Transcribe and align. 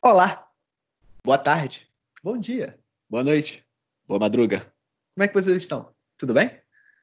Olá, 0.00 0.48
boa 1.24 1.36
tarde, 1.36 1.88
bom 2.22 2.38
dia, 2.38 2.78
boa 3.10 3.24
noite, 3.24 3.66
boa 4.06 4.20
madruga. 4.20 4.60
Como 5.12 5.24
é 5.24 5.26
que 5.26 5.34
vocês 5.34 5.56
estão? 5.56 5.92
Tudo 6.16 6.32
bem? 6.32 6.52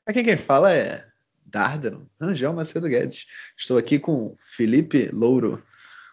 Aqui 0.05 0.23
quem 0.23 0.37
fala 0.37 0.73
é 0.73 1.05
Dárdano, 1.45 2.09
Angel 2.21 2.53
Macedo 2.53 2.87
Guedes. 2.87 3.25
Estou 3.57 3.77
aqui 3.77 3.99
com 3.99 4.37
Felipe 4.45 5.09
Louro 5.11 5.61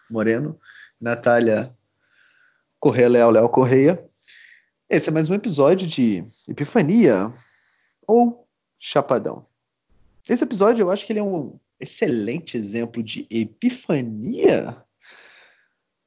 Moreno, 0.09 0.59
Natália 0.99 1.73
Correia 2.81 3.07
Leal 3.07 3.31
Léo 3.31 3.47
Correia. 3.47 4.05
Esse 4.89 5.07
é 5.07 5.11
mais 5.13 5.29
um 5.29 5.33
episódio 5.35 5.87
de 5.87 6.21
Epifania 6.49 7.33
ou 8.05 8.45
Chapadão. 8.77 9.47
Esse 10.27 10.43
episódio 10.43 10.83
eu 10.83 10.91
acho 10.91 11.05
que 11.05 11.13
ele 11.13 11.19
é 11.19 11.23
um 11.23 11.57
excelente 11.79 12.57
exemplo 12.57 13.01
de 13.01 13.25
epifania 13.29 14.83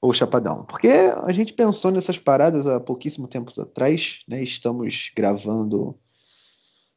ou 0.07 0.13
chapadão, 0.13 0.65
porque 0.65 0.89
a 0.89 1.33
gente 1.33 1.53
pensou 1.53 1.91
nessas 1.91 2.17
paradas 2.17 2.67
há 2.67 2.79
pouquíssimo 2.79 3.27
tempo 3.27 3.53
atrás, 3.61 4.21
né? 4.29 4.41
Estamos 4.43 5.11
gravando, 5.17 5.99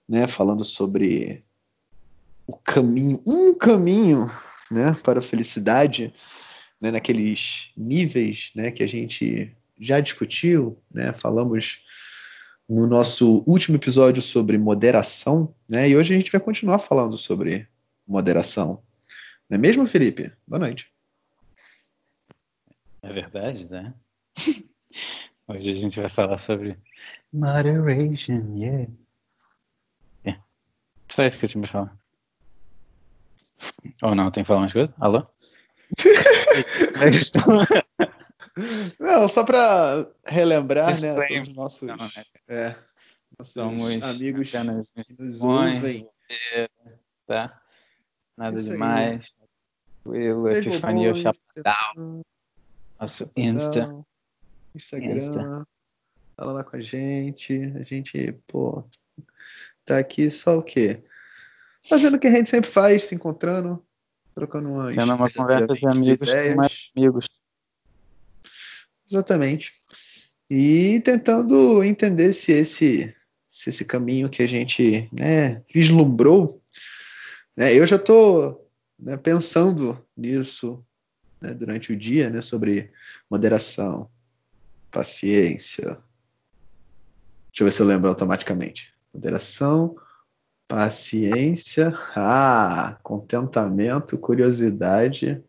né, 0.07 0.27
falando 0.27 0.63
sobre 0.63 1.43
o 2.45 2.53
caminho, 2.53 3.19
um 3.25 3.55
caminho, 3.55 4.31
né, 4.69 4.95
para 5.03 5.19
a 5.19 5.23
felicidade, 5.23 6.13
né, 6.79 6.91
naqueles 6.91 7.71
níveis, 7.75 8.51
né, 8.55 8.69
que 8.69 8.83
a 8.83 8.87
gente 8.87 9.51
já 9.79 9.99
discutiu, 9.99 10.77
né? 10.93 11.11
Falamos 11.13 11.81
no 12.67 12.85
nosso 12.85 13.43
último 13.47 13.77
episódio 13.77 14.21
sobre 14.21 14.57
moderação, 14.57 15.55
né? 15.67 15.89
E 15.89 15.95
hoje 15.95 16.13
a 16.13 16.17
gente 16.17 16.31
vai 16.31 16.39
continuar 16.39 16.77
falando 16.77 17.17
sobre 17.17 17.67
moderação. 18.07 18.83
Não 19.49 19.55
é 19.55 19.57
mesmo, 19.57 19.85
Felipe? 19.87 20.31
Boa 20.47 20.59
noite. 20.59 20.98
É 23.01 23.13
verdade, 23.13 23.71
né? 23.71 23.93
Hoje 25.47 25.71
a 25.71 25.75
gente 25.75 25.99
vai 25.99 26.09
falar 26.09 26.37
sobre 26.37 26.77
moderation, 27.31 28.55
yeah. 28.55 28.91
yeah. 30.25 30.43
Só 31.07 31.25
isso 31.25 31.39
que 31.39 31.45
eu 31.45 31.49
tinha 31.49 31.63
pra 31.63 31.71
falar. 31.71 31.97
Ou 34.03 34.15
não, 34.15 34.31
tem 34.31 34.43
que 34.43 34.47
falar 34.47 34.61
mais 34.61 34.73
coisa? 34.73 34.93
Alô? 34.99 35.25
Não, 38.99 39.27
só 39.27 39.43
para 39.43 40.07
relembrar, 40.25 40.87
né, 41.01 41.15
todos 41.15 41.47
os 41.47 41.55
nossos, 41.55 41.87
não, 41.87 41.95
né? 41.95 42.09
é, 42.47 42.75
nossos 43.37 43.53
Somos 43.53 44.03
amigos 44.03 44.51
que 44.51 44.57
nos 45.17 45.41
ouvem. 45.41 46.09
Tá? 47.25 47.61
Nada 48.35 48.59
Isso 48.59 48.71
demais. 48.71 49.33
Tranquilo, 50.03 50.49
Epifania 50.49 51.15
Chapadão. 51.15 52.21
Nosso 52.99 53.31
Insta. 53.37 54.05
Instagram. 54.75 55.15
Insta. 55.15 55.67
Fala 56.35 56.51
lá 56.51 56.63
com 56.63 56.75
a 56.75 56.81
gente. 56.81 57.53
A 57.79 57.83
gente, 57.83 58.33
pô, 58.45 58.83
tá 59.85 59.97
aqui 59.97 60.29
só 60.29 60.57
o 60.57 60.63
quê? 60.63 61.01
Fazendo 61.87 62.17
o 62.17 62.19
que 62.19 62.27
a 62.27 62.31
gente 62.31 62.49
sempre 62.49 62.69
faz, 62.69 63.05
se 63.05 63.15
encontrando, 63.15 63.83
trocando 64.35 64.69
uma 64.69 64.91
Tendo 64.91 65.13
uma 65.13 65.31
conversa 65.31 65.73
de 65.73 65.87
amigos 65.87 66.29
com 66.29 66.55
mais 66.55 66.91
amigos. 66.95 67.27
Exatamente. 69.07 69.73
E 70.49 70.99
tentando 71.01 71.81
entender 71.83 72.33
se 72.33 72.51
esse, 72.51 73.15
se 73.47 73.69
esse 73.69 73.85
caminho 73.85 74.29
que 74.29 74.43
a 74.43 74.47
gente 74.47 75.09
né, 75.11 75.63
vislumbrou, 75.73 76.61
né, 77.55 77.73
eu 77.73 77.87
já 77.87 77.95
estou 77.95 78.69
né, 78.99 79.15
pensando 79.15 80.05
nisso 80.17 80.85
né, 81.41 81.53
durante 81.53 81.93
o 81.93 81.97
dia, 81.97 82.29
né, 82.29 82.41
sobre 82.41 82.91
moderação, 83.29 84.09
paciência. 84.91 85.97
Deixa 87.51 87.61
eu 87.61 87.65
ver 87.65 87.71
se 87.71 87.81
eu 87.81 87.85
lembro 87.85 88.09
automaticamente. 88.09 88.93
Moderação, 89.13 89.95
paciência, 90.67 91.93
ah, 92.15 92.97
contentamento, 93.01 94.17
curiosidade, 94.17 95.43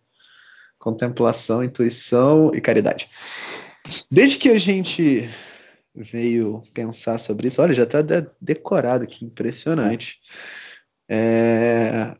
contemplação, 0.78 1.62
intuição 1.62 2.50
e 2.54 2.60
caridade. 2.60 3.10
Desde 4.10 4.38
que 4.38 4.48
a 4.48 4.58
gente 4.58 5.28
veio 5.94 6.62
pensar 6.72 7.18
sobre 7.18 7.48
isso, 7.48 7.60
olha, 7.60 7.74
já 7.74 7.82
está 7.82 7.98
decorado, 8.40 9.06
que 9.06 9.24
impressionante. 9.24 10.20
É, 10.24 10.59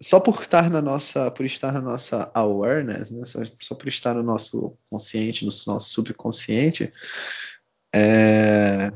só 0.01 0.19
por 0.19 0.41
estar 0.41 0.69
na 0.69 0.83
nossa, 0.83 1.31
por 1.31 1.47
estar 1.47 1.73
na 1.73 1.81
nossa 1.81 2.31
awareness, 2.35 3.11
né, 3.11 3.25
só, 3.25 3.39
só, 3.61 3.75
por 3.75 3.87
estar 3.87 4.15
no 4.15 4.23
nosso 4.23 4.77
consciente, 4.91 5.45
no 5.45 5.53
nosso 5.67 5.91
subconsciente, 5.91 6.93
é, 7.95 8.93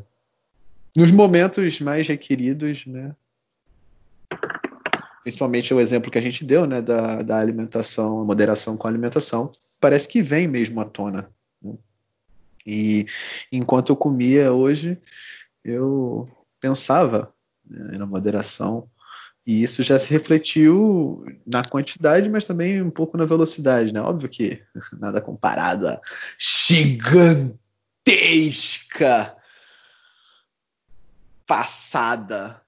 nos 0.97 1.13
momentos 1.13 1.81
mais 1.81 2.09
requeridos, 2.09 2.85
né, 2.87 3.15
principalmente 5.23 5.73
o 5.73 5.81
exemplo 5.81 6.11
que 6.11 6.19
a 6.19 6.23
gente 6.23 6.45
deu, 6.45 6.67
né, 6.67 6.83
da, 6.83 7.23
da 7.23 7.39
alimentação, 7.39 8.21
a 8.21 8.25
moderação 8.25 8.77
com 8.77 8.87
a 8.89 8.91
alimentação, 8.91 9.51
parece 9.81 10.09
que 10.09 10.21
vem 10.21 10.49
mesmo 10.49 10.81
à 10.81 10.85
tona. 10.85 11.31
Né? 11.63 11.79
E 12.67 13.07
enquanto 13.53 13.91
eu 13.91 13.97
comia 13.97 14.53
hoje, 14.53 14.99
eu 15.65 16.29
pensava 16.61 17.33
né, 17.65 17.97
na 17.97 18.07
moderação, 18.07 18.89
e 19.47 19.63
isso 19.63 19.83
já 19.83 19.99
se 19.99 20.11
refletiu 20.11 21.25
na 21.47 21.63
quantidade, 21.63 22.29
mas 22.29 22.47
também 22.47 22.81
um 22.81 22.91
pouco 22.91 23.17
na 23.19 23.25
velocidade, 23.25 23.93
né? 23.93 24.01
Óbvio 24.01 24.29
que 24.29 24.63
nada 24.99 25.21
comparado 25.21 25.89
à 25.89 26.01
gigantesca 26.39 27.57
passada 31.47 32.65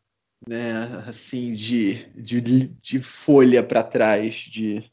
né, 0.46 1.04
assim, 1.06 1.52
de, 1.52 2.06
de, 2.14 2.40
de 2.40 3.00
folha 3.00 3.62
para 3.62 3.82
trás, 3.82 4.34
de, 4.34 4.84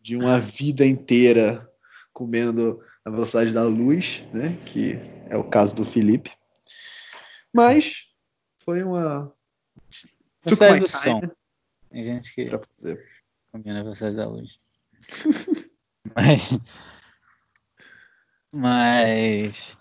de 0.00 0.16
uma 0.16 0.38
vida 0.40 0.84
inteira 0.84 1.70
comendo 2.12 2.80
na 3.04 3.12
velocidade 3.12 3.52
da 3.52 3.64
luz, 3.64 4.24
né, 4.32 4.56
que 4.66 4.92
é 5.28 5.36
o 5.36 5.44
caso 5.44 5.74
do 5.76 5.84
Felipe. 5.84 6.32
Mas 7.52 8.06
foi 8.64 8.82
uma. 8.82 9.32
Velocidade 10.44 10.80
do 10.80 10.88
som. 10.88 11.20
Tem 11.90 12.04
gente 12.04 12.34
que 12.34 12.50
comia 13.50 13.74
na 13.74 13.82
velocidade 13.82 14.16
da 14.16 14.26
luz. 14.26 14.58
mas. 16.14 16.60
Mas 18.54 19.76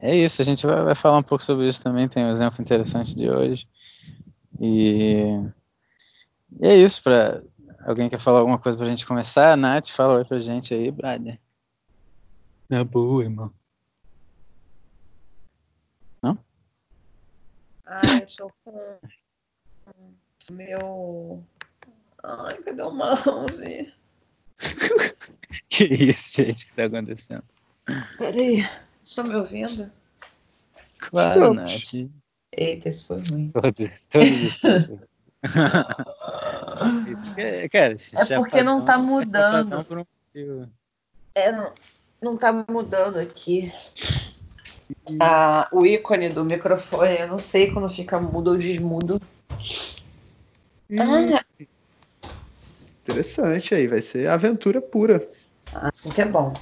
é 0.00 0.16
isso, 0.16 0.42
a 0.42 0.44
gente 0.44 0.66
vai, 0.66 0.82
vai, 0.82 0.94
falar 0.94 1.18
um 1.18 1.22
pouco 1.22 1.44
sobre 1.44 1.68
isso 1.68 1.82
também, 1.82 2.08
tem 2.08 2.24
um 2.24 2.30
exemplo 2.30 2.60
interessante 2.60 3.14
de 3.14 3.30
hoje. 3.30 3.68
E, 4.60 5.22
e 6.60 6.66
é 6.66 6.76
isso, 6.76 7.02
para 7.02 7.42
alguém 7.86 8.08
quer 8.08 8.18
falar 8.18 8.40
alguma 8.40 8.58
coisa 8.58 8.76
pra 8.76 8.88
gente 8.88 9.06
começar? 9.06 9.52
A 9.52 9.56
Nath, 9.56 9.88
fala 9.88 10.14
oi 10.14 10.24
pra 10.24 10.38
gente 10.38 10.74
aí, 10.74 10.90
brother. 10.90 11.38
Na 12.68 12.84
boa, 12.84 13.22
irmão. 13.22 13.52
Ah, 17.90 18.02
eu 18.20 18.26
tô 18.36 18.52
com 18.64 18.98
meu... 20.50 21.42
Ai, 22.22 22.58
cadê 22.58 22.82
o 22.82 22.90
mouse? 22.90 23.94
que 25.70 25.84
isso, 25.84 26.42
gente, 26.42 26.66
que 26.66 26.74
tá 26.74 26.84
acontecendo? 26.84 27.44
Peraí. 28.18 28.68
Estão 29.02 29.24
me 29.24 29.36
ouvindo? 29.36 29.90
Claro, 30.98 31.54
Nath. 31.54 31.94
Eita, 32.52 32.90
isso 32.90 33.06
foi 33.06 33.22
ruim. 33.30 33.50
Todos, 33.52 33.90
todos 34.10 34.60
Cara, 37.70 37.94
é 37.94 38.36
porque 38.36 38.62
não 38.62 38.84
tá 38.84 38.98
mudando. 38.98 40.06
É, 41.34 41.50
não, 41.52 41.72
não 42.20 42.36
tá 42.36 42.52
mudando 42.68 43.18
aqui. 43.18 43.72
Ah, 45.20 45.68
o 45.72 45.84
ícone 45.86 46.28
do 46.28 46.44
microfone, 46.44 47.18
eu 47.18 47.28
não 47.28 47.38
sei 47.38 47.70
quando 47.70 47.88
fica 47.88 48.20
mudo 48.20 48.52
ou 48.52 48.58
desmudo. 48.58 49.20
Ah. 50.98 51.44
Interessante 53.02 53.74
aí, 53.74 53.86
vai 53.86 54.02
ser 54.02 54.28
aventura 54.28 54.80
pura. 54.82 55.30
Assim 55.72 56.12
que 56.12 56.20
é 56.20 56.26
bom. 56.26 56.54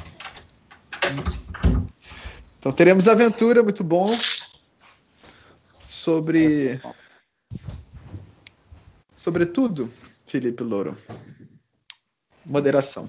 Então 2.59 2.73
teremos 2.73 3.09
aventura, 3.09 3.63
muito 3.63 3.85
bom, 3.85 4.09
sobre 5.87 6.81
sobretudo, 9.15 9.93
Felipe 10.27 10.63
Louro, 10.63 10.97
moderação. 12.45 13.09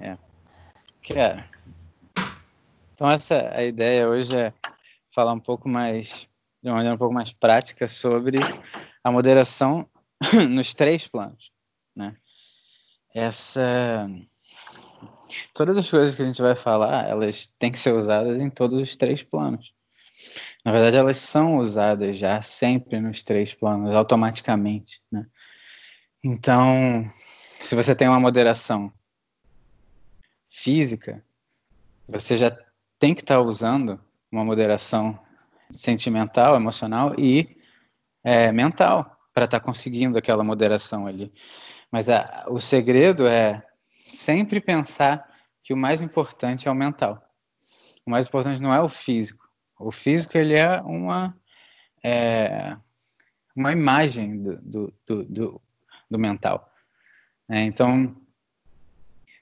É. 0.00 0.16
Cara, 1.12 1.46
então 2.92 3.10
essa 3.10 3.50
a 3.54 3.64
ideia 3.64 4.08
hoje 4.08 4.36
é 4.36 4.52
falar 5.14 5.32
um 5.32 5.40
pouco 5.40 5.68
mais 5.68 6.28
de 6.62 6.68
uma 6.68 6.76
maneira 6.76 6.94
um 6.94 6.98
pouco 6.98 7.14
mais 7.14 7.32
prática 7.32 7.88
sobre 7.88 8.38
a 9.02 9.10
moderação 9.10 9.88
nos 10.48 10.74
três 10.74 11.06
planos, 11.08 11.52
né? 11.94 12.16
essa 13.14 14.08
todas 15.54 15.76
as 15.76 15.90
coisas 15.90 16.14
que 16.14 16.22
a 16.22 16.24
gente 16.24 16.40
vai 16.40 16.54
falar, 16.54 17.08
elas 17.08 17.46
têm 17.58 17.72
que 17.72 17.78
ser 17.78 17.92
usadas 17.92 18.38
em 18.38 18.50
todos 18.50 18.80
os 18.80 18.96
três 18.96 19.22
planos. 19.22 19.74
Na 20.64 20.72
verdade, 20.72 20.96
elas 20.96 21.18
são 21.18 21.58
usadas 21.58 22.16
já 22.16 22.40
sempre 22.40 23.00
nos 23.00 23.22
três 23.22 23.54
planos, 23.54 23.94
automaticamente, 23.94 25.02
né? 25.10 25.26
Então, 26.22 27.08
se 27.12 27.74
você 27.74 27.96
tem 27.96 28.08
uma 28.08 28.20
moderação 28.20 28.92
física, 30.48 31.24
você 32.06 32.36
já 32.36 32.56
tem 33.02 33.16
que 33.16 33.22
estar 33.22 33.34
tá 33.34 33.40
usando 33.40 33.98
uma 34.30 34.44
moderação 34.44 35.18
sentimental, 35.72 36.54
emocional 36.54 37.12
e 37.18 37.58
é, 38.22 38.52
mental 38.52 39.18
para 39.34 39.46
estar 39.46 39.58
tá 39.58 39.66
conseguindo 39.66 40.16
aquela 40.16 40.44
moderação 40.44 41.08
ali. 41.08 41.32
Mas 41.90 42.08
a, 42.08 42.44
o 42.48 42.60
segredo 42.60 43.26
é 43.26 43.60
sempre 43.80 44.60
pensar 44.60 45.28
que 45.64 45.74
o 45.74 45.76
mais 45.76 46.00
importante 46.00 46.68
é 46.68 46.70
o 46.70 46.76
mental. 46.76 47.20
O 48.06 48.10
mais 48.12 48.28
importante 48.28 48.62
não 48.62 48.72
é 48.72 48.80
o 48.80 48.88
físico. 48.88 49.48
O 49.80 49.90
físico 49.90 50.38
ele 50.38 50.54
é 50.54 50.80
uma 50.82 51.36
é, 52.04 52.76
uma 53.56 53.72
imagem 53.72 54.40
do, 54.44 54.94
do, 55.04 55.24
do, 55.24 55.60
do, 56.08 56.18
mental. 56.20 56.72
É, 57.48 57.62
então, 57.62 58.16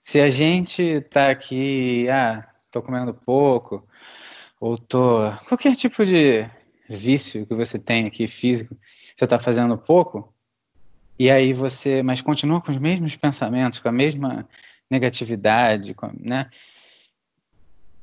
se 0.02 0.18
a 0.18 0.30
gente 0.30 0.82
está 0.82 1.30
aqui, 1.30 2.08
ah, 2.08 2.49
estou 2.70 2.82
comendo 2.82 3.12
pouco, 3.12 3.86
ou 4.60 4.78
tô 4.78 5.30
qualquer 5.48 5.74
tipo 5.74 6.06
de 6.06 6.48
vício 6.88 7.44
que 7.46 7.54
você 7.54 7.78
tem 7.78 8.06
aqui 8.06 8.26
físico, 8.26 8.76
você 8.80 9.24
está 9.24 9.38
fazendo 9.38 9.76
pouco, 9.76 10.32
e 11.18 11.30
aí 11.30 11.52
você, 11.52 12.02
mas 12.02 12.22
continua 12.22 12.60
com 12.60 12.70
os 12.70 12.78
mesmos 12.78 13.14
pensamentos, 13.16 13.78
com 13.78 13.88
a 13.88 13.92
mesma 13.92 14.48
negatividade, 14.88 15.94
né? 16.18 16.48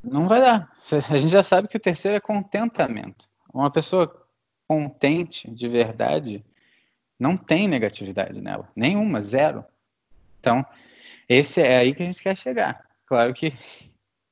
Não 0.04 0.28
vai 0.28 0.40
dar. 0.40 0.72
A 1.10 1.18
gente 1.18 1.32
já 1.32 1.44
sabe 1.44 1.68
que 1.68 1.76
o 1.76 1.80
terceiro 1.80 2.16
é 2.16 2.20
contentamento. 2.20 3.28
Uma 3.54 3.72
pessoa 3.72 4.26
contente 4.68 5.50
de 5.50 5.68
verdade 5.68 6.46
não 7.20 7.36
tem 7.36 7.68
negatividade 7.68 8.40
nela, 8.40 8.70
nenhuma, 8.76 9.22
zero. 9.22 9.66
Então, 10.40 10.64
esse 11.28 11.62
é 11.62 11.78
aí 11.78 11.96
que 11.96 12.04
a 12.04 12.06
gente 12.06 12.22
quer 12.22 12.38
chegar. 12.38 12.86
Claro 13.06 13.34
que 13.34 13.52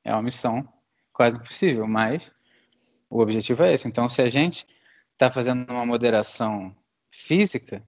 é 0.06 0.12
uma 0.12 0.22
missão 0.22 0.66
quase 1.12 1.36
impossível, 1.36 1.86
mas 1.86 2.32
o 3.10 3.20
objetivo 3.20 3.64
é 3.64 3.74
esse. 3.74 3.88
Então, 3.88 4.08
se 4.08 4.22
a 4.22 4.28
gente 4.28 4.66
está 5.12 5.30
fazendo 5.30 5.68
uma 5.70 5.84
moderação 5.84 6.74
física, 7.10 7.82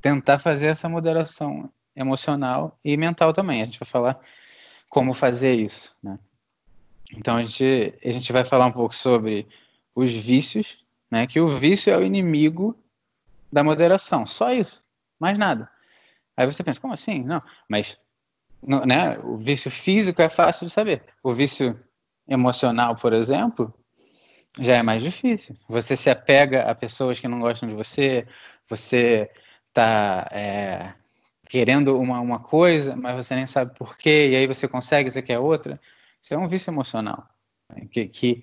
tentar 0.00 0.38
fazer 0.38 0.66
essa 0.66 0.88
moderação 0.88 1.70
emocional 1.96 2.78
e 2.84 2.96
mental 2.96 3.32
também. 3.32 3.62
A 3.62 3.64
gente 3.64 3.78
vai 3.78 3.88
falar 3.88 4.20
como 4.90 5.14
fazer 5.14 5.54
isso, 5.54 5.96
né? 6.02 6.18
Então 7.16 7.36
a 7.36 7.42
gente, 7.42 7.98
a 8.04 8.10
gente 8.10 8.32
vai 8.32 8.44
falar 8.44 8.66
um 8.66 8.72
pouco 8.72 8.94
sobre 8.94 9.46
os 9.94 10.12
vícios, 10.12 10.84
né? 11.10 11.26
Que 11.26 11.40
o 11.40 11.48
vício 11.56 11.92
é 11.92 11.96
o 11.96 12.02
inimigo 12.02 12.76
da 13.50 13.62
moderação, 13.62 14.24
só 14.24 14.52
isso, 14.52 14.82
mais 15.20 15.36
nada. 15.36 15.70
Aí 16.36 16.46
você 16.46 16.64
pensa, 16.64 16.80
como 16.80 16.94
assim? 16.94 17.22
Não, 17.22 17.42
mas 17.68 17.98
né, 18.62 19.18
o 19.24 19.36
vício 19.36 19.70
físico 19.70 20.22
é 20.22 20.28
fácil 20.28 20.66
de 20.66 20.72
saber. 20.72 21.02
O 21.22 21.32
vício 21.32 21.78
emocional, 22.28 22.94
por 22.94 23.12
exemplo, 23.12 23.74
já 24.60 24.76
é 24.76 24.82
mais 24.82 25.02
difícil. 25.02 25.56
Você 25.68 25.96
se 25.96 26.10
apega 26.10 26.62
a 26.62 26.74
pessoas 26.74 27.18
que 27.18 27.28
não 27.28 27.40
gostam 27.40 27.68
de 27.68 27.74
você, 27.74 28.26
você 28.68 29.30
está 29.68 30.28
é, 30.30 30.94
querendo 31.48 31.98
uma, 31.98 32.20
uma 32.20 32.38
coisa, 32.38 32.94
mas 32.94 33.26
você 33.26 33.34
nem 33.34 33.46
sabe 33.46 33.74
por 33.76 33.96
quê, 33.96 34.28
e 34.30 34.36
aí 34.36 34.46
você 34.46 34.68
consegue, 34.68 35.10
você 35.10 35.22
quer 35.22 35.38
outra. 35.38 35.80
Isso 36.20 36.34
é 36.34 36.38
um 36.38 36.48
vício 36.48 36.70
emocional 36.70 37.26
né? 37.68 37.86
que, 37.90 38.06
que, 38.06 38.42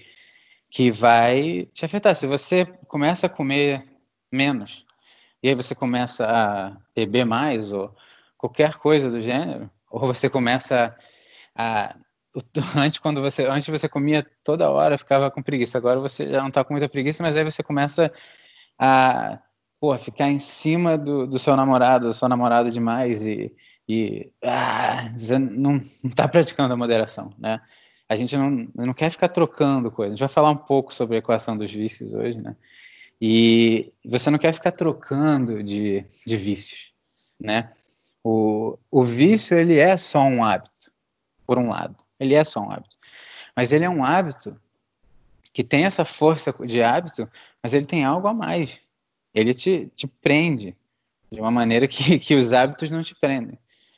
que 0.70 0.92
vai 0.92 1.68
te 1.74 1.86
afetar. 1.86 2.16
Se 2.16 2.28
você 2.28 2.66
começa 2.88 3.28
a 3.28 3.30
comer 3.30 3.88
menos, 4.32 4.86
e 5.42 5.50
aí 5.50 5.56
você 5.56 5.74
começa 5.74 6.26
a 6.26 6.78
beber 6.94 7.26
mais, 7.26 7.72
ou 7.72 7.96
qualquer 8.38 8.76
coisa 8.76 9.10
do 9.10 9.22
gênero, 9.22 9.70
ou 9.90 10.02
você 10.02 10.30
começa 10.30 10.96
a 11.56 11.96
antes 12.78 13.00
quando 13.00 13.22
você 13.22 13.46
antes 13.46 13.68
você 13.68 13.90
comia 13.90 14.26
toda 14.44 14.70
hora 14.70 14.98
ficava 14.98 15.32
com 15.32 15.42
preguiça 15.42 15.78
agora 15.78 16.00
você 16.00 16.28
já 16.30 16.40
não 16.42 16.50
está 16.50 16.64
com 16.64 16.74
muita 16.74 16.88
preguiça 16.88 17.24
mas 17.24 17.36
aí 17.36 17.44
você 17.44 17.64
começa 17.64 18.14
a 18.78 19.40
pô, 19.80 19.98
ficar 19.98 20.30
em 20.30 20.40
cima 20.40 20.98
do, 20.98 21.26
do 21.26 21.40
seu 21.40 21.56
namorado, 21.56 22.08
da 22.08 22.14
sua 22.14 22.28
namorada 22.28 22.70
demais 22.70 23.26
e, 23.26 23.56
e 23.88 24.32
ah, 24.44 25.08
não 25.40 25.78
está 25.78 26.28
praticando 26.28 26.74
a 26.74 26.78
moderação, 26.78 27.34
né? 27.38 27.62
A 28.08 28.16
gente 28.16 28.36
não, 28.36 28.68
não 28.76 28.94
quer 28.94 29.12
ficar 29.12 29.30
trocando 29.30 29.92
coisas. 29.92 30.14
A 30.14 30.16
gente 30.16 30.28
vai 30.28 30.34
falar 30.34 30.50
um 30.50 30.58
pouco 30.58 30.94
sobre 30.94 31.16
a 31.16 31.20
equação 31.20 31.56
dos 31.56 31.72
vícios 31.72 32.12
hoje, 32.12 32.40
né? 32.42 32.56
E 33.22 33.94
você 34.04 34.32
não 34.32 34.40
quer 34.40 34.54
ficar 34.54 34.72
trocando 34.72 35.62
de, 35.62 36.04
de 36.26 36.38
vícios, 36.38 36.94
né? 37.40 37.72
O, 38.24 38.78
o 38.92 39.04
vício, 39.04 39.58
ele 39.58 39.78
é 39.78 39.96
só 39.98 40.22
um 40.22 40.44
hábito, 40.44 40.92
por 41.46 41.58
um 41.58 41.70
lado. 41.70 41.96
Ele 42.20 42.34
é 42.34 42.44
só 42.44 42.62
um 42.62 42.72
hábito. 42.72 42.98
Mas 43.56 43.72
ele 43.72 43.86
é 43.86 43.90
um 43.90 44.04
hábito 44.04 44.60
que 45.54 45.64
tem 45.64 45.86
essa 45.86 46.06
força 46.06 46.54
de 46.66 46.84
hábito, 46.84 47.30
mas 47.62 47.74
ele 47.74 47.86
tem 47.86 48.04
algo 48.04 48.28
a 48.28 48.34
mais 48.34 48.84
ele 49.34 49.54
te, 49.54 49.92
te 49.96 50.08
prende 50.08 50.76
de 51.32 51.40
uma 51.40 51.52
maneira 51.52 51.88
que, 51.88 52.18
que 52.20 52.36
os 52.36 52.54
hábitos 52.54 52.92
não 52.92 53.02
te 53.02 53.16
prendem. 53.16 53.58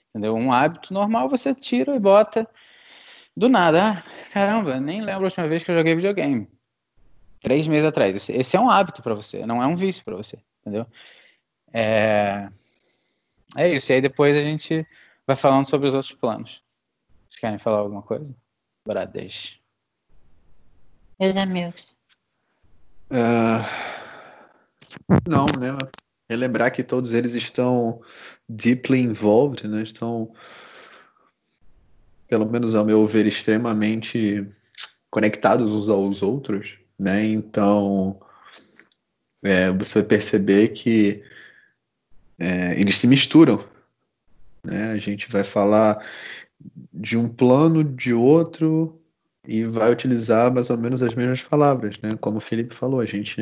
Entendeu? 0.09 0.35
Um 0.35 0.53
hábito 0.53 0.93
normal 0.93 1.29
você 1.29 1.55
tira 1.55 1.95
e 1.95 1.99
bota 1.99 2.47
do 3.35 3.47
nada. 3.47 3.91
Ah, 3.91 4.03
caramba, 4.31 4.79
nem 4.79 5.01
lembro 5.01 5.23
a 5.23 5.27
última 5.27 5.47
vez 5.47 5.63
que 5.63 5.71
eu 5.71 5.77
joguei 5.77 5.95
videogame. 5.95 6.47
Três 7.41 7.67
meses 7.67 7.85
atrás. 7.85 8.15
Esse, 8.15 8.33
esse 8.33 8.57
é 8.57 8.59
um 8.59 8.69
hábito 8.69 9.01
para 9.01 9.15
você, 9.15 9.45
não 9.45 9.63
é 9.63 9.67
um 9.67 9.75
vício 9.75 10.03
para 10.03 10.15
você, 10.15 10.37
entendeu? 10.59 10.85
É... 11.73 12.49
é 13.57 13.73
isso. 13.73 13.91
E 13.91 13.95
aí 13.95 14.01
depois 14.01 14.37
a 14.37 14.41
gente 14.41 14.85
vai 15.25 15.35
falando 15.35 15.67
sobre 15.67 15.87
os 15.87 15.93
outros 15.93 16.13
planos. 16.13 16.61
Vocês 17.27 17.39
querem 17.39 17.59
falar 17.59 17.79
alguma 17.79 18.01
coisa? 18.01 18.35
Brades. 18.85 19.61
Meus 21.19 21.35
amigos. 21.37 21.95
Uh... 23.11 24.01
Não, 25.27 25.45
né? 25.59 25.77
Relembrar 26.29 26.73
que 26.73 26.83
todos 26.83 27.13
eles 27.13 27.33
estão 27.33 28.01
deeply 28.47 29.01
involved, 29.01 29.67
né? 29.67 29.83
Estão, 29.83 30.33
pelo 32.27 32.45
menos 32.45 32.75
ao 32.75 32.85
meu 32.85 33.05
ver, 33.05 33.25
extremamente 33.25 34.47
conectados 35.09 35.73
uns 35.73 35.89
aos 35.89 36.21
outros, 36.21 36.77
né? 36.97 37.23
Então, 37.23 38.19
é, 39.43 39.71
você 39.71 39.99
vai 39.99 40.09
perceber 40.09 40.69
que 40.69 41.23
é, 42.41 42.73
eles 42.79 42.97
se 42.97 43.05
misturam, 43.05 43.63
né? 44.63 44.91
A 44.91 44.97
gente 44.97 45.29
vai 45.29 45.43
falar 45.43 46.03
de 46.91 47.15
um 47.15 47.29
plano, 47.29 47.83
de 47.83 48.13
outro, 48.15 48.99
e 49.47 49.63
vai 49.63 49.91
utilizar 49.91 50.51
mais 50.51 50.71
ou 50.71 50.77
menos 50.77 51.03
as 51.03 51.13
mesmas 51.13 51.43
palavras, 51.43 51.99
né? 52.01 52.09
Como 52.19 52.37
o 52.37 52.41
Felipe 52.41 52.73
falou, 52.73 52.99
a 52.99 53.05
gente. 53.05 53.39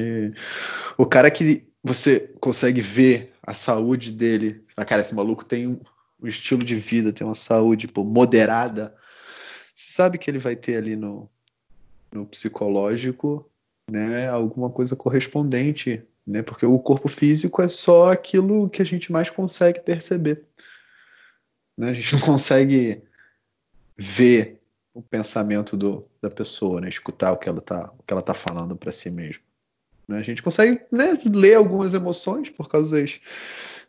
O 0.98 1.06
cara 1.06 1.32
que 1.32 1.66
você 1.82 2.34
consegue 2.42 2.82
ver 2.82 3.32
a 3.42 3.54
saúde 3.54 4.12
dele, 4.12 4.62
fala, 4.76 4.86
cara, 4.86 5.02
esse 5.02 5.16
maluco 5.16 5.46
tem 5.46 5.66
um, 5.66 5.80
um 6.22 6.28
estilo 6.28 6.62
de 6.62 6.76
vida, 6.76 7.14
tem 7.14 7.26
uma 7.26 7.36
saúde 7.36 7.88
pô, 7.88 8.04
moderada. 8.04 8.94
Você 9.74 9.94
sabe 9.94 10.18
que 10.18 10.30
ele 10.30 10.40
vai 10.40 10.58
ter 10.58 10.76
ali 10.76 10.98
no, 10.98 11.30
no 12.12 12.26
psicológico 12.26 13.50
né, 13.90 14.30
alguma 14.30 14.70
coisa 14.70 14.96
correspondente, 14.96 16.04
né? 16.30 16.44
Porque 16.44 16.66
o 16.66 16.78
corpo 16.78 17.08
físico 17.08 17.60
é 17.62 17.68
só 17.68 18.12
aquilo 18.12 18.70
que 18.70 18.84
a 18.84 18.86
gente 18.86 19.12
mais 19.12 19.32
consegue 19.32 19.80
perceber. 19.80 20.44
Né? 21.76 21.90
A 21.90 21.94
gente 21.94 22.14
não 22.14 22.22
consegue 22.22 23.02
ver 23.98 24.62
o 24.94 25.02
pensamento 25.02 25.76
do, 25.76 26.08
da 26.22 26.30
pessoa, 26.30 26.80
né? 26.80 26.88
escutar 26.88 27.32
o 27.32 27.38
que 27.38 27.50
ela 27.50 27.58
está 27.58 27.92
tá 28.24 28.34
falando 28.36 28.76
para 28.76 28.92
si 28.92 29.10
mesma. 29.10 29.42
Né? 30.08 30.20
A 30.20 30.22
gente 30.22 30.44
consegue 30.44 30.80
né, 30.92 31.18
ler 31.26 31.56
algumas 31.56 31.96
emoções 31.96 32.48
por 32.50 32.70
causa 32.70 33.02
das, 33.02 33.20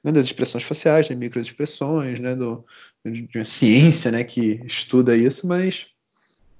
né, 0.02 0.10
das 0.10 0.24
expressões 0.24 0.64
faciais, 0.64 1.08
das 1.10 1.18
microexpressões, 1.18 2.18
né, 2.20 2.34
do, 2.34 2.64
de 3.04 3.28
uma 3.34 3.44
ciência 3.44 4.10
né, 4.10 4.24
que 4.24 4.62
estuda 4.64 5.14
isso, 5.14 5.46
mas 5.46 5.88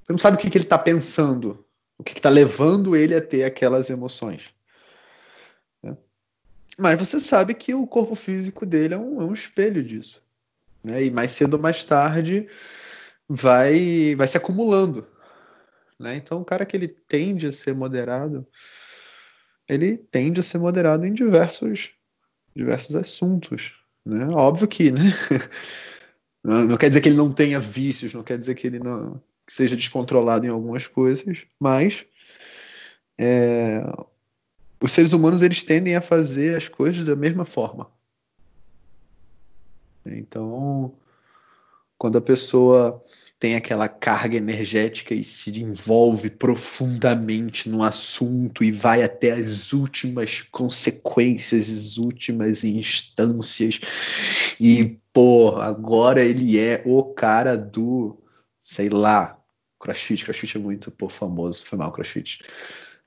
você 0.02 0.12
não 0.12 0.18
sabe 0.18 0.36
o 0.36 0.40
que, 0.40 0.50
que 0.50 0.58
ele 0.58 0.64
está 0.64 0.78
pensando, 0.78 1.64
o 1.96 2.04
que 2.04 2.12
está 2.12 2.28
levando 2.28 2.94
ele 2.94 3.14
a 3.14 3.20
ter 3.20 3.44
aquelas 3.44 3.88
emoções. 3.88 4.50
Mas 6.78 6.98
você 6.98 7.20
sabe 7.20 7.54
que 7.54 7.74
o 7.74 7.86
corpo 7.86 8.14
físico 8.14 8.64
dele 8.64 8.94
é 8.94 8.98
um, 8.98 9.20
é 9.20 9.24
um 9.24 9.32
espelho 9.32 9.82
disso. 9.82 10.22
Né? 10.82 11.04
E 11.04 11.10
mais 11.10 11.32
cedo 11.32 11.54
ou 11.54 11.60
mais 11.60 11.84
tarde 11.84 12.46
vai, 13.28 14.14
vai 14.14 14.26
se 14.26 14.36
acumulando. 14.36 15.06
Né? 15.98 16.16
Então, 16.16 16.40
o 16.40 16.44
cara 16.44 16.64
que 16.64 16.76
ele 16.76 16.88
tende 16.88 17.46
a 17.46 17.52
ser 17.52 17.74
moderado, 17.74 18.46
ele 19.68 19.98
tende 19.98 20.40
a 20.40 20.42
ser 20.42 20.58
moderado 20.58 21.04
em 21.06 21.12
diversos, 21.12 21.90
diversos 22.56 22.96
assuntos. 22.96 23.74
Né? 24.04 24.26
Óbvio 24.32 24.66
que, 24.66 24.90
né? 24.90 25.12
Não, 26.42 26.74
quer 26.78 26.88
dizer 26.88 27.02
que 27.02 27.10
ele 27.10 27.18
não 27.18 27.30
tenha 27.30 27.60
vícios, 27.60 28.14
não 28.14 28.22
quer 28.22 28.38
dizer 28.38 28.54
que 28.54 28.66
ele 28.66 28.78
não 28.78 29.22
seja 29.46 29.76
descontrolado 29.76 30.46
em 30.46 30.48
algumas 30.48 30.86
coisas, 30.86 31.44
mas 31.60 32.06
é, 33.18 33.82
os 34.80 34.92
seres 34.92 35.12
humanos 35.12 35.42
eles 35.42 35.62
tendem 35.62 35.94
a 35.94 36.00
fazer 36.00 36.56
as 36.56 36.68
coisas 36.68 37.04
da 37.04 37.14
mesma 37.14 37.44
forma. 37.44 37.90
Então, 40.06 40.94
quando 41.98 42.16
a 42.16 42.22
pessoa 42.22 43.04
tem 43.40 43.56
aquela 43.56 43.88
carga 43.88 44.36
energética 44.36 45.14
e 45.14 45.24
se 45.24 45.62
envolve 45.62 46.28
profundamente 46.28 47.70
no 47.70 47.82
assunto 47.82 48.62
e 48.62 48.70
vai 48.70 49.02
até 49.02 49.32
as 49.32 49.72
últimas 49.72 50.42
consequências, 50.42 51.70
as 51.70 51.96
últimas 51.96 52.64
instâncias. 52.64 53.80
E, 54.60 54.98
pô, 55.10 55.56
agora 55.56 56.22
ele 56.22 56.58
é 56.58 56.82
o 56.84 57.02
cara 57.02 57.56
do, 57.56 58.22
sei 58.60 58.90
lá, 58.90 59.38
crossfit. 59.78 60.22
Crossfit 60.22 60.58
é 60.58 60.60
muito 60.60 60.90
pô, 60.90 61.08
famoso, 61.08 61.64
foi 61.64 61.78
mal 61.78 61.92
crossfit. 61.92 62.42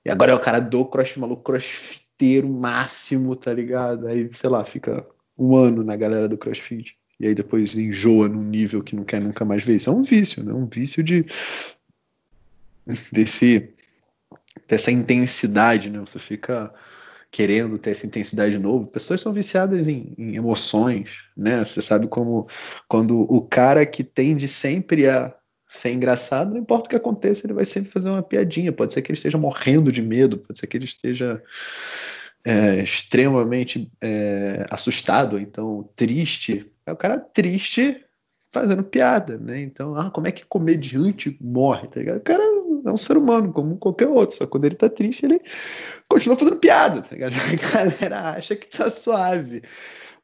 E 0.05 0.11
agora 0.11 0.31
é 0.31 0.35
o 0.35 0.39
cara 0.39 0.59
do 0.59 0.85
crossfit, 0.85 1.19
maluco 1.19 1.43
crossfiteiro 1.43 2.49
máximo, 2.49 3.35
tá 3.35 3.53
ligado? 3.53 4.07
Aí, 4.07 4.29
sei 4.33 4.49
lá, 4.49 4.63
fica 4.65 5.05
um 5.37 5.55
ano 5.55 5.83
na 5.83 5.95
galera 5.95 6.27
do 6.27 6.37
crossfit 6.37 6.97
e 7.19 7.27
aí 7.27 7.35
depois 7.35 7.77
enjoa 7.77 8.27
num 8.27 8.43
nível 8.43 8.83
que 8.83 8.95
não 8.95 9.03
quer 9.03 9.21
nunca 9.21 9.45
mais 9.45 9.63
ver. 9.63 9.75
Isso 9.75 9.89
é 9.89 9.93
um 9.93 10.03
vício, 10.03 10.43
né? 10.43 10.53
Um 10.53 10.67
vício 10.67 11.03
de 11.03 11.25
desse 13.11 13.73
dessa 14.67 14.91
intensidade, 14.91 15.89
né? 15.89 15.99
Você 15.99 16.19
fica 16.19 16.73
querendo 17.31 17.79
ter 17.79 17.91
essa 17.91 18.05
intensidade 18.05 18.51
de 18.51 18.59
novo. 18.59 18.87
Pessoas 18.87 19.21
são 19.21 19.33
viciadas 19.33 19.87
em, 19.87 20.13
em, 20.17 20.35
emoções, 20.35 21.23
né? 21.35 21.63
Você 21.63 21.81
sabe 21.81 22.07
como 22.07 22.47
quando 22.87 23.21
o 23.21 23.41
cara 23.41 23.85
que 23.85 24.03
tende 24.03 24.47
sempre 24.47 25.09
a 25.09 25.33
ser 25.77 25.91
engraçado, 25.91 26.51
não 26.51 26.57
importa 26.57 26.85
o 26.85 26.89
que 26.89 26.95
aconteça, 26.95 27.45
ele 27.45 27.53
vai 27.53 27.65
sempre 27.65 27.91
fazer 27.91 28.09
uma 28.09 28.23
piadinha. 28.23 28.71
Pode 28.71 28.93
ser 28.93 29.01
que 29.01 29.11
ele 29.11 29.17
esteja 29.17 29.37
morrendo 29.37 29.91
de 29.91 30.01
medo, 30.01 30.37
pode 30.37 30.59
ser 30.59 30.67
que 30.67 30.77
ele 30.77 30.85
esteja 30.85 31.41
é, 32.43 32.81
extremamente 32.81 33.91
é, 34.01 34.65
assustado, 34.69 35.39
então 35.39 35.89
triste, 35.95 36.71
é 36.85 36.91
o 36.91 36.97
cara 36.97 37.17
triste 37.17 38.05
fazendo 38.51 38.83
piada, 38.83 39.37
né? 39.37 39.61
Então, 39.61 39.95
ah, 39.95 40.11
como 40.11 40.27
é 40.27 40.31
que 40.31 40.45
comediante 40.45 41.35
morre, 41.41 41.87
tá 41.87 41.99
ligado? 41.99 42.17
O 42.17 42.21
cara 42.21 42.43
é 42.43 42.91
um 42.91 42.97
ser 42.97 43.17
humano, 43.17 43.51
como 43.51 43.77
qualquer 43.77 44.07
outro, 44.07 44.35
só 44.37 44.45
quando 44.45 44.65
ele 44.65 44.75
tá 44.75 44.87
triste, 44.87 45.25
ele 45.25 45.41
continua 46.07 46.37
fazendo 46.37 46.57
piada, 46.57 47.01
tá 47.01 47.15
ligado? 47.15 47.33
A 47.33 47.73
galera 47.73 48.29
acha 48.31 48.55
que 48.55 48.67
tá 48.67 48.91
suave. 48.91 49.63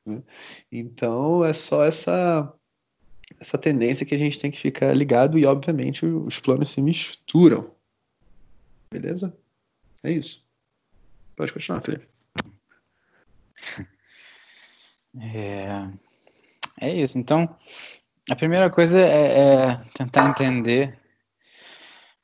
Né? 0.05 0.21
Então, 0.71 1.43
é 1.43 1.53
só 1.53 1.83
essa 1.83 2.53
essa 3.39 3.57
tendência 3.57 4.05
que 4.05 4.13
a 4.13 4.17
gente 4.17 4.37
tem 4.37 4.51
que 4.51 4.59
ficar 4.59 4.93
ligado 4.93 5.37
e, 5.37 5.45
obviamente, 5.45 6.05
os 6.05 6.39
planos 6.39 6.71
se 6.71 6.81
misturam. 6.81 7.71
Beleza? 8.91 9.35
É 10.03 10.11
isso. 10.11 10.43
Pode 11.35 11.53
continuar, 11.53 11.81
Felipe. 11.81 12.07
É... 15.21 15.89
É 16.81 16.93
isso. 16.93 17.17
Então, 17.17 17.57
a 18.29 18.35
primeira 18.35 18.69
coisa 18.69 18.99
é, 18.99 19.39
é 19.39 19.77
tentar 19.93 20.29
entender 20.29 20.97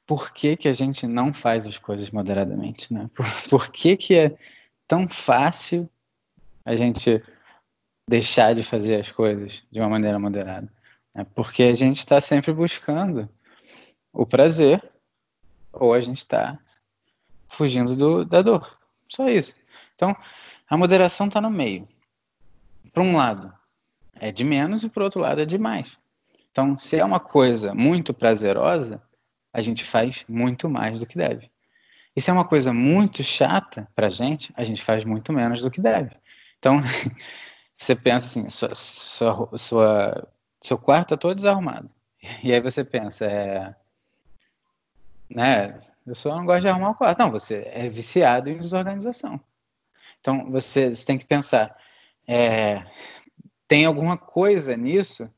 por 0.06 0.32
que, 0.32 0.56
que 0.56 0.68
a 0.68 0.72
gente 0.72 1.08
não 1.08 1.34
faz 1.34 1.66
as 1.66 1.78
coisas 1.78 2.12
moderadamente, 2.12 2.94
né? 2.94 3.10
Por, 3.16 3.26
por 3.50 3.72
que, 3.72 3.98
que 3.98 4.16
é 4.16 4.36
tão 4.88 5.08
fácil 5.08 5.90
a 6.64 6.76
gente 6.76 7.22
deixar 8.10 8.54
de 8.54 8.64
fazer 8.64 9.00
as 9.00 9.12
coisas 9.12 9.64
de 9.72 9.80
uma 9.80 9.90
maneira 9.90 10.20
moderada? 10.20 10.72
É 11.16 11.24
porque 11.24 11.64
a 11.64 11.74
gente 11.74 12.00
está 12.00 12.20
sempre 12.20 12.52
buscando 12.52 13.30
o 14.12 14.26
prazer 14.26 14.84
ou 15.72 15.94
a 15.94 16.02
gente 16.02 16.18
está 16.18 16.60
fugindo 17.48 17.96
do, 17.96 18.26
da 18.26 18.42
dor. 18.42 18.78
Só 19.08 19.30
isso. 19.30 19.56
Então, 19.94 20.16
a 20.70 20.78
moderação 20.78 21.28
está 21.28 21.40
no 21.40 21.50
meio. 21.50 21.88
Para 22.92 23.02
um 23.02 23.16
lado, 23.16 23.54
é 24.16 24.32
de 24.32 24.44
menos 24.44 24.84
e 24.84 24.90
por 24.90 25.04
outro 25.04 25.22
lado 25.22 25.42
é 25.42 25.46
de 25.46 25.58
mais. 25.58 25.98
Então, 26.52 26.78
se 26.78 26.98
é 26.98 27.06
uma 27.06 27.20
coisa 27.20 27.74
muito 27.74 28.14
prazerosa, 28.14 29.02
a 29.54 29.62
gente 29.62 29.84
faz 29.86 30.26
muito 30.28 30.70
mais 30.70 31.00
do 31.00 31.06
que 31.06 31.18
deve. 31.18 31.50
E 32.16 32.22
se 32.22 32.30
é 32.30 32.34
uma 32.34 32.46
coisa 32.46 32.74
muito 32.74 33.24
chata 33.24 33.88
para 33.94 34.10
gente, 34.10 34.54
a 34.56 34.64
gente 34.64 34.82
faz 34.82 35.04
muito 35.04 35.34
menos 35.34 35.62
do 35.62 35.72
que 35.72 35.82
deve. 35.82 36.16
Então, 36.60 36.82
você 37.78 37.96
pensa 37.96 38.28
assim, 38.28 38.50
sua, 38.50 38.74
sua, 38.74 39.58
sua, 39.58 40.28
seu 40.66 40.78
quarto 40.78 41.08
está 41.08 41.18
todo 41.18 41.36
desarrumado. 41.36 41.94
E 42.44 42.52
aí 42.54 42.60
você 42.60 42.84
pensa, 42.84 43.26
é, 43.26 43.76
né, 45.30 45.78
eu 46.06 46.16
só 46.16 46.36
não 46.36 46.46
gosto 46.46 46.62
de 46.62 46.70
arrumar 46.70 46.92
o 46.92 46.96
quarto. 46.96 47.20
Não, 47.20 47.32
você 47.32 47.70
é 47.72 47.88
viciado 47.88 48.50
em 48.50 48.58
desorganização. 48.58 49.40
Então, 50.20 50.50
você, 50.50 50.94
você 50.94 51.06
tem 51.06 51.18
que 51.18 51.26
pensar, 51.26 51.78
é, 52.28 52.84
tem 53.68 53.86
alguma 53.86 54.18
coisa 54.18 54.76
nisso 54.76 55.30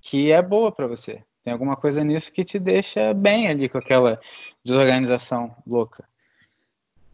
que 0.00 0.30
é 0.30 0.40
boa 0.40 0.70
para 0.70 0.86
você. 0.86 1.24
Tem 1.42 1.52
alguma 1.52 1.76
coisa 1.76 2.04
nisso 2.04 2.30
que 2.30 2.44
te 2.44 2.58
deixa 2.58 3.14
bem 3.14 3.48
ali 3.48 3.68
com 3.68 3.78
aquela 3.78 4.20
desorganização 4.62 5.56
louca. 5.66 6.08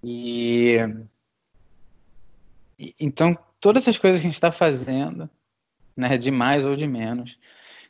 E, 0.03 0.79
então 3.01 3.37
todas 3.61 3.85
essas 3.85 3.99
coisas 3.99 4.21
que 4.21 4.27
a 4.27 4.31
gente 4.31 4.37
está 4.37 4.51
fazendo, 4.51 5.29
né, 5.97 6.19
de 6.19 6.31
mais 6.31 6.67
ou 6.67 6.77
de 6.77 6.87
menos, 6.87 7.39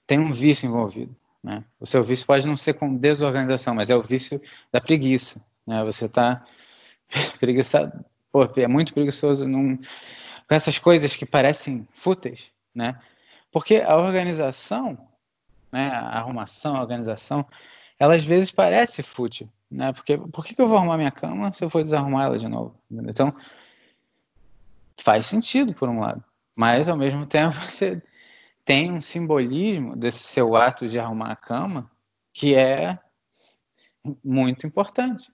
tem 0.07 0.19
um 0.19 0.33
vício 0.33 0.67
envolvido. 0.67 1.15
Né? 1.43 1.65
O 1.81 1.87
seu 1.87 2.03
vício 2.03 2.27
pode 2.27 2.47
não 2.47 2.57
ser 2.57 2.75
com 2.75 2.95
desorganização, 2.95 3.75
mas 3.75 3.91
é 3.91 3.97
o 3.97 4.03
vício 4.03 4.41
da 4.73 4.81
preguiça. 4.81 5.45
Né? 5.67 5.85
Você 5.85 6.07
está 6.07 6.45
preguiçado, 7.41 8.05
pô, 8.31 8.45
é 8.57 8.69
muito 8.69 8.95
preguiçoso 8.95 9.47
num, 9.47 9.77
com 9.77 10.55
essas 10.55 10.79
coisas 10.79 11.17
que 11.17 11.27
parecem 11.27 11.87
fúteis 11.93 12.55
né? 12.77 13.01
Porque 13.51 13.77
a 13.77 13.97
organização, 13.97 14.99
né, 15.73 15.89
a 15.89 16.19
arrumação, 16.19 16.77
a 16.77 16.83
organização, 16.83 17.47
ela 17.99 18.15
às 18.15 18.25
vezes 18.25 18.51
parece 18.51 19.03
fútil, 19.03 19.49
né? 19.71 19.95
Porque 19.95 20.19
por 20.19 20.45
que 20.45 20.61
eu 20.61 20.69
vou 20.69 20.77
arrumar 20.77 20.99
minha 20.99 21.11
cama 21.11 21.51
se 21.53 21.65
eu 21.65 21.71
for 21.71 21.83
desarrumar 21.83 22.27
ela 22.27 22.39
de 22.39 22.47
novo? 22.47 22.79
Então 22.91 23.35
faz 24.95 25.25
sentido 25.27 25.73
por 25.73 25.89
um 25.89 26.01
lado, 26.01 26.23
mas 26.57 26.89
ao 26.89 26.97
mesmo 26.97 27.27
tempo 27.27 27.55
você 27.61 28.03
tem 28.65 28.91
um 28.91 29.01
simbolismo 29.01 29.95
desse 29.95 30.25
seu 30.25 30.57
ato 30.57 30.89
de 30.89 30.99
arrumar 30.99 31.31
a 31.31 31.37
cama 31.37 31.91
que 32.33 32.55
é 32.55 32.99
muito 34.25 34.67
importante. 34.67 35.31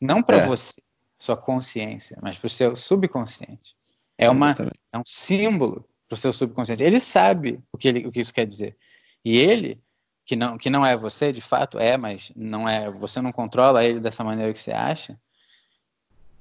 Não 0.00 0.22
para 0.22 0.38
é. 0.38 0.46
você, 0.46 0.80
sua 1.18 1.36
consciência, 1.36 2.18
mas 2.22 2.36
para 2.36 2.46
o 2.46 2.50
seu 2.50 2.76
subconsciente. 2.76 3.76
É, 4.16 4.30
uma, 4.30 4.54
é 4.92 4.98
um 4.98 5.02
símbolo 5.04 5.88
para 6.08 6.14
o 6.14 6.18
seu 6.18 6.32
subconsciente. 6.32 6.84
Ele 6.84 7.00
sabe 7.00 7.62
o 7.72 7.78
que, 7.78 7.88
ele, 7.88 8.06
o 8.06 8.12
que 8.12 8.20
isso 8.20 8.32
quer 8.32 8.46
dizer. 8.46 8.76
E 9.24 9.36
ele, 9.36 9.82
que 10.24 10.36
não, 10.36 10.56
que 10.56 10.70
não 10.70 10.84
é 10.84 10.96
você, 10.96 11.32
de 11.32 11.40
fato 11.40 11.78
é, 11.78 11.96
mas 11.96 12.32
não 12.36 12.68
é, 12.68 12.90
você 12.90 13.20
não 13.20 13.32
controla 13.32 13.84
ele 13.84 14.00
dessa 14.00 14.22
maneira 14.22 14.52
que 14.52 14.58
você 14.58 14.72
acha, 14.72 15.18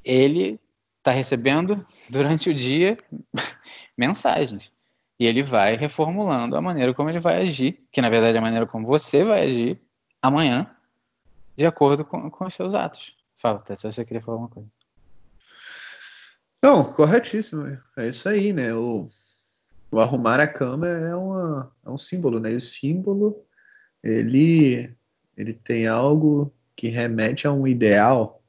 ele 0.04 0.60
está 1.04 1.12
recebendo 1.12 1.84
durante 2.10 2.50
o 2.50 2.54
dia 2.54 2.98
mensagens. 3.98 4.72
E 5.20 5.28
ele 5.28 5.44
vai 5.44 5.76
reformulando 5.76 6.56
a 6.56 6.62
maneira 6.62 6.94
como 6.94 7.10
ele 7.10 7.20
vai 7.20 7.42
agir, 7.42 7.86
que 7.92 8.02
na 8.02 8.10
verdade 8.10 8.38
é 8.38 8.40
a 8.40 8.42
maneira 8.42 8.66
como 8.66 8.88
você 8.88 9.24
vai 9.24 9.44
agir 9.44 9.82
amanhã, 10.22 10.74
de 11.56 11.66
acordo 11.66 12.06
com, 12.06 12.32
com 12.32 12.46
os 12.46 12.54
seus 12.54 12.74
atos. 12.74 13.18
Fala, 13.36 13.60
Tess, 13.60 13.82
se 13.82 13.92
você 13.92 14.06
queria 14.06 14.22
falar 14.22 14.36
alguma 14.36 14.50
coisa. 14.50 14.70
Não, 16.64 16.86
corretíssimo. 16.94 17.78
É 17.98 18.08
isso 18.08 18.28
aí, 18.30 18.54
né? 18.54 18.74
O, 18.74 19.08
o 19.92 20.00
arrumar 20.00 20.40
a 20.40 20.48
cama 20.48 20.88
é, 20.88 21.14
uma, 21.14 21.72
é 21.86 21.90
um 21.90 21.98
símbolo, 21.98 22.40
né? 22.40 22.54
E 22.54 22.56
o 22.56 22.62
símbolo, 22.62 23.46
ele, 24.02 24.96
ele 25.36 25.54
tem 25.54 25.86
algo 25.86 26.54
que 26.78 26.88
remete 26.88 27.46
a 27.46 27.52
um 27.52 27.68
ideal, 27.68 28.42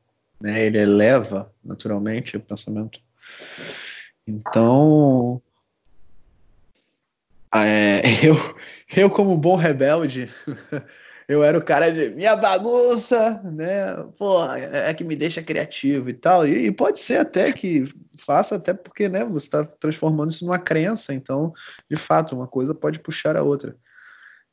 né? 0.44 0.66
Ele 0.66 0.76
eleva 0.76 1.50
naturalmente 1.64 2.36
o 2.36 2.40
pensamento. 2.40 3.00
Então, 4.26 5.40
é, 7.54 8.02
eu, 8.22 8.36
eu 8.94 9.08
como 9.08 9.38
bom 9.38 9.56
rebelde, 9.56 10.30
eu 11.26 11.42
era 11.42 11.56
o 11.56 11.64
cara 11.64 11.90
de 11.90 12.10
minha 12.10 12.36
bagunça, 12.36 13.40
né? 13.42 13.96
Pô, 14.18 14.44
é, 14.52 14.90
é 14.90 14.94
que 14.94 15.02
me 15.02 15.16
deixa 15.16 15.42
criativo 15.42 16.10
e 16.10 16.14
tal. 16.14 16.46
E, 16.46 16.66
e 16.66 16.70
pode 16.70 17.00
ser 17.00 17.20
até 17.20 17.50
que 17.50 17.88
faça, 18.14 18.56
até 18.56 18.74
porque, 18.74 19.08
né, 19.08 19.24
você 19.24 19.46
está 19.46 19.64
transformando 19.64 20.30
isso 20.30 20.44
numa 20.44 20.58
crença. 20.58 21.14
Então, 21.14 21.54
de 21.90 21.96
fato, 21.96 22.36
uma 22.36 22.46
coisa 22.46 22.74
pode 22.74 22.98
puxar 22.98 23.34
a 23.34 23.42
outra 23.42 23.74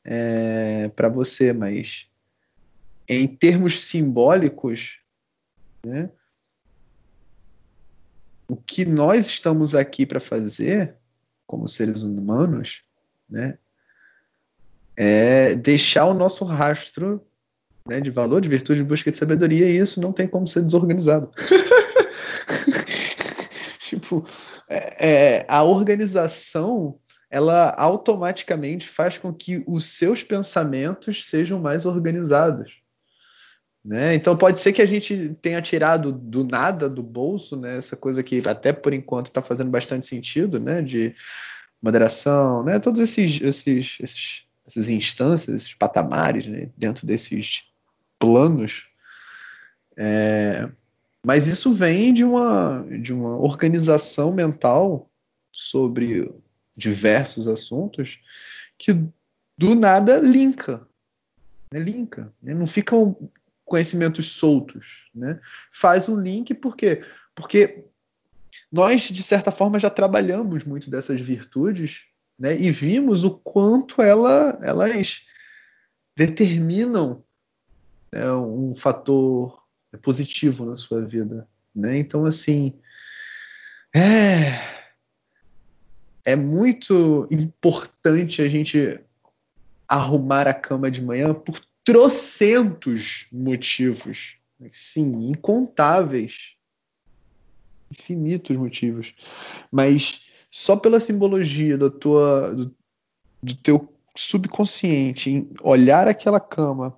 é, 0.06 0.90
para 0.96 1.10
você, 1.10 1.52
mas 1.52 2.06
em 3.06 3.26
termos 3.26 3.78
simbólicos, 3.82 5.01
né? 5.84 6.10
O 8.48 8.56
que 8.56 8.84
nós 8.84 9.26
estamos 9.26 9.74
aqui 9.74 10.04
para 10.04 10.20
fazer, 10.20 10.96
como 11.46 11.68
seres 11.68 12.02
humanos, 12.02 12.82
né? 13.28 13.58
é 14.96 15.54
deixar 15.54 16.06
o 16.06 16.14
nosso 16.14 16.44
rastro 16.44 17.24
né, 17.86 18.00
de 18.00 18.10
valor, 18.10 18.40
de 18.40 18.48
virtude, 18.48 18.82
de 18.82 18.86
busca 18.86 19.10
de 19.10 19.16
sabedoria, 19.16 19.68
e 19.68 19.78
isso 19.78 20.00
não 20.00 20.12
tem 20.12 20.28
como 20.28 20.46
ser 20.46 20.62
desorganizado. 20.62 21.30
tipo, 23.80 24.24
é, 24.68 25.38
é, 25.38 25.46
a 25.48 25.62
organização 25.62 26.98
ela 27.30 27.74
automaticamente 27.78 28.88
faz 28.88 29.16
com 29.16 29.32
que 29.32 29.64
os 29.66 29.86
seus 29.86 30.22
pensamentos 30.22 31.24
sejam 31.24 31.58
mais 31.58 31.86
organizados. 31.86 32.81
Né? 33.84 34.14
Então 34.14 34.36
pode 34.36 34.60
ser 34.60 34.72
que 34.72 34.80
a 34.80 34.86
gente 34.86 35.36
tenha 35.42 35.60
tirado 35.60 36.12
do 36.12 36.44
nada 36.44 36.88
do 36.88 37.02
bolso, 37.02 37.56
né? 37.56 37.76
Essa 37.76 37.96
coisa 37.96 38.22
que 38.22 38.40
até 38.46 38.72
por 38.72 38.92
enquanto 38.92 39.26
está 39.26 39.42
fazendo 39.42 39.70
bastante 39.70 40.06
sentido, 40.06 40.60
né? 40.60 40.80
De 40.80 41.14
moderação, 41.82 42.62
né? 42.62 42.78
Todos 42.78 43.00
esses, 43.00 43.40
esses, 43.40 43.98
esses 44.00 44.44
essas 44.64 44.88
instâncias, 44.88 45.54
esses 45.56 45.74
patamares, 45.74 46.46
né? 46.46 46.70
Dentro 46.76 47.06
desses 47.06 47.64
planos. 48.18 48.86
É... 49.96 50.68
Mas 51.26 51.46
isso 51.46 51.72
vem 51.72 52.14
de 52.14 52.24
uma 52.24 52.84
de 53.00 53.12
uma 53.12 53.36
organização 53.36 54.32
mental 54.32 55.10
sobre 55.50 56.32
diversos 56.76 57.48
assuntos 57.48 58.20
que 58.78 58.92
do 59.58 59.74
nada 59.74 60.18
linka, 60.18 60.86
né? 61.72 61.78
linka, 61.80 62.32
né? 62.42 62.54
não 62.54 62.66
ficam 62.66 63.16
conhecimentos 63.72 64.32
soltos, 64.32 65.08
né? 65.14 65.40
Faz 65.72 66.06
um 66.06 66.20
link 66.20 66.52
por 66.52 66.76
quê? 66.76 67.02
Porque 67.34 67.86
nós 68.70 69.00
de 69.00 69.22
certa 69.22 69.50
forma 69.50 69.80
já 69.80 69.88
trabalhamos 69.88 70.64
muito 70.64 70.90
dessas 70.90 71.22
virtudes, 71.22 72.02
né? 72.38 72.54
E 72.54 72.70
vimos 72.70 73.24
o 73.24 73.30
quanto 73.30 74.02
ela, 74.02 74.58
elas 74.60 75.22
determinam 76.14 77.24
né, 78.12 78.30
um 78.30 78.74
fator 78.76 79.58
positivo 80.02 80.66
na 80.66 80.76
sua 80.76 81.00
vida, 81.00 81.48
né? 81.74 81.96
Então 81.96 82.26
assim 82.26 82.74
é 83.96 84.60
é 86.26 86.36
muito 86.36 87.26
importante 87.30 88.42
a 88.42 88.48
gente 88.48 89.00
arrumar 89.88 90.46
a 90.46 90.52
cama 90.52 90.90
de 90.90 91.00
manhã 91.00 91.32
por 91.32 91.58
trocentos 91.84 93.26
motivos. 93.32 94.36
Sim, 94.70 95.28
incontáveis. 95.30 96.56
Infinitos 97.90 98.56
motivos. 98.56 99.14
Mas 99.70 100.22
só 100.50 100.76
pela 100.76 101.00
simbologia 101.00 101.76
da 101.76 101.90
tua, 101.90 102.54
do, 102.54 102.74
do 103.42 103.54
teu 103.56 103.92
subconsciente 104.16 105.30
em 105.30 105.50
olhar 105.62 106.06
aquela 106.06 106.38
cama 106.38 106.96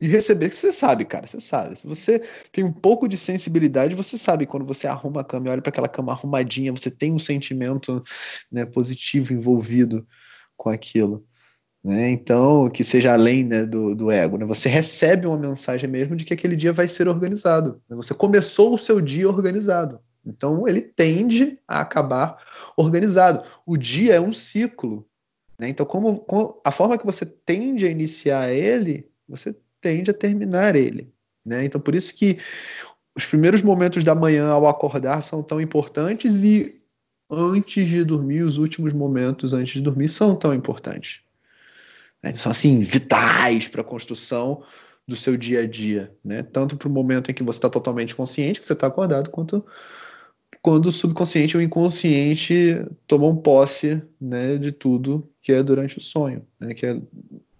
e 0.00 0.08
receber 0.08 0.48
que 0.48 0.54
você 0.54 0.72
sabe, 0.72 1.04
cara, 1.04 1.26
você 1.26 1.38
sabe. 1.38 1.76
Se 1.76 1.86
você 1.86 2.20
tem 2.50 2.64
um 2.64 2.72
pouco 2.72 3.06
de 3.06 3.18
sensibilidade, 3.18 3.94
você 3.94 4.16
sabe 4.16 4.46
quando 4.46 4.64
você 4.64 4.86
arruma 4.86 5.20
a 5.20 5.24
cama 5.24 5.48
e 5.48 5.50
olha 5.50 5.60
para 5.60 5.68
aquela 5.68 5.88
cama 5.88 6.12
arrumadinha, 6.12 6.72
você 6.72 6.90
tem 6.90 7.12
um 7.12 7.18
sentimento 7.18 8.02
né, 8.50 8.64
positivo 8.64 9.34
envolvido 9.34 10.06
com 10.56 10.70
aquilo. 10.70 11.26
Né? 11.82 12.10
Então, 12.10 12.68
que 12.68 12.84
seja 12.84 13.12
além 13.12 13.44
né, 13.44 13.64
do, 13.64 13.94
do 13.94 14.10
ego. 14.10 14.36
Né? 14.36 14.44
Você 14.44 14.68
recebe 14.68 15.26
uma 15.26 15.38
mensagem 15.38 15.88
mesmo 15.88 16.14
de 16.14 16.24
que 16.24 16.34
aquele 16.34 16.54
dia 16.54 16.72
vai 16.72 16.86
ser 16.86 17.08
organizado. 17.08 17.80
Né? 17.88 17.96
Você 17.96 18.12
começou 18.12 18.74
o 18.74 18.78
seu 18.78 19.00
dia 19.00 19.28
organizado. 19.28 19.98
Então, 20.24 20.68
ele 20.68 20.82
tende 20.82 21.58
a 21.66 21.80
acabar 21.80 22.36
organizado. 22.76 23.42
O 23.64 23.76
dia 23.76 24.14
é 24.14 24.20
um 24.20 24.32
ciclo. 24.32 25.06
Né? 25.58 25.70
Então, 25.70 25.86
como, 25.86 26.18
como, 26.20 26.60
a 26.62 26.70
forma 26.70 26.98
que 26.98 27.06
você 27.06 27.24
tende 27.24 27.86
a 27.86 27.90
iniciar 27.90 28.52
ele, 28.52 29.08
você 29.26 29.56
tende 29.80 30.10
a 30.10 30.14
terminar 30.14 30.76
ele. 30.76 31.10
Né? 31.44 31.64
Então, 31.64 31.80
por 31.80 31.94
isso 31.94 32.14
que 32.14 32.38
os 33.16 33.24
primeiros 33.24 33.62
momentos 33.62 34.04
da 34.04 34.14
manhã 34.14 34.48
ao 34.48 34.66
acordar 34.66 35.22
são 35.22 35.42
tão 35.42 35.60
importantes 35.60 36.42
e 36.42 36.80
antes 37.30 37.88
de 37.88 38.04
dormir, 38.04 38.42
os 38.42 38.58
últimos 38.58 38.92
momentos 38.92 39.54
antes 39.54 39.74
de 39.74 39.80
dormir 39.80 40.08
são 40.08 40.36
tão 40.36 40.52
importantes. 40.52 41.22
Né? 42.22 42.34
São 42.34 42.52
assim 42.52 42.80
vitais 42.80 43.68
para 43.68 43.80
a 43.80 43.84
construção 43.84 44.62
do 45.06 45.16
seu 45.16 45.36
dia 45.36 45.62
a 45.62 45.66
dia, 45.66 46.12
né? 46.24 46.42
Tanto 46.42 46.76
para 46.76 46.88
o 46.88 46.90
momento 46.90 47.30
em 47.30 47.34
que 47.34 47.42
você 47.42 47.58
está 47.58 47.68
totalmente 47.68 48.14
consciente, 48.14 48.60
que 48.60 48.66
você 48.66 48.74
está 48.74 48.86
acordado, 48.86 49.30
quanto 49.30 49.64
quando 50.62 50.86
o 50.86 50.92
subconsciente 50.92 51.56
ou 51.56 51.62
inconsciente 51.62 52.84
tomam 53.06 53.34
posse, 53.34 54.02
né, 54.20 54.58
de 54.58 54.70
tudo 54.70 55.26
que 55.40 55.52
é 55.52 55.62
durante 55.62 55.98
o 55.98 56.00
sonho, 56.00 56.46
né? 56.58 56.74
Que 56.74 56.86
é 56.86 57.00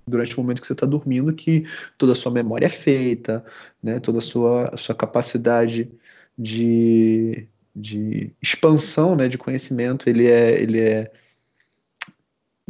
durante 0.06 0.36
o 0.36 0.40
momento 0.42 0.60
que 0.60 0.66
você 0.66 0.74
está 0.74 0.86
dormindo 0.86 1.32
que 1.32 1.64
toda 1.96 2.12
a 2.12 2.16
sua 2.16 2.32
memória 2.32 2.66
é 2.66 2.68
feita, 2.68 3.44
né? 3.82 4.00
Toda 4.00 4.18
a 4.18 4.20
sua, 4.20 4.68
a 4.74 4.76
sua 4.76 4.94
capacidade 4.94 5.90
de, 6.36 7.48
de 7.74 8.32
expansão, 8.42 9.16
né? 9.16 9.28
De 9.28 9.38
conhecimento, 9.38 10.08
ele 10.08 10.26
é, 10.26 10.60
ele 10.60 10.80
é, 10.80 11.10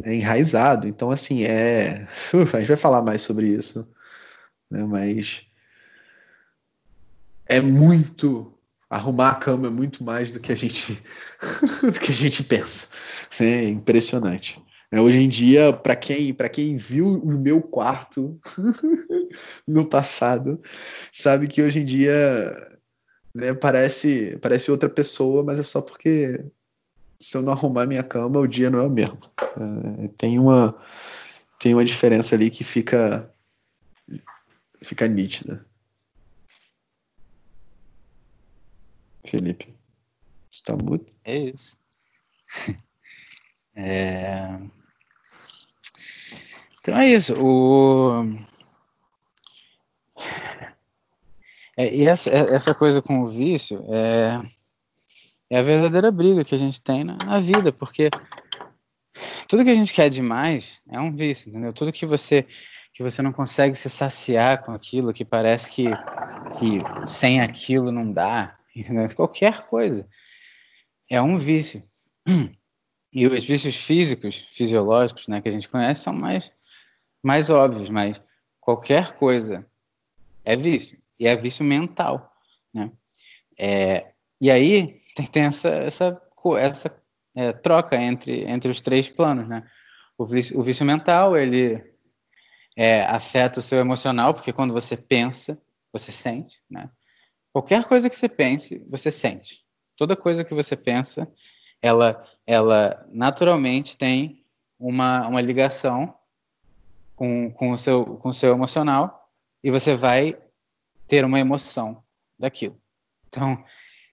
é 0.03 0.13
enraizado. 0.13 0.87
Então, 0.87 1.11
assim, 1.11 1.43
é. 1.43 2.07
Uf, 2.33 2.55
a 2.55 2.59
gente 2.59 2.69
vai 2.69 2.77
falar 2.77 3.01
mais 3.01 3.21
sobre 3.21 3.47
isso, 3.47 3.87
né? 4.69 4.83
Mas 4.83 5.45
é 7.47 7.61
muito 7.61 8.57
arrumar 8.89 9.29
a 9.31 9.35
cama 9.35 9.67
é 9.67 9.69
muito 9.69 10.03
mais 10.03 10.33
do 10.33 10.39
que 10.39 10.51
a 10.51 10.55
gente 10.55 11.01
do 11.81 11.99
que 11.99 12.11
a 12.11 12.15
gente 12.15 12.43
pensa. 12.43 12.93
É 13.39 13.69
impressionante. 13.69 14.61
É, 14.91 14.99
hoje 14.99 15.19
em 15.19 15.29
dia, 15.29 15.71
para 15.71 15.95
quem, 15.95 16.33
quem 16.33 16.75
viu 16.75 17.07
o 17.07 17.39
meu 17.39 17.61
quarto 17.61 18.37
no 19.65 19.85
passado, 19.87 20.61
sabe 21.11 21.47
que 21.47 21.61
hoje 21.61 21.79
em 21.79 21.85
dia 21.85 22.79
né, 23.33 23.53
parece, 23.53 24.37
parece 24.41 24.69
outra 24.69 24.89
pessoa, 24.89 25.43
mas 25.43 25.59
é 25.59 25.63
só 25.63 25.81
porque 25.81 26.43
se 27.21 27.37
eu 27.37 27.41
não 27.41 27.53
arrumar 27.53 27.85
minha 27.85 28.03
cama, 28.03 28.39
o 28.39 28.47
dia 28.47 28.69
não 28.69 28.79
é 28.79 28.83
o 28.83 28.89
mesmo. 28.89 29.19
É, 29.39 30.07
tem, 30.17 30.39
uma, 30.39 30.75
tem 31.59 31.73
uma 31.73 31.85
diferença 31.85 32.35
ali 32.35 32.49
que 32.49 32.63
fica, 32.63 33.31
fica 34.81 35.07
nítida. 35.07 35.63
Felipe, 39.25 39.73
está 40.51 40.75
muito? 40.75 41.13
É 41.23 41.37
isso. 41.37 41.77
É... 43.73 44.59
Então 46.81 46.99
é 46.99 47.07
isso. 47.07 47.33
O... 47.41 48.25
É, 51.77 51.95
e 51.95 52.05
essa, 52.05 52.29
é, 52.29 52.53
essa 52.53 52.75
coisa 52.75 53.01
com 53.01 53.21
o 53.21 53.29
vício 53.29 53.81
é, 53.93 54.41
é 55.51 55.59
a 55.59 55.61
verdadeira 55.61 56.09
briga 56.09 56.45
que 56.45 56.55
a 56.55 56.57
gente 56.57 56.81
tem 56.81 57.03
na, 57.03 57.17
na, 57.17 57.37
vida, 57.37 57.73
porque 57.73 58.09
tudo 59.49 59.65
que 59.65 59.69
a 59.69 59.75
gente 59.75 59.93
quer 59.93 60.09
demais 60.09 60.81
é 60.89 60.97
um 60.97 61.11
vício, 61.11 61.49
entendeu? 61.49 61.73
Tudo 61.73 61.91
que 61.91 62.05
você 62.05 62.47
que 62.93 63.03
você 63.03 63.21
não 63.21 63.33
consegue 63.33 63.75
se 63.75 63.89
saciar 63.89 64.63
com 64.63 64.73
aquilo, 64.73 65.13
que 65.13 65.23
parece 65.23 65.69
que, 65.69 65.85
que 66.57 67.07
sem 67.07 67.41
aquilo 67.41 67.91
não 67.91 68.11
dá, 68.11 68.57
entendeu? 68.75 69.13
qualquer 69.13 69.67
coisa 69.67 70.07
é 71.09 71.21
um 71.21 71.37
vício. 71.37 71.83
E 73.13 73.27
os 73.27 73.43
vícios 73.43 73.75
físicos, 73.75 74.37
fisiológicos, 74.37 75.27
né, 75.27 75.41
que 75.41 75.49
a 75.49 75.51
gente 75.51 75.67
conhece, 75.67 75.99
são 75.99 76.13
mais 76.13 76.49
mais 77.21 77.49
óbvios, 77.49 77.89
mas 77.89 78.23
qualquer 78.57 79.17
coisa 79.17 79.67
é 80.45 80.55
vício, 80.55 80.97
e 81.19 81.27
é 81.27 81.35
vício 81.35 81.65
mental, 81.65 82.33
né? 82.73 82.89
É, 83.59 84.10
e 84.41 84.49
aí 84.49 84.99
tem, 85.15 85.27
tem 85.27 85.43
essa, 85.43 85.69
essa, 85.69 86.21
essa 86.57 87.03
é, 87.35 87.53
troca 87.53 87.95
entre, 87.95 88.43
entre 88.49 88.71
os 88.71 88.81
três 88.81 89.07
planos, 89.07 89.47
né? 89.47 89.63
O 90.17 90.25
vício, 90.25 90.59
o 90.59 90.63
vício 90.63 90.83
mental, 90.83 91.37
ele 91.37 91.81
é, 92.75 93.03
afeta 93.03 93.59
o 93.59 93.63
seu 93.63 93.79
emocional, 93.79 94.33
porque 94.33 94.51
quando 94.51 94.73
você 94.73 94.97
pensa, 94.97 95.61
você 95.93 96.11
sente, 96.11 96.59
né? 96.67 96.89
Qualquer 97.53 97.83
coisa 97.85 98.09
que 98.09 98.15
você 98.15 98.27
pense, 98.27 98.83
você 98.89 99.11
sente. 99.11 99.63
Toda 99.95 100.15
coisa 100.15 100.43
que 100.43 100.53
você 100.53 100.75
pensa, 100.75 101.31
ela, 101.81 102.25
ela 102.47 103.05
naturalmente 103.11 103.95
tem 103.95 104.43
uma, 104.79 105.27
uma 105.27 105.41
ligação 105.41 106.15
com, 107.15 107.51
com, 107.51 107.71
o 107.71 107.77
seu, 107.77 108.17
com 108.17 108.29
o 108.29 108.33
seu 108.33 108.53
emocional 108.53 109.29
e 109.63 109.69
você 109.69 109.93
vai 109.93 110.35
ter 111.07 111.23
uma 111.23 111.39
emoção 111.39 112.03
daquilo. 112.39 112.81
Então, 113.27 113.63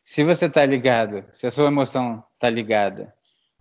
se 0.09 0.25
você 0.25 0.47
está 0.47 0.65
ligado, 0.65 1.23
se 1.35 1.47
a 1.47 1.51
sua 1.51 1.67
emoção 1.67 2.25
está 2.33 2.49
ligada 2.49 3.15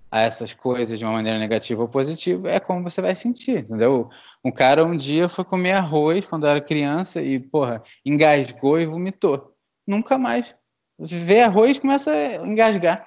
a 0.10 0.22
essas 0.22 0.54
coisas 0.54 0.98
de 0.98 1.04
uma 1.04 1.12
maneira 1.12 1.38
negativa 1.38 1.82
ou 1.82 1.90
positiva, 1.90 2.50
é 2.50 2.58
como 2.58 2.90
você 2.90 3.02
vai 3.02 3.14
sentir, 3.14 3.58
entendeu? 3.58 4.10
Um 4.42 4.50
cara 4.50 4.86
um 4.86 4.96
dia 4.96 5.28
foi 5.28 5.44
comer 5.44 5.74
arroz 5.74 6.26
quando 6.26 6.48
era 6.48 6.62
criança 6.62 7.22
e, 7.22 7.38
porra, 7.38 7.84
engasgou 8.06 8.80
e 8.80 8.86
vomitou. 8.86 9.54
Nunca 9.86 10.18
mais. 10.18 10.56
Vê 10.98 11.42
arroz 11.42 11.80
começa 11.80 12.14
a 12.14 12.48
engasgar. 12.48 13.06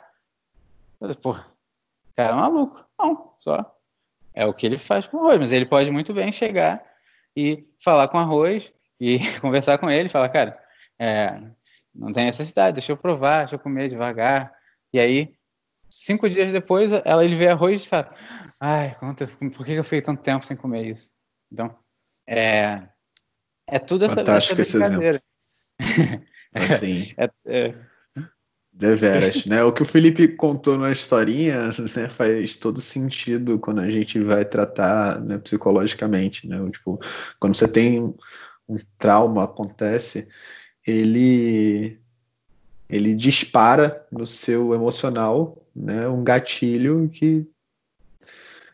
Porra, 1.22 1.46
cara 2.14 2.34
é 2.34 2.36
maluco. 2.36 2.84
Não, 2.98 3.32
só 3.38 3.74
é, 4.34 4.44
o 4.44 4.52
que 4.52 4.66
ele 4.66 4.76
faz 4.76 5.08
com 5.08 5.16
o 5.16 5.20
arroz, 5.20 5.38
mas 5.38 5.52
ele 5.52 5.64
pode 5.64 5.90
muito 5.90 6.12
bem 6.12 6.30
chegar 6.30 6.84
e 7.34 7.66
falar 7.82 8.06
com 8.08 8.18
o 8.18 8.20
arroz 8.20 8.70
e 9.00 9.18
conversar 9.40 9.78
com 9.78 9.90
ele, 9.90 10.10
falar, 10.10 10.28
cara, 10.28 10.62
é, 10.98 11.40
não 11.94 12.12
tem 12.12 12.24
necessidade, 12.24 12.74
deixa 12.74 12.92
eu 12.92 12.96
provar, 12.96 13.40
deixa 13.40 13.56
eu 13.56 13.58
comer 13.58 13.88
devagar. 13.88 14.52
E 14.92 14.98
aí, 14.98 15.34
cinco 15.88 16.28
dias 16.28 16.52
depois, 16.52 16.92
ela, 16.92 17.24
ele 17.24 17.36
vê 17.36 17.48
arroz 17.48 17.84
e 17.84 17.88
fala, 17.88 18.12
ai, 18.58 18.96
por 19.54 19.64
que 19.64 19.72
eu 19.72 19.84
fiquei 19.84 20.02
tanto 20.02 20.22
tempo 20.22 20.44
sem 20.44 20.56
comer 20.56 20.86
isso? 20.86 21.10
Então, 21.52 21.76
é, 22.26 22.82
é 23.66 23.78
tudo 23.78 24.04
essa, 24.04 24.16
Fantástico 24.16 24.60
essa 24.60 24.78
brincadeira. 24.78 25.22
Esse 25.80 26.00
exemplo. 26.00 26.26
assim, 26.54 27.14
é, 27.16 27.30
é, 27.46 27.74
Deveras, 28.72 29.44
né? 29.46 29.64
O 29.64 29.72
que 29.72 29.82
o 29.82 29.86
Felipe 29.86 30.28
contou 30.28 30.78
na 30.78 30.92
historinha 30.92 31.68
né, 31.94 32.08
faz 32.08 32.56
todo 32.56 32.80
sentido 32.80 33.58
quando 33.58 33.80
a 33.80 33.90
gente 33.90 34.18
vai 34.20 34.44
tratar 34.44 35.20
né, 35.20 35.38
psicologicamente, 35.38 36.48
né? 36.48 36.56
Tipo, 36.70 36.98
quando 37.40 37.54
você 37.54 37.70
tem 37.70 38.00
um, 38.00 38.16
um 38.68 38.78
trauma 38.96 39.44
acontece, 39.44 40.28
ele 40.86 41.98
ele 42.88 43.14
dispara 43.14 44.04
no 44.10 44.26
seu 44.26 44.74
emocional, 44.74 45.64
né, 45.74 46.08
um 46.08 46.24
gatilho 46.24 47.08
que 47.08 47.46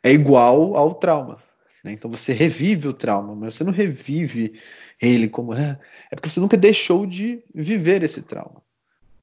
é 0.02 0.10
igual 0.10 0.74
ao 0.74 0.94
trauma. 0.94 1.42
Né? 1.84 1.92
Então 1.92 2.10
você 2.10 2.32
revive 2.32 2.88
o 2.88 2.94
trauma, 2.94 3.34
mas 3.36 3.54
você 3.54 3.64
não 3.64 3.72
revive 3.72 4.58
ele 5.00 5.28
como 5.28 5.52
né? 5.54 5.78
é 6.10 6.16
porque 6.16 6.30
você 6.30 6.40
nunca 6.40 6.56
deixou 6.56 7.06
de 7.06 7.42
viver 7.54 8.02
esse 8.02 8.22
trauma 8.22 8.62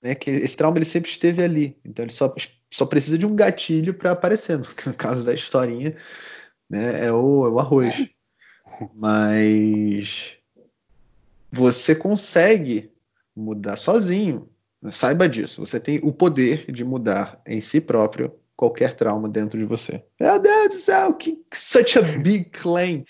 né, 0.04 0.14
que 0.14 0.30
esse 0.30 0.58
trauma 0.58 0.78
ele 0.78 0.86
sempre 0.86 1.10
esteve 1.10 1.42
ali. 1.42 1.78
Então 1.86 2.04
ele 2.04 2.12
só, 2.12 2.36
só 2.70 2.86
precisa 2.86 3.18
de 3.18 3.26
um 3.26 3.36
gatilho 3.36 3.94
para 3.94 4.12
aparecer. 4.12 4.60
No, 4.60 4.66
caso 4.94 5.26
da 5.26 5.34
historinha, 5.34 5.96
né, 6.70 7.06
é, 7.06 7.12
o, 7.12 7.48
é 7.48 7.50
o 7.50 7.60
arroz. 7.60 8.10
Mas 8.94 10.38
você 11.54 11.94
consegue 11.94 12.92
mudar 13.36 13.76
sozinho. 13.76 14.50
Saiba 14.90 15.30
disso. 15.30 15.64
Você 15.64 15.80
tem 15.80 16.00
o 16.04 16.12
poder 16.12 16.72
de 16.72 16.84
mudar 16.84 17.40
em 17.46 17.62
si 17.62 17.80
próprio 17.80 18.34
qualquer 18.56 18.96
trauma 18.96 19.30
dentro 19.30 19.60
de 19.60 19.66
você. 19.66 20.04
Meu 20.20 20.40
Deus 20.40 20.70
do 20.70 20.76
céu, 20.76 21.14
que 21.14 21.40
such 21.54 22.00
a 22.00 22.02
big 22.02 22.46
claim. 22.46 23.06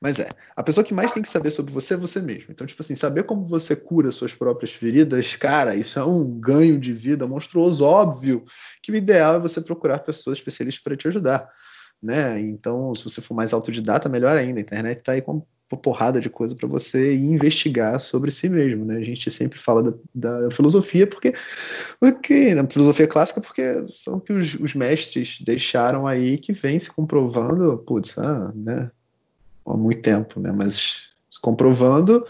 Mas 0.00 0.20
é, 0.20 0.28
a 0.56 0.62
pessoa 0.62 0.84
que 0.84 0.94
mais 0.94 1.12
tem 1.12 1.22
que 1.22 1.28
saber 1.28 1.50
sobre 1.50 1.72
você 1.72 1.94
é 1.94 1.96
você 1.96 2.20
mesmo. 2.22 2.46
Então, 2.50 2.66
tipo 2.66 2.80
assim, 2.80 2.94
saber 2.94 3.24
como 3.24 3.44
você 3.44 3.74
cura 3.74 4.10
suas 4.12 4.32
próprias 4.32 4.70
feridas, 4.70 5.34
cara, 5.34 5.74
isso 5.74 5.98
é 5.98 6.04
um 6.04 6.38
ganho 6.38 6.78
de 6.78 6.92
vida 6.92 7.26
monstruoso, 7.26 7.84
óbvio, 7.84 8.44
que 8.82 8.92
o 8.92 8.96
ideal 8.96 9.34
é 9.34 9.40
você 9.40 9.60
procurar 9.60 9.98
pessoas 9.98 10.38
especialistas 10.38 10.82
para 10.82 10.96
te 10.96 11.08
ajudar, 11.08 11.50
né? 12.00 12.40
Então, 12.40 12.94
se 12.94 13.04
você 13.04 13.20
for 13.20 13.34
mais 13.34 13.52
autodidata, 13.52 14.08
melhor 14.08 14.36
ainda. 14.36 14.60
A 14.60 14.62
internet 14.62 14.98
está 14.98 15.12
aí 15.12 15.20
com 15.20 15.44
uma 15.70 15.80
porrada 15.80 16.20
de 16.20 16.28
coisa 16.28 16.54
para 16.54 16.66
você 16.66 17.14
investigar 17.14 17.98
sobre 18.00 18.30
si 18.30 18.48
mesmo, 18.48 18.84
né? 18.84 18.96
A 18.96 19.04
gente 19.04 19.30
sempre 19.30 19.58
fala 19.58 19.82
da, 19.82 20.40
da 20.40 20.50
filosofia 20.50 21.06
porque, 21.06 21.34
porque 21.98 22.54
na 22.54 22.66
filosofia 22.66 23.06
clássica 23.06 23.40
porque 23.40 23.84
são 24.04 24.18
que 24.18 24.32
os, 24.32 24.54
os 24.54 24.74
mestres 24.74 25.38
deixaram 25.40 26.06
aí 26.06 26.38
que 26.38 26.52
vem 26.52 26.78
se 26.78 26.90
comprovando, 26.90 27.78
putz, 27.86 28.18
ah, 28.18 28.52
né? 28.54 28.90
há 29.66 29.76
muito 29.76 30.02
tempo, 30.02 30.40
né? 30.40 30.52
Mas 30.56 31.10
comprovando 31.40 32.26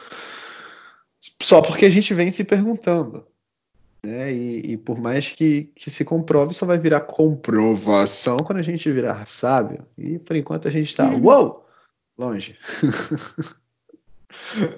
só 1.43 1.61
porque 1.63 1.87
a 1.87 1.91
gente 1.91 2.13
vem 2.15 2.31
se 2.31 2.45
perguntando. 2.45 3.25
Né? 4.03 4.33
E, 4.33 4.73
e, 4.73 4.77
por 4.77 4.99
mais 4.99 5.31
que, 5.31 5.71
que 5.75 5.91
se 5.91 6.05
comprove, 6.05 6.55
só 6.55 6.65
vai 6.65 6.79
virar 6.79 7.01
comprovação 7.01 8.39
quando 8.39 8.59
a 8.59 8.63
gente 8.63 8.91
virar 8.91 9.27
sábio. 9.27 9.85
E 9.99 10.19
por 10.19 10.37
enquanto 10.37 10.69
a 10.69 10.71
gente 10.71 10.89
está, 10.89 11.11
uhum. 11.11 11.25
uou, 11.25 11.67
longe. 12.19 12.59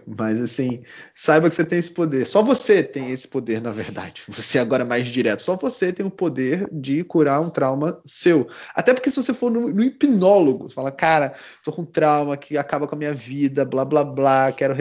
Mas 0.06 0.40
assim, 0.40 0.82
saiba 1.14 1.48
que 1.48 1.54
você 1.54 1.64
tem 1.64 1.78
esse 1.78 1.90
poder. 1.90 2.24
Só 2.26 2.42
você 2.42 2.82
tem 2.82 3.10
esse 3.10 3.28
poder, 3.28 3.60
na 3.60 3.70
verdade. 3.70 4.22
Você 4.28 4.58
agora 4.58 4.84
mais 4.84 5.08
direto. 5.08 5.42
Só 5.42 5.56
você 5.56 5.92
tem 5.92 6.04
o 6.04 6.10
poder 6.10 6.68
de 6.72 7.04
curar 7.04 7.40
um 7.40 7.50
trauma 7.50 8.00
seu. 8.04 8.48
Até 8.74 8.94
porque 8.94 9.10
se 9.10 9.16
você 9.16 9.34
for 9.34 9.50
no, 9.50 9.68
no 9.68 9.82
hipnólogo, 9.82 10.68
fala, 10.68 10.90
cara, 10.90 11.34
tô 11.64 11.72
com 11.72 11.82
um 11.82 11.86
trauma 11.86 12.36
que 12.36 12.56
acaba 12.56 12.86
com 12.86 12.94
a 12.94 12.98
minha 12.98 13.14
vida, 13.14 13.64
blá 13.64 13.84
blá 13.84 14.04
blá, 14.04 14.52
quero 14.52 14.74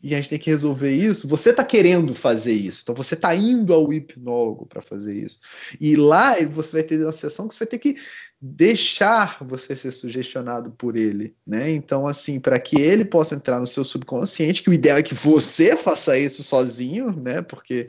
e 0.00 0.14
a 0.14 0.16
gente 0.16 0.30
tem 0.30 0.38
que 0.38 0.50
resolver 0.50 0.92
isso. 0.92 1.26
Você 1.26 1.52
tá 1.52 1.64
querendo 1.64 2.14
fazer 2.14 2.52
isso. 2.52 2.80
Então 2.82 2.94
você 2.94 3.16
tá 3.16 3.34
indo 3.34 3.74
ao 3.74 3.92
hipnólogo 3.92 4.64
para 4.66 4.80
fazer 4.80 5.16
isso. 5.16 5.40
E 5.80 5.96
lá 5.96 6.36
você 6.50 6.72
vai 6.72 6.82
ter 6.84 7.02
uma 7.02 7.10
sessão 7.10 7.48
que 7.48 7.54
você 7.54 7.58
vai 7.60 7.68
ter 7.68 7.78
que 7.78 7.96
deixar 8.40 9.38
você 9.42 9.74
ser 9.74 9.90
sugestionado 9.90 10.70
por 10.70 10.96
ele, 10.96 11.34
né? 11.46 11.70
Então, 11.70 12.06
assim, 12.06 12.38
para 12.38 12.58
que 12.60 12.80
ele 12.80 13.04
possa 13.04 13.34
entrar 13.34 13.58
no 13.58 13.66
seu 13.66 13.84
subconsciente, 13.84 14.62
que 14.62 14.70
o 14.70 14.72
ideal 14.72 14.98
é 14.98 15.02
que 15.02 15.14
você 15.14 15.76
faça 15.76 16.16
isso 16.16 16.42
sozinho, 16.44 17.10
né? 17.10 17.42
Porque 17.42 17.88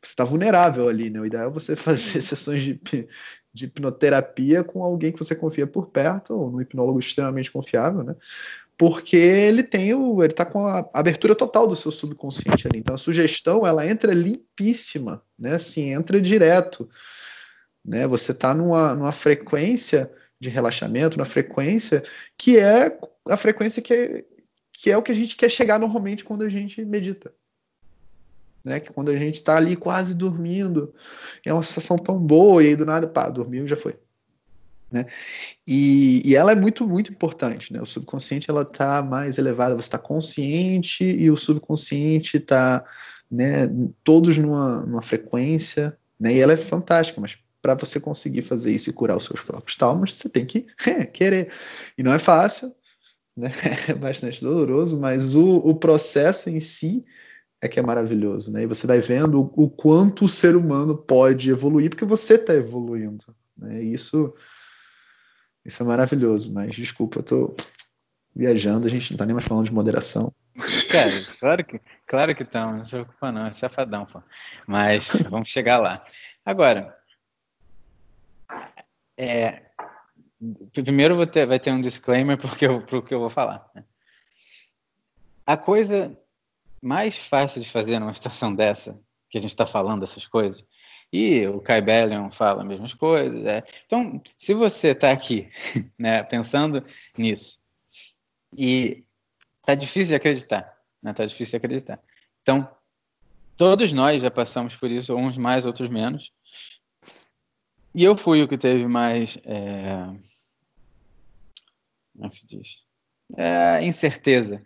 você 0.00 0.12
está 0.12 0.24
vulnerável 0.24 0.88
ali, 0.88 1.10
né? 1.10 1.20
O 1.20 1.26
ideal 1.26 1.48
é 1.48 1.52
você 1.52 1.74
fazer 1.76 2.22
sessões 2.22 2.62
de, 2.62 2.80
de 3.52 3.64
hipnoterapia 3.64 4.62
com 4.62 4.84
alguém 4.84 5.12
que 5.12 5.18
você 5.18 5.34
confia 5.34 5.66
por 5.66 5.88
perto, 5.88 6.34
ou 6.34 6.54
um 6.54 6.60
hipnólogo 6.60 7.00
extremamente 7.00 7.50
confiável, 7.50 8.04
né? 8.04 8.14
Porque 8.78 9.16
ele 9.16 9.62
tem 9.62 9.92
o, 9.92 10.22
ele 10.22 10.32
tá 10.32 10.46
com 10.46 10.66
a 10.66 10.88
abertura 10.94 11.34
total 11.34 11.66
do 11.66 11.76
seu 11.76 11.90
subconsciente 11.90 12.66
ali. 12.66 12.78
Então 12.78 12.94
a 12.94 12.98
sugestão 12.98 13.66
ela 13.66 13.86
entra 13.86 14.14
limpíssima, 14.14 15.22
né? 15.38 15.56
Assim, 15.56 15.92
entra 15.92 16.20
direto. 16.20 16.88
Né? 17.84 18.06
Você 18.06 18.32
está 18.32 18.54
numa, 18.54 18.94
numa 18.94 19.12
frequência 19.12 20.10
de 20.38 20.48
relaxamento, 20.48 21.18
na 21.18 21.24
frequência 21.24 22.02
que 22.36 22.58
é 22.58 22.98
a 23.28 23.36
frequência 23.36 23.82
que 23.82 23.92
é, 23.92 24.24
que 24.72 24.90
é 24.90 24.96
o 24.96 25.02
que 25.02 25.12
a 25.12 25.14
gente 25.14 25.36
quer 25.36 25.50
chegar 25.50 25.78
normalmente 25.78 26.24
quando 26.24 26.42
a 26.42 26.48
gente 26.48 26.84
medita. 26.84 27.32
Né? 28.64 28.80
Que 28.80 28.92
quando 28.92 29.10
a 29.10 29.16
gente 29.16 29.34
está 29.34 29.56
ali 29.56 29.76
quase 29.76 30.14
dormindo, 30.14 30.94
é 31.44 31.52
uma 31.52 31.62
sensação 31.62 31.98
tão 31.98 32.18
boa, 32.18 32.62
e 32.62 32.68
aí 32.68 32.76
do 32.76 32.86
nada, 32.86 33.06
pá, 33.06 33.28
dormiu 33.28 33.66
já 33.66 33.76
foi. 33.76 33.96
Né? 34.90 35.06
E, 35.66 36.22
e 36.24 36.34
ela 36.34 36.52
é 36.52 36.54
muito, 36.54 36.86
muito 36.86 37.12
importante. 37.12 37.72
Né? 37.72 37.80
O 37.80 37.86
subconsciente 37.86 38.50
ela 38.50 38.62
está 38.62 39.02
mais 39.02 39.38
elevada, 39.38 39.74
você 39.74 39.86
está 39.86 39.98
consciente 39.98 41.04
e 41.04 41.30
o 41.30 41.36
subconsciente 41.36 42.38
está 42.38 42.84
né, 43.30 43.70
todos 44.02 44.36
numa, 44.36 44.84
numa 44.84 45.02
frequência, 45.02 45.96
né? 46.18 46.34
e 46.34 46.40
ela 46.40 46.52
é 46.52 46.56
fantástica, 46.56 47.20
mas 47.20 47.38
para 47.62 47.74
você 47.74 48.00
conseguir 48.00 48.42
fazer 48.42 48.72
isso 48.72 48.90
e 48.90 48.92
curar 48.92 49.16
os 49.16 49.24
seus 49.24 49.40
próprios 49.40 49.76
traumas, 49.76 50.14
você 50.14 50.28
tem 50.28 50.46
que 50.46 50.66
querer. 51.12 51.52
E 51.96 52.02
não 52.02 52.12
é 52.12 52.18
fácil, 52.18 52.74
né? 53.36 53.50
é 53.88 53.94
bastante 53.94 54.42
doloroso, 54.42 54.98
mas 54.98 55.34
o, 55.34 55.56
o 55.56 55.74
processo 55.74 56.50
em 56.50 56.60
si 56.60 57.04
é 57.60 57.68
que 57.68 57.78
é 57.78 57.82
maravilhoso. 57.82 58.52
Né? 58.52 58.62
E 58.62 58.66
você 58.66 58.86
vai 58.86 59.00
vendo 59.00 59.40
o, 59.40 59.64
o 59.64 59.70
quanto 59.70 60.24
o 60.24 60.28
ser 60.28 60.56
humano 60.56 60.96
pode 60.96 61.50
evoluir, 61.50 61.90
porque 61.90 62.04
você 62.04 62.34
está 62.34 62.54
evoluindo. 62.54 63.24
Né? 63.56 63.82
isso, 63.82 64.34
isso 65.64 65.82
é 65.82 65.86
maravilhoso, 65.86 66.52
mas 66.52 66.74
desculpa, 66.74 67.18
eu 67.18 67.20
estou 67.20 67.56
viajando, 68.34 68.86
a 68.86 68.90
gente 68.90 69.10
não 69.10 69.16
está 69.16 69.26
nem 69.26 69.34
mais 69.34 69.46
falando 69.46 69.66
de 69.66 69.74
moderação. 69.74 70.32
Cara, 70.90 71.10
claro 71.38 71.64
que, 71.64 71.80
claro 72.06 72.34
que 72.34 72.42
estamos, 72.42 72.76
não 72.76 72.82
se 72.82 72.90
preocupa 72.90 73.32
não, 73.32 73.46
é 73.46 73.52
chafadão, 73.52 74.06
pô. 74.06 74.22
Mas 74.66 75.08
vamos 75.28 75.48
chegar 75.48 75.78
lá. 75.78 76.02
Agora, 76.44 76.96
é, 79.20 79.62
primeiro 80.72 81.26
ter, 81.26 81.46
vai 81.46 81.60
ter 81.60 81.70
um 81.70 81.80
disclaimer 81.80 82.38
porque 82.38 82.66
eu, 82.66 82.80
pro 82.80 83.02
que 83.02 83.12
eu 83.12 83.20
vou 83.20 83.28
falar. 83.28 83.70
Né? 83.74 83.84
A 85.46 85.58
coisa 85.58 86.16
mais 86.80 87.16
fácil 87.16 87.60
de 87.60 87.68
fazer 87.68 87.98
numa 87.98 88.14
situação 88.14 88.54
dessa, 88.54 88.98
que 89.28 89.36
a 89.36 89.40
gente 89.40 89.50
está 89.50 89.66
falando 89.66 90.00
dessas 90.00 90.26
coisas, 90.26 90.64
e 91.12 91.46
o 91.46 91.60
Kai 91.60 91.82
Bellion 91.82 92.30
fala 92.30 92.62
as 92.62 92.68
mesmas 92.68 92.94
coisas. 92.94 93.44
É. 93.44 93.62
Então, 93.84 94.22
se 94.38 94.54
você 94.54 94.88
está 94.88 95.10
aqui 95.10 95.50
né, 95.98 96.22
pensando 96.22 96.82
nisso 97.18 97.60
e 98.56 99.04
está 99.60 99.74
difícil 99.74 100.12
de 100.12 100.14
acreditar, 100.14 100.72
né, 101.02 101.12
tá 101.12 101.26
difícil 101.26 101.58
de 101.58 101.66
acreditar. 101.66 102.00
Então, 102.40 102.66
todos 103.54 103.92
nós 103.92 104.22
já 104.22 104.30
passamos 104.30 104.74
por 104.76 104.90
isso, 104.90 105.14
uns 105.14 105.36
mais, 105.36 105.66
outros 105.66 105.90
menos. 105.90 106.32
E 107.94 108.04
eu 108.04 108.14
fui 108.16 108.42
o 108.42 108.48
que 108.48 108.56
teve 108.56 108.86
mais. 108.86 109.38
É... 109.44 110.06
Como 112.12 112.26
é 112.26 112.30
se 112.30 112.46
diz? 112.46 112.84
É, 113.36 113.84
incerteza. 113.84 114.64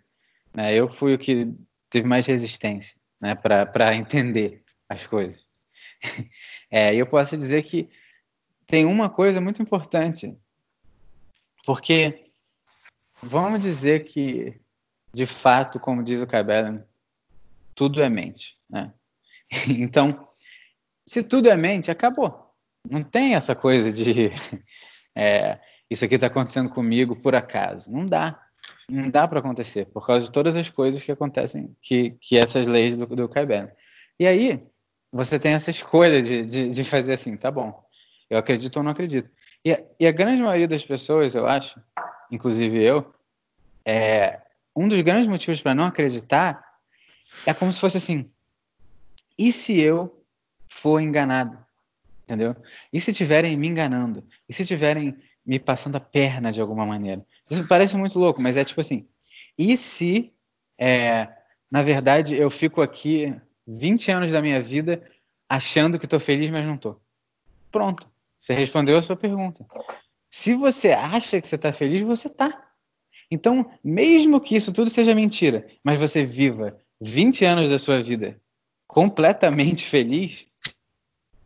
Né? 0.53 0.73
Eu 0.75 0.89
fui 0.89 1.13
o 1.13 1.19
que 1.19 1.53
teve 1.89 2.07
mais 2.07 2.25
resistência 2.25 2.97
né? 3.19 3.35
para 3.35 3.95
entender 3.95 4.63
as 4.89 5.05
coisas. 5.05 5.45
É, 6.71 6.93
eu 6.93 7.05
posso 7.05 7.37
dizer 7.37 7.63
que 7.63 7.87
tem 8.65 8.85
uma 8.85 9.09
coisa 9.09 9.39
muito 9.39 9.61
importante, 9.61 10.35
porque 11.63 12.25
vamos 13.21 13.61
dizer 13.61 14.03
que, 14.03 14.59
de 15.13 15.25
fato, 15.25 15.79
como 15.79 16.03
diz 16.03 16.19
o 16.19 16.27
Cabela, 16.27 16.85
tudo 17.75 18.01
é 18.01 18.09
mente. 18.09 18.59
Né? 18.69 18.91
Então, 19.69 20.27
se 21.05 21.23
tudo 21.23 21.49
é 21.49 21.55
mente, 21.55 21.91
acabou. 21.91 22.44
Não 22.89 23.03
tem 23.03 23.35
essa 23.35 23.55
coisa 23.55 23.91
de. 23.91 24.31
É, 25.17 25.59
isso 25.89 26.03
aqui 26.03 26.15
está 26.15 26.27
acontecendo 26.27 26.69
comigo 26.69 27.15
por 27.15 27.35
acaso. 27.35 27.89
Não 27.89 28.05
dá. 28.05 28.37
Não 28.89 29.09
dá 29.09 29.25
para 29.25 29.39
acontecer, 29.39 29.85
por 29.85 30.05
causa 30.05 30.25
de 30.25 30.31
todas 30.31 30.57
as 30.57 30.67
coisas 30.67 31.01
que 31.01 31.09
acontecem, 31.09 31.73
que, 31.81 32.11
que 32.19 32.37
essas 32.37 32.67
leis 32.67 32.97
do, 32.97 33.05
do 33.07 33.29
Caibeno. 33.29 33.71
E 34.19 34.27
aí, 34.27 34.61
você 35.11 35.39
tem 35.39 35.53
essa 35.53 35.71
escolha 35.71 36.21
de, 36.21 36.43
de, 36.43 36.69
de, 36.69 36.83
fazer 36.83 37.13
assim, 37.13 37.37
tá 37.37 37.49
bom, 37.49 37.81
eu 38.29 38.37
acredito 38.37 38.75
ou 38.75 38.83
não 38.83 38.91
acredito. 38.91 39.29
E, 39.63 39.81
e 39.99 40.05
a 40.05 40.11
grande 40.11 40.41
maioria 40.41 40.67
das 40.67 40.83
pessoas, 40.83 41.33
eu 41.33 41.47
acho, 41.47 41.81
inclusive 42.29 42.83
eu, 42.83 43.13
é, 43.85 44.41
um 44.75 44.87
dos 44.87 44.99
grandes 45.01 45.27
motivos 45.27 45.61
para 45.61 45.73
não 45.73 45.85
acreditar 45.85 46.61
é 47.45 47.53
como 47.53 47.71
se 47.71 47.79
fosse 47.79 47.97
assim: 47.97 48.29
e 49.37 49.51
se 49.51 49.79
eu 49.79 50.23
for 50.67 50.99
enganado? 50.99 51.57
Entendeu? 52.25 52.55
E 52.91 52.99
se 52.99 53.11
estiverem 53.11 53.55
me 53.55 53.67
enganando? 53.67 54.23
E 54.49 54.53
se 54.53 54.63
estiverem 54.63 55.15
me 55.45 55.59
passando 55.59 55.95
a 55.95 55.99
perna 55.99 56.51
de 56.51 56.59
alguma 56.59 56.83
maneira? 56.83 57.23
Isso 57.47 57.67
parece 57.67 57.95
muito 57.95 58.17
louco, 58.17 58.41
mas 58.41 58.57
é 58.57 58.65
tipo 58.65 58.81
assim: 58.81 59.05
e 59.55 59.77
se, 59.77 60.33
é, 60.75 61.27
na 61.69 61.83
verdade, 61.83 62.35
eu 62.35 62.49
fico 62.49 62.81
aqui 62.81 63.39
20 63.67 64.11
anos 64.11 64.31
da 64.31 64.41
minha 64.41 64.59
vida 64.59 65.03
achando 65.47 65.99
que 65.99 66.05
estou 66.05 66.19
feliz, 66.19 66.49
mas 66.49 66.65
não 66.65 66.73
estou? 66.73 66.99
Pronto, 67.71 68.09
você 68.39 68.55
respondeu 68.55 68.97
a 68.97 69.03
sua 69.03 69.15
pergunta. 69.15 69.63
Se 70.27 70.55
você 70.55 70.93
acha 70.93 71.39
que 71.39 71.47
você 71.47 71.55
está 71.55 71.71
feliz, 71.71 72.01
você 72.01 72.27
está. 72.27 72.71
Então, 73.29 73.71
mesmo 73.83 74.41
que 74.41 74.55
isso 74.55 74.73
tudo 74.73 74.89
seja 74.89 75.13
mentira, 75.13 75.67
mas 75.83 75.99
você 75.99 76.25
viva 76.25 76.75
20 76.99 77.45
anos 77.45 77.69
da 77.69 77.77
sua 77.77 78.01
vida 78.01 78.41
completamente 78.87 79.85
feliz, 79.85 80.47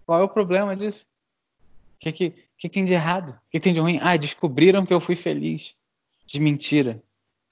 qual 0.10 0.22
é 0.22 0.24
o 0.24 0.30
problema 0.30 0.76
disso? 0.76 1.06
O 1.96 2.00
que, 2.00 2.12
que, 2.12 2.36
que 2.58 2.68
tem 2.68 2.84
de 2.84 2.96
errado? 2.96 3.30
O 3.30 3.50
que 3.52 3.60
tem 3.60 3.76
de 3.76 3.80
ruim? 3.80 4.00
Ah, 4.02 4.18
descobriram 4.18 4.84
que 4.84 4.92
eu 4.92 5.00
fui 5.00 5.16
feliz. 5.16 5.76
De 6.26 6.40
mentira. 6.40 7.00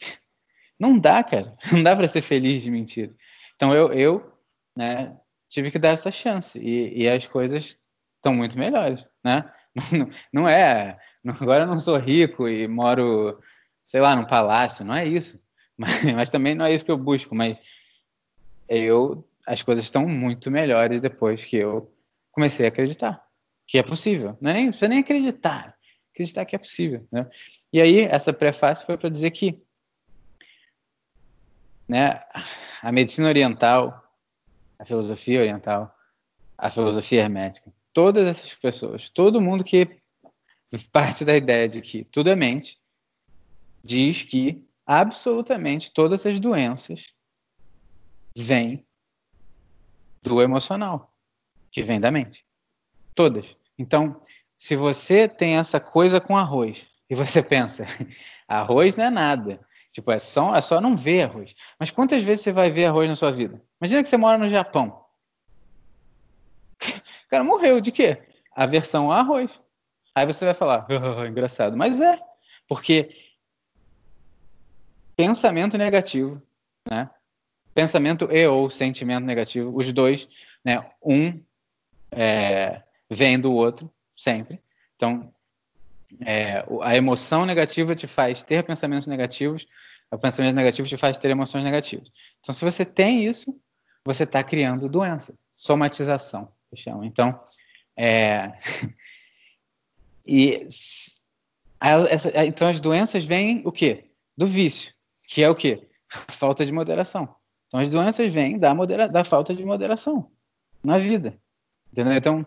Não 0.79 0.97
dá, 0.97 1.23
cara. 1.23 1.55
Não 1.71 1.83
dá 1.83 1.95
para 1.95 2.07
ser 2.07 2.23
feliz 2.23 2.63
de 2.63 2.71
mentira. 2.71 3.13
Então 3.55 3.75
eu, 3.75 3.93
eu 3.93 4.33
né, 4.75 5.15
tive 5.47 5.69
que 5.69 5.77
dar 5.77 5.89
essa 5.89 6.09
chance. 6.09 6.57
E, 6.57 7.03
e 7.03 7.07
as 7.07 7.27
coisas 7.27 7.79
estão 8.15 8.33
muito 8.33 8.57
melhores, 8.57 9.05
né? 9.23 9.53
Não, 9.93 10.09
não 10.33 10.49
é. 10.49 10.97
Agora 11.39 11.61
eu 11.61 11.67
não 11.67 11.77
sou 11.77 11.97
rico 11.97 12.47
e 12.47 12.67
moro, 12.67 13.39
sei 13.83 14.01
lá, 14.01 14.15
num 14.15 14.25
palácio. 14.25 14.83
Não 14.83 14.95
é 14.95 15.05
isso. 15.05 15.39
Mas, 15.77 16.03
mas 16.05 16.29
também 16.31 16.55
não 16.55 16.65
é 16.65 16.73
isso 16.73 16.83
que 16.83 16.89
eu 16.89 16.97
busco. 16.97 17.35
Mas 17.35 17.61
eu 18.67 19.23
as 19.45 19.61
coisas 19.61 19.85
estão 19.85 20.07
muito 20.07 20.49
melhores 20.49 20.99
depois 20.99 21.45
que 21.45 21.57
eu 21.57 21.95
comecei 22.37 22.67
a 22.67 22.69
acreditar 22.69 23.27
que 23.65 23.79
é 23.79 23.83
possível. 23.83 24.37
Não, 24.39 24.51
é 24.51 24.53
nem, 24.53 24.67
precisa 24.67 24.87
nem 24.87 24.99
acreditar. 24.99 25.75
Acreditar 26.13 26.45
que 26.45 26.55
é 26.55 26.59
possível. 26.59 27.05
Né? 27.11 27.27
E 27.73 27.81
aí, 27.81 28.01
essa 28.01 28.31
prefácio 28.31 28.85
foi 28.85 28.95
para 28.95 29.09
dizer 29.09 29.31
que 29.31 29.59
né, 31.87 32.21
a 32.81 32.91
medicina 32.91 33.27
oriental, 33.27 34.03
a 34.77 34.85
filosofia 34.85 35.41
oriental, 35.41 35.91
a 36.55 36.69
filosofia 36.69 37.21
hermética, 37.21 37.73
todas 37.91 38.27
essas 38.27 38.53
pessoas, 38.53 39.09
todo 39.09 39.41
mundo 39.41 39.63
que 39.63 39.99
parte 40.91 41.25
da 41.25 41.35
ideia 41.35 41.67
de 41.67 41.81
que 41.81 42.03
tudo 42.05 42.29
é 42.29 42.35
mente, 42.35 42.79
diz 43.83 44.23
que 44.23 44.63
absolutamente 44.85 45.91
todas 45.91 46.23
as 46.25 46.39
doenças 46.39 47.13
vêm 48.35 48.85
do 50.21 50.41
emocional, 50.41 51.16
que 51.71 51.83
vem 51.83 51.99
da 51.99 52.11
mente. 52.11 52.45
Todas. 53.13 53.57
Então, 53.77 54.19
se 54.57 54.75
você 54.75 55.27
tem 55.27 55.57
essa 55.57 55.79
coisa 55.79 56.19
com 56.19 56.37
arroz 56.37 56.87
e 57.09 57.15
você 57.15 57.41
pensa, 57.43 57.85
arroz 58.47 58.95
não 58.95 59.05
é 59.05 59.09
nada. 59.09 59.59
Tipo, 59.91 60.11
é 60.11 60.19
só, 60.19 60.55
é 60.55 60.61
só 60.61 60.79
não 60.79 60.95
ver 60.95 61.23
arroz. 61.23 61.55
Mas 61.79 61.89
quantas 61.89 62.21
vezes 62.23 62.43
você 62.43 62.51
vai 62.51 62.69
ver 62.69 62.85
arroz 62.85 63.07
na 63.07 63.15
sua 63.15 63.31
vida? 63.31 63.61
Imagina 63.81 64.03
que 64.03 64.09
você 64.09 64.17
mora 64.17 64.37
no 64.37 64.47
Japão. 64.47 65.03
O 67.25 67.29
cara 67.29 67.43
morreu 67.43 67.81
de 67.81 67.91
quê? 67.91 68.21
Aversão 68.55 69.11
a 69.11 69.19
arroz. 69.19 69.61
Aí 70.13 70.25
você 70.25 70.45
vai 70.45 70.53
falar, 70.53 70.87
oh, 70.89 71.25
engraçado. 71.25 71.75
Mas 71.75 71.99
é, 71.99 72.19
porque 72.67 73.15
pensamento 75.15 75.77
negativo, 75.77 76.41
né? 76.89 77.09
Pensamento 77.73 78.27
e 78.31 78.47
ou 78.47 78.69
sentimento 78.69 79.25
negativo, 79.25 79.75
os 79.75 79.91
dois, 79.91 80.27
né? 80.63 80.89
Um 81.03 81.43
é, 82.11 82.81
vem 83.09 83.39
do 83.39 83.51
outro, 83.51 83.91
sempre. 84.15 84.61
Então, 84.95 85.33
é, 86.25 86.65
a 86.81 86.95
emoção 86.95 87.45
negativa 87.45 87.95
te 87.95 88.07
faz 88.07 88.41
ter 88.41 88.63
pensamentos 88.63 89.07
negativos, 89.07 89.67
o 90.11 90.17
pensamento 90.17 90.55
negativo 90.55 90.87
te 90.87 90.97
faz 90.97 91.17
ter 91.17 91.29
emoções 91.29 91.63
negativas. 91.63 92.11
Então, 92.39 92.53
se 92.53 92.63
você 92.63 92.85
tem 92.85 93.25
isso, 93.25 93.59
você 94.05 94.23
está 94.23 94.43
criando 94.43 94.87
doença, 94.87 95.37
somatização, 95.53 96.51
que. 96.71 97.03
Então, 97.03 97.39
é, 97.95 98.53
e 100.25 100.65
essa, 101.79 102.45
então 102.45 102.67
as 102.67 102.79
doenças 102.79 103.23
vêm 103.23 103.61
o 103.65 103.71
quê? 103.71 104.11
Do 104.35 104.45
vício, 104.45 104.93
que 105.27 105.43
é 105.43 105.49
o 105.49 105.55
quê? 105.55 105.87
Falta 106.07 106.65
de 106.65 106.71
moderação. 106.71 107.35
Então 107.67 107.79
as 107.79 107.91
doenças 107.91 108.31
vêm 108.31 108.57
da, 108.57 108.73
modera, 108.73 109.07
da 109.07 109.23
falta 109.23 109.53
de 109.53 109.65
moderação 109.65 110.31
na 110.83 110.97
vida. 110.97 111.37
Entendeu? 111.91 112.13
Então, 112.13 112.45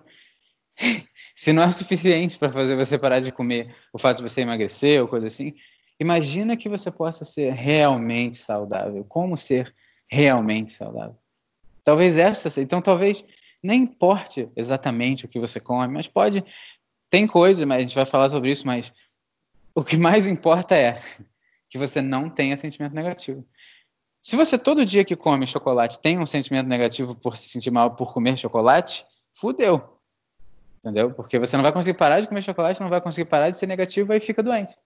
se 1.35 1.53
não 1.53 1.63
é 1.63 1.71
suficiente 1.71 2.39
para 2.39 2.49
fazer 2.49 2.77
você 2.77 2.99
parar 2.99 3.21
de 3.21 3.33
comer 3.33 3.75
o 3.93 3.99
fato 3.99 4.19
de 4.19 4.23
você 4.23 4.43
emagrecer 4.43 5.01
ou 5.01 5.09
coisa 5.09 5.27
assim, 5.27 5.55
imagina 5.99 6.57
que 6.57 6.69
você 6.69 6.91
possa 6.91 7.25
ser 7.25 7.53
realmente 7.53 8.37
saudável. 8.37 9.05
Como 9.05 9.37
ser 9.37 9.75
realmente 10.11 10.73
saudável? 10.73 11.17
Talvez 11.85 12.17
essa, 12.17 12.61
então 12.61 12.81
talvez 12.81 13.25
nem 13.63 13.83
importe 13.83 14.49
exatamente 14.57 15.25
o 15.25 15.29
que 15.29 15.39
você 15.39 15.61
come, 15.61 15.93
mas 15.93 16.07
pode 16.07 16.45
tem 17.11 17.27
coisa, 17.27 17.67
mas 17.67 17.79
a 17.79 17.81
gente 17.81 17.95
vai 17.95 18.07
falar 18.07 18.31
sobre 18.31 18.53
isso, 18.53 18.67
mas 18.67 18.93
o 19.75 19.83
que 19.83 19.97
mais 19.97 20.27
importa 20.29 20.77
é 20.77 21.01
que 21.69 21.77
você 21.77 22.01
não 22.01 22.31
tenha 22.31 22.57
sentimento 22.57 22.95
negativo. 22.95 23.45
Se 24.23 24.37
você 24.37 24.59
todo 24.59 24.85
dia 24.85 25.05
que 25.05 25.17
come 25.17 25.47
chocolate 25.47 26.01
tem 26.01 26.19
um 26.19 26.27
sentimento 26.27 26.67
negativo 26.67 27.15
por 27.15 27.37
se 27.37 27.49
sentir 27.49 27.71
mal 27.71 27.97
por 27.97 28.13
comer 28.13 28.37
chocolate, 28.37 29.05
fudeu. 29.41 29.99
Entendeu? 30.79 31.13
Porque 31.13 31.39
você 31.39 31.57
não 31.57 31.63
vai 31.63 31.73
conseguir 31.73 31.97
parar 31.97 32.21
de 32.21 32.29
comer 32.29 32.43
chocolate, 32.43 32.81
não 32.81 32.89
vai 32.89 33.01
conseguir 33.01 33.29
parar 33.29 33.51
de 33.51 33.57
ser 33.57 33.67
negativo 33.67 34.13
e 34.13 34.21
fica 34.21 34.43
doente. 34.43 34.77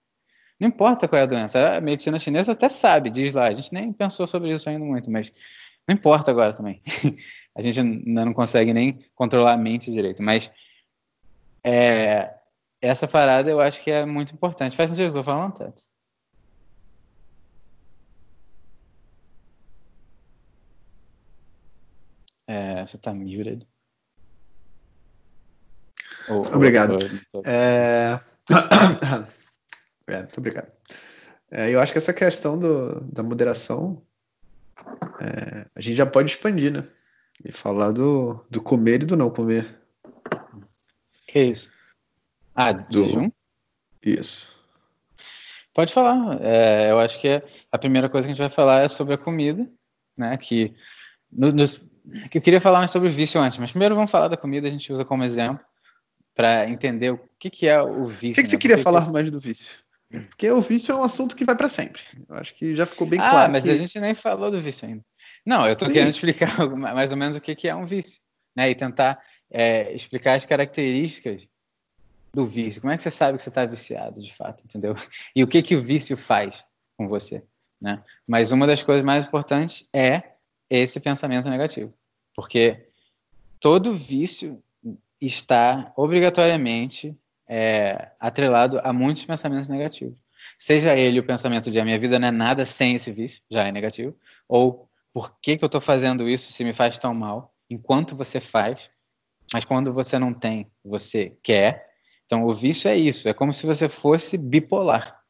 Não 0.59 0.67
importa 0.67 1.07
qual 1.07 1.19
é 1.19 1.23
a 1.23 1.27
doença. 1.27 1.77
A 1.77 1.81
medicina 1.81 2.17
chinesa 2.17 2.53
até 2.53 2.69
sabe, 2.69 3.09
diz 3.09 3.33
lá. 3.33 3.47
A 3.47 3.53
gente 3.53 3.73
nem 3.73 3.91
pensou 3.91 4.25
sobre 4.25 4.51
isso 4.51 4.69
ainda 4.69 4.85
muito, 4.85 5.11
mas 5.11 5.31
não 5.87 5.95
importa 5.95 6.31
agora 6.31 6.53
também. 6.53 6.81
a 7.55 7.61
gente 7.61 7.79
ainda 7.79 8.25
não 8.25 8.33
consegue 8.33 8.73
nem 8.73 9.05
controlar 9.13 9.53
a 9.53 9.57
mente 9.57 9.91
direito. 9.91 10.23
Mas 10.23 10.51
é, 11.63 12.33
essa 12.81 13.07
parada 13.07 13.49
eu 13.49 13.59
acho 13.59 13.83
que 13.83 13.91
é 13.91 14.05
muito 14.05 14.33
importante. 14.33 14.75
Faz 14.75 14.89
sentido 14.89 15.11
que 15.11 15.17
eu 15.17 15.21
estou 15.21 15.23
falando, 15.23 15.53
Tato? 15.55 15.83
É, 22.47 22.85
você 22.85 22.95
está 22.97 23.13
muted. 23.13 23.65
Obrigado. 26.29 26.97
é... 27.45 28.19
é, 30.07 30.17
muito 30.17 30.37
obrigado. 30.37 30.71
É, 31.51 31.69
eu 31.69 31.79
acho 31.79 31.91
que 31.91 31.97
essa 31.97 32.13
questão 32.13 32.57
do, 32.57 33.01
da 33.01 33.23
moderação 33.23 34.01
é, 35.19 35.65
a 35.75 35.81
gente 35.81 35.95
já 35.95 36.05
pode 36.05 36.29
expandir, 36.29 36.71
né? 36.71 36.87
E 37.43 37.51
falar 37.51 37.91
do, 37.91 38.43
do 38.49 38.61
comer 38.61 39.03
e 39.03 39.05
do 39.05 39.15
não 39.15 39.29
comer. 39.29 39.77
Que 41.27 41.43
isso? 41.43 41.71
Ah, 42.53 42.71
do 42.71 43.05
jejum? 43.05 43.29
Isso. 44.01 44.55
Pode 45.73 45.91
falar. 45.91 46.39
É, 46.41 46.91
eu 46.91 46.99
acho 46.99 47.19
que 47.19 47.41
a 47.71 47.77
primeira 47.77 48.07
coisa 48.07 48.25
que 48.25 48.31
a 48.31 48.33
gente 48.33 48.41
vai 48.41 48.49
falar 48.49 48.81
é 48.81 48.87
sobre 48.87 49.13
a 49.13 49.17
comida, 49.17 49.67
né? 50.15 50.37
Que, 50.37 50.73
no, 51.31 51.51
nos, 51.51 51.77
que 52.31 52.37
eu 52.37 52.41
queria 52.41 52.61
falar 52.61 52.79
mais 52.79 52.91
sobre 52.91 53.09
o 53.09 53.11
vício 53.11 53.41
antes, 53.41 53.57
mas 53.57 53.71
primeiro 53.71 53.95
vamos 53.95 54.11
falar 54.11 54.29
da 54.29 54.37
comida, 54.37 54.67
a 54.67 54.71
gente 54.71 54.91
usa 54.93 55.03
como 55.03 55.23
exemplo 55.23 55.65
para 56.35 56.69
entender 56.69 57.11
o 57.11 57.19
que, 57.39 57.49
que 57.49 57.67
é 57.67 57.81
o 57.81 58.03
vício. 58.03 58.33
O 58.33 58.35
que, 58.35 58.43
que 58.43 58.49
você 58.49 58.55
né? 58.57 58.61
queria 58.61 58.77
falar 58.79 59.09
mais 59.09 59.31
do 59.31 59.39
vício? 59.39 59.71
Porque 60.09 60.49
o 60.51 60.61
vício 60.61 60.91
é 60.91 60.95
um 60.95 61.03
assunto 61.03 61.35
que 61.35 61.45
vai 61.45 61.55
para 61.55 61.67
sempre. 61.67 62.01
Eu 62.29 62.35
acho 62.35 62.53
que 62.53 62.75
já 62.75 62.85
ficou 62.85 63.07
bem 63.07 63.19
ah, 63.19 63.29
claro. 63.29 63.49
Ah, 63.49 63.51
mas 63.51 63.63
que... 63.63 63.71
a 63.71 63.77
gente 63.77 63.99
nem 63.99 64.13
falou 64.13 64.51
do 64.51 64.59
vício 64.59 64.87
ainda. 64.87 65.03
Não, 65.45 65.65
eu 65.65 65.73
estou 65.73 65.89
querendo 65.89 66.09
explicar 66.09 66.49
mais 66.75 67.11
ou 67.11 67.17
menos 67.17 67.35
o 67.35 67.41
que, 67.41 67.55
que 67.55 67.67
é 67.67 67.75
um 67.75 67.85
vício, 67.85 68.21
né? 68.55 68.69
E 68.69 68.75
tentar 68.75 69.19
é, 69.49 69.91
explicar 69.93 70.35
as 70.35 70.45
características 70.45 71.47
do 72.33 72.45
vício. 72.45 72.81
Como 72.81 72.91
é 72.91 72.97
que 72.97 73.03
você 73.03 73.11
sabe 73.11 73.37
que 73.37 73.43
você 73.43 73.49
está 73.49 73.65
viciado, 73.65 74.21
de 74.21 74.33
fato, 74.33 74.63
entendeu? 74.63 74.95
E 75.35 75.43
o 75.43 75.47
que 75.47 75.61
que 75.61 75.75
o 75.75 75.81
vício 75.81 76.17
faz 76.17 76.65
com 76.97 77.07
você, 77.07 77.43
né? 77.81 78.03
Mas 78.27 78.51
uma 78.51 78.67
das 78.67 78.83
coisas 78.83 79.03
mais 79.03 79.25
importantes 79.25 79.87
é 79.93 80.23
esse 80.69 80.99
pensamento 80.99 81.49
negativo, 81.49 81.93
porque 82.35 82.89
todo 83.59 83.95
vício 83.95 84.61
está 85.19 85.91
obrigatoriamente 85.95 87.17
é, 87.47 88.11
atrelado 88.19 88.79
a 88.83 88.91
muitos 88.91 89.25
pensamentos 89.25 89.69
negativos. 89.69 90.17
Seja 90.57 90.95
ele 90.95 91.19
o 91.19 91.25
pensamento 91.25 91.71
de 91.71 91.79
a 91.79 91.85
minha 91.85 91.99
vida 91.99 92.19
não 92.19 92.27
é 92.27 92.31
nada 92.31 92.65
sem 92.65 92.95
esse 92.95 93.11
vício, 93.11 93.41
já 93.49 93.67
é 93.67 93.71
negativo, 93.71 94.15
ou 94.47 94.89
por 95.13 95.37
que, 95.39 95.57
que 95.57 95.63
eu 95.63 95.67
estou 95.67 95.81
fazendo 95.81 96.27
isso 96.27 96.51
se 96.51 96.63
me 96.63 96.73
faz 96.73 96.99
tão 96.99 97.13
mal, 97.13 97.53
enquanto 97.69 98.15
você 98.15 98.39
faz, 98.39 98.91
mas 99.53 99.63
quando 99.63 99.93
você 99.93 100.19
não 100.19 100.33
tem, 100.33 100.69
você 100.83 101.37
quer. 101.41 101.89
Então 102.25 102.43
o 102.45 102.53
vício 102.53 102.89
é 102.89 102.97
isso, 102.97 103.29
é 103.29 103.33
como 103.33 103.53
se 103.53 103.65
você 103.65 103.87
fosse 103.87 104.37
bipolar. 104.37 105.21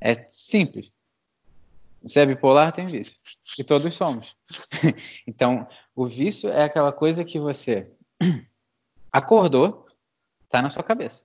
É 0.00 0.26
simples. 0.28 0.92
Você 2.02 2.20
é 2.20 2.26
bipolar, 2.26 2.72
tem 2.72 2.86
vício. 2.86 3.18
E 3.58 3.64
todos 3.64 3.92
somos. 3.94 4.36
então, 5.26 5.66
o 5.94 6.06
vício 6.06 6.48
é 6.50 6.62
aquela 6.62 6.92
coisa 6.92 7.24
que 7.24 7.38
você 7.38 7.90
acordou, 9.16 9.86
está 10.44 10.60
na 10.60 10.68
sua 10.68 10.82
cabeça. 10.82 11.24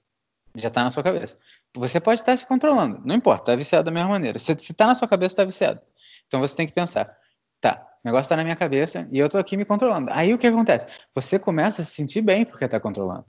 Já 0.56 0.68
está 0.68 0.84
na 0.84 0.90
sua 0.90 1.04
cabeça. 1.04 1.38
Você 1.76 2.00
pode 2.00 2.22
estar 2.22 2.36
se 2.36 2.46
controlando, 2.46 3.02
não 3.06 3.16
importa, 3.16 3.44
está 3.44 3.56
viciado 3.56 3.86
da 3.86 3.92
mesma 3.92 4.10
maneira. 4.10 4.38
Se 4.40 4.52
está 4.52 4.88
na 4.88 4.96
sua 4.96 5.08
cabeça, 5.08 5.34
está 5.34 5.46
viciado. 5.46 5.82
Então 6.28 6.40
você 6.40 6.56
tem 6.56 6.68
que 6.68 6.74
pensar: 6.74 7.16
tá, 7.60 7.88
o 8.04 8.08
negócio 8.08 8.24
está 8.24 8.36
na 8.36 8.44
minha 8.44 8.56
cabeça 8.56 9.08
e 9.12 9.20
eu 9.20 9.28
estou 9.28 9.40
aqui 9.40 9.56
me 9.56 9.66
controlando. 9.66 10.10
Aí 10.12 10.34
o 10.34 10.38
que 10.38 10.48
acontece? 10.48 10.88
Você 11.14 11.40
começa 11.40 11.82
a 11.82 11.86
se 11.86 11.92
sentir 11.92 12.22
bem 12.22 12.46
porque 12.46 12.66
está 12.66 12.80
controlando. 12.80 13.26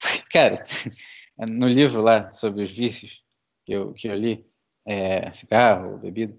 Cara, 0.30 0.62
no 1.48 1.66
livro 1.66 2.02
lá 2.02 2.28
sobre 2.28 2.62
os 2.62 2.70
vícios 2.70 3.22
que 3.64 3.72
eu, 3.72 3.92
que 3.94 4.08
eu 4.08 4.14
li, 4.14 4.46
é, 4.84 5.30
cigarro, 5.32 5.98
bebida, 5.98 6.36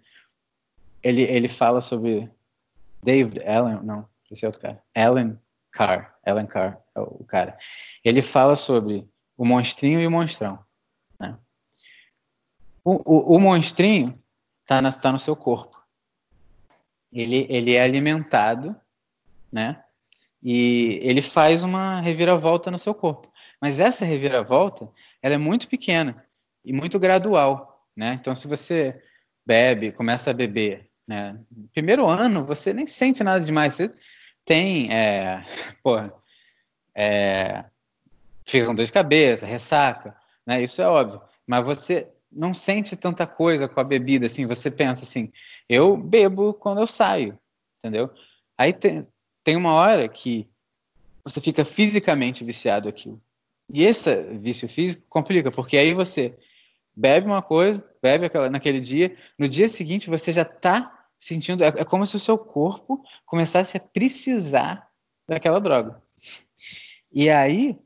ele, 1.02 1.24
ele 1.24 1.48
fala 1.48 1.82
sobre 1.82 2.30
David 3.04 3.44
Allen, 3.44 3.82
não, 3.84 4.08
esse 4.30 4.46
é 4.46 4.48
outro 4.48 4.62
cara, 4.62 4.82
Allen 4.96 5.40
Carr, 5.72 6.16
Allen 6.26 6.48
Carr 6.48 6.82
o 7.01 7.23
cara. 7.25 7.57
Ele 8.03 8.21
fala 8.21 8.55
sobre 8.55 9.07
o 9.38 9.45
monstrinho 9.45 9.99
e 9.99 10.07
o 10.07 10.12
monstrão. 10.12 10.60
Né? 11.19 11.38
O, 12.83 12.93
o, 12.93 13.36
o 13.36 13.39
monstrinho 13.39 14.21
está 14.62 14.81
tá 14.99 15.12
no 15.12 15.19
seu 15.19 15.36
corpo. 15.36 15.77
Ele, 17.12 17.47
ele 17.49 17.73
é 17.73 17.81
alimentado, 17.81 18.75
né? 19.51 19.81
E 20.43 20.99
ele 21.01 21.21
faz 21.21 21.63
uma 21.63 21.99
reviravolta 22.01 22.69
no 22.69 22.77
seu 22.77 22.93
corpo. 22.93 23.31
Mas 23.60 23.79
essa 23.79 24.05
reviravolta, 24.05 24.89
ela 25.21 25.36
é 25.36 25.38
muito 25.38 25.67
pequena 25.67 26.23
e 26.63 26.71
muito 26.71 26.99
gradual, 26.99 27.86
né? 27.95 28.13
Então, 28.19 28.36
se 28.36 28.47
você 28.47 29.01
bebe, 29.45 29.91
começa 29.91 30.31
a 30.31 30.33
beber, 30.33 30.89
né? 31.07 31.39
Primeiro 31.73 32.05
ano, 32.05 32.45
você 32.45 32.73
nem 32.73 32.86
sente 32.86 33.23
nada 33.23 33.39
demais. 33.43 33.75
Você 33.75 33.93
tem, 34.45 34.93
é, 34.93 35.43
porra, 35.81 36.13
é, 36.97 37.63
fica 38.43 38.65
com 38.65 38.73
dor 38.73 38.83
de 38.83 38.91
cabeça, 38.91 39.45
ressaca, 39.45 40.17
né? 40.43 40.63
Isso 40.63 40.81
é 40.81 40.88
óbvio. 40.88 41.21
Mas 41.45 41.63
você 41.63 42.12
não 42.31 42.55
sente 42.55 42.95
tanta 42.95 43.27
coisa 43.27 43.67
com 43.67 43.79
a 43.79 43.83
bebida, 43.83 44.25
assim. 44.25 44.47
Você 44.47 44.71
pensa 44.71 45.03
assim, 45.03 45.31
eu 45.69 45.95
bebo 45.95 46.55
quando 46.55 46.79
eu 46.79 46.88
saio, 46.88 47.38
entendeu? 47.77 48.10
Aí 48.57 48.73
tem, 48.73 49.07
tem 49.43 49.55
uma 49.55 49.73
hora 49.73 50.07
que 50.07 50.49
você 51.23 51.39
fica 51.39 51.63
fisicamente 51.63 52.43
viciado 52.43 52.89
aquilo. 52.89 53.21
E 53.71 53.83
esse 53.83 54.23
vício 54.33 54.67
físico 54.67 55.03
complica, 55.07 55.51
porque 55.51 55.77
aí 55.77 55.93
você 55.93 56.36
bebe 56.95 57.27
uma 57.27 57.43
coisa, 57.43 57.86
bebe 58.01 58.25
aquela, 58.25 58.49
naquele 58.49 58.79
dia, 58.79 59.15
no 59.38 59.47
dia 59.47 59.69
seguinte 59.69 60.10
você 60.10 60.31
já 60.31 60.41
está 60.41 61.05
sentindo, 61.17 61.63
é, 61.63 61.67
é 61.67 61.86
como 61.86 62.07
se 62.07 62.15
o 62.15 62.19
seu 62.19 62.38
corpo 62.38 63.03
começasse 63.25 63.77
a 63.77 63.79
precisar 63.79 64.89
daquela 65.27 65.60
droga. 65.60 66.01
E 67.12 67.30
aí 67.30 67.80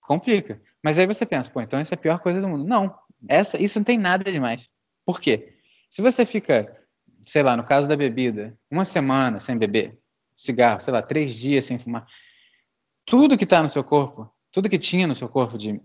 complica. 0.00 0.60
Mas 0.82 0.98
aí 0.98 1.06
você 1.06 1.26
pensa, 1.26 1.50
pô, 1.50 1.60
então 1.60 1.78
essa 1.78 1.94
é 1.94 1.96
a 1.96 2.00
pior 2.00 2.20
coisa 2.20 2.40
do 2.40 2.48
mundo. 2.48 2.64
Não, 2.64 2.96
essa, 3.28 3.60
isso 3.60 3.78
não 3.78 3.84
tem 3.84 3.98
nada 3.98 4.30
demais. 4.30 4.70
Por 5.04 5.20
quê? 5.20 5.58
Se 5.90 6.02
você 6.02 6.24
fica, 6.24 6.80
sei 7.22 7.42
lá, 7.42 7.56
no 7.56 7.64
caso 7.64 7.88
da 7.88 7.96
bebida, 7.96 8.56
uma 8.70 8.84
semana 8.84 9.40
sem 9.40 9.56
beber, 9.56 9.98
cigarro, 10.36 10.80
sei 10.80 10.92
lá, 10.92 11.02
três 11.02 11.34
dias 11.34 11.64
sem 11.64 11.78
fumar, 11.78 12.06
tudo 13.04 13.36
que 13.36 13.44
está 13.44 13.62
no 13.62 13.68
seu 13.68 13.82
corpo, 13.84 14.30
tudo 14.52 14.68
que 14.68 14.78
tinha 14.78 15.06
no 15.06 15.14
seu 15.14 15.28
corpo 15.28 15.56
de 15.56 15.80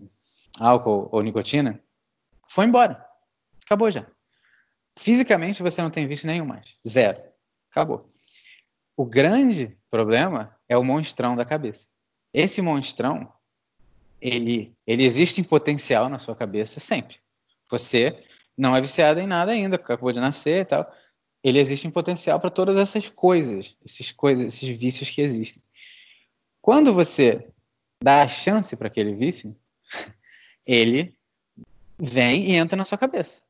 álcool 0.58 1.08
ou 1.12 1.22
nicotina, 1.22 1.80
foi 2.48 2.66
embora. 2.66 3.04
Acabou 3.64 3.90
já. 3.90 4.06
Fisicamente 4.98 5.62
você 5.62 5.80
não 5.80 5.90
tem 5.90 6.06
vício 6.06 6.26
nenhum 6.26 6.44
mais. 6.44 6.76
Zero. 6.86 7.22
Acabou. 7.70 8.12
O 8.96 9.06
grande 9.06 9.76
problema 9.88 10.54
é 10.68 10.76
o 10.76 10.84
monstrão 10.84 11.34
da 11.34 11.44
cabeça. 11.44 11.88
Esse 12.32 12.62
monstrão, 12.62 13.30
ele, 14.20 14.74
ele 14.86 15.04
existe 15.04 15.40
em 15.40 15.44
potencial 15.44 16.08
na 16.08 16.18
sua 16.18 16.34
cabeça 16.34 16.80
sempre. 16.80 17.18
Você 17.68 18.24
não 18.56 18.74
é 18.74 18.80
viciado 18.80 19.20
em 19.20 19.26
nada 19.26 19.52
ainda, 19.52 19.76
acabou 19.76 20.12
de 20.12 20.20
nascer 20.20 20.62
e 20.62 20.64
tal. 20.64 20.90
Ele 21.42 21.58
existe 21.58 21.86
em 21.86 21.90
potencial 21.90 22.40
para 22.40 22.50
todas 22.50 22.76
essas 22.76 23.08
coisas, 23.08 23.76
esses 23.84 24.12
coisas, 24.12 24.46
esses 24.46 24.68
vícios 24.78 25.10
que 25.10 25.20
existem. 25.20 25.62
Quando 26.60 26.94
você 26.94 27.48
dá 28.02 28.22
a 28.22 28.28
chance 28.28 28.76
para 28.76 28.86
aquele 28.86 29.14
vício, 29.14 29.54
ele 30.64 31.14
vem 31.98 32.50
e 32.50 32.54
entra 32.54 32.76
na 32.76 32.84
sua 32.84 32.96
cabeça. 32.96 33.42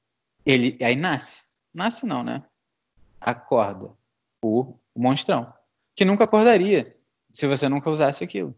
Ele 0.45 0.77
aí 0.83 0.97
nasce. 0.97 1.43
Nasce 1.73 2.05
não, 2.05 2.25
né? 2.25 2.43
Acorda 3.21 3.93
o 4.43 4.75
monstrão, 4.97 5.53
que 5.95 6.05
nunca 6.05 6.25
acordaria 6.25 6.97
se 7.31 7.47
você 7.47 7.69
nunca 7.69 7.89
usasse 7.89 8.25
aquilo 8.25 8.57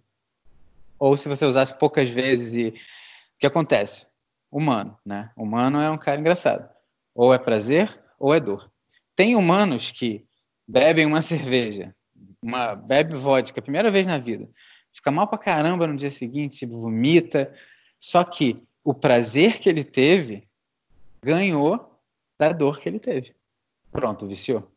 ou 1.04 1.18
se 1.18 1.28
você 1.28 1.44
usasse 1.44 1.78
poucas 1.78 2.08
vezes 2.08 2.54
e 2.54 2.68
o 2.68 3.38
que 3.38 3.46
acontece? 3.46 4.06
Humano, 4.50 4.98
né? 5.04 5.30
Humano 5.36 5.78
é 5.78 5.90
um 5.90 5.98
cara 5.98 6.18
engraçado. 6.18 6.66
Ou 7.14 7.34
é 7.34 7.38
prazer 7.38 8.02
ou 8.18 8.32
é 8.32 8.40
dor. 8.40 8.72
Tem 9.14 9.36
humanos 9.36 9.92
que 9.92 10.26
bebem 10.66 11.04
uma 11.04 11.20
cerveja, 11.22 11.94
uma 12.40 12.74
bebe 12.74 13.14
vodka, 13.14 13.60
primeira 13.60 13.90
vez 13.90 14.06
na 14.06 14.16
vida, 14.16 14.48
fica 14.94 15.10
mal 15.10 15.28
pra 15.28 15.36
caramba 15.36 15.86
no 15.86 15.94
dia 15.94 16.10
seguinte, 16.10 16.56
tipo, 16.56 16.80
vomita. 16.80 17.52
Só 17.98 18.24
que 18.24 18.62
o 18.82 18.94
prazer 18.94 19.58
que 19.58 19.68
ele 19.68 19.84
teve 19.84 20.48
ganhou 21.22 22.00
da 22.38 22.50
dor 22.50 22.80
que 22.80 22.88
ele 22.88 22.98
teve. 22.98 23.36
Pronto, 23.92 24.26
viciou. 24.26 24.72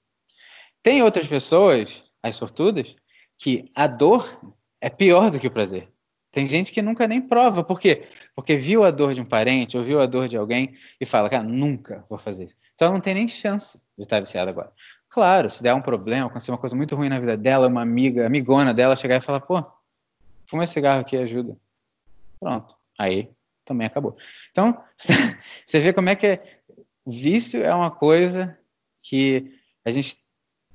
Tem 0.84 1.02
outras 1.02 1.26
pessoas, 1.26 2.04
as 2.22 2.36
sortudas, 2.36 2.98
que 3.38 3.72
a 3.74 3.88
dor 3.88 4.42
é 4.82 4.90
pior 4.90 5.32
do 5.32 5.40
que 5.40 5.48
o 5.48 5.52
prazer. 5.52 5.90
Tem 6.32 6.46
gente 6.46 6.72
que 6.72 6.82
nunca 6.82 7.08
nem 7.08 7.22
prova. 7.22 7.64
Por 7.64 7.80
quê? 7.80 8.04
Porque 8.36 8.56
viu 8.56 8.84
a 8.84 8.92
dor 8.92 9.14
de 9.14 9.22
um 9.22 9.26
parente 9.26 9.78
ou 9.78 9.84
viu 9.84 10.02
a 10.02 10.06
dor 10.06 10.28
de 10.28 10.38
alguém 10.38 10.74
e 11.00 11.06
fala, 11.06 11.30
cara, 11.30 11.44
nunca 11.44 12.06
vou 12.10 12.18
fazer 12.18 12.46
isso. 12.46 12.56
Então 12.76 12.92
não 12.92 13.00
tem 13.00 13.14
nem 13.14 13.28
chance 13.28 13.82
de 13.98 14.04
estar 14.04 14.20
viciado 14.20 14.50
agora. 14.50 14.72
Claro, 15.10 15.50
se 15.50 15.64
der 15.64 15.74
um 15.74 15.82
problema, 15.82 16.28
acontecer 16.28 16.52
uma 16.52 16.58
coisa 16.58 16.76
muito 16.76 16.96
ruim 16.96 17.10
na 17.10 17.20
vida 17.20 17.38
dela, 17.38 17.68
uma 17.68 17.82
amiga, 17.82 18.26
amigona 18.26 18.74
dela 18.74 18.96
chegar 18.96 19.18
e 19.18 19.22
falar, 19.22 19.40
pô, 19.40 19.64
fuma 20.46 20.64
esse 20.64 20.74
cigarro 20.74 21.02
aqui 21.02 21.16
ajuda. 21.18 21.58
Pronto. 22.40 22.76
Aí 23.00 23.32
também 23.64 23.88
acabou. 23.88 24.18
Então, 24.52 24.84
você 25.66 25.80
vê 25.80 25.94
como 25.94 26.10
é 26.10 26.16
que 26.16 26.28
é. 26.28 26.60
Vício 27.06 27.64
é 27.64 27.74
uma 27.74 27.90
coisa 27.90 28.58
que 29.02 29.58
a 29.86 29.92
gente 29.92 30.18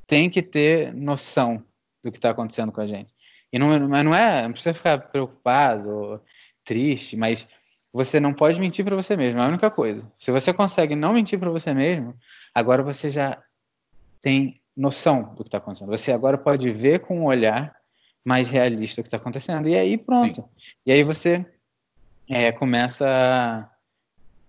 tem 0.06 0.30
que 0.30 0.42
ter 0.42 0.94
noção 0.94 1.62
do 2.02 2.10
que 2.10 2.16
está 2.16 2.30
acontecendo 2.30 2.72
com 2.72 2.80
a 2.80 2.86
gente. 2.86 3.12
E 3.52 3.58
não, 3.58 3.88
mas 3.88 4.04
não 4.04 4.14
é, 4.14 4.42
não 4.42 4.52
precisa 4.52 4.72
ficar 4.72 4.98
preocupado 4.98 5.90
ou 5.90 6.20
triste, 6.64 7.16
mas 7.16 7.46
você 7.92 8.18
não 8.18 8.32
pode 8.32 8.58
mentir 8.58 8.84
para 8.84 8.96
você 8.96 9.16
mesmo, 9.16 9.40
é 9.40 9.44
a 9.44 9.48
única 9.48 9.70
coisa. 9.70 10.10
Se 10.16 10.30
você 10.30 10.52
consegue 10.52 10.96
não 10.96 11.12
mentir 11.12 11.38
para 11.38 11.50
você 11.50 11.74
mesmo, 11.74 12.16
agora 12.54 12.82
você 12.82 13.10
já 13.10 13.42
tem 14.20 14.60
noção 14.74 15.34
do 15.34 15.42
que 15.42 15.48
está 15.48 15.58
acontecendo. 15.58 15.90
Você 15.90 16.12
agora 16.12 16.38
pode 16.38 16.70
ver 16.70 17.00
com 17.00 17.20
um 17.20 17.24
olhar 17.26 17.76
mais 18.24 18.48
realista 18.48 19.00
o 19.00 19.04
que 19.04 19.08
está 19.08 19.18
acontecendo. 19.18 19.68
E 19.68 19.76
aí 19.76 19.98
pronto. 19.98 20.42
Sim. 20.42 20.72
E 20.86 20.92
aí 20.92 21.02
você 21.02 21.44
é, 22.28 22.50
começa. 22.52 23.68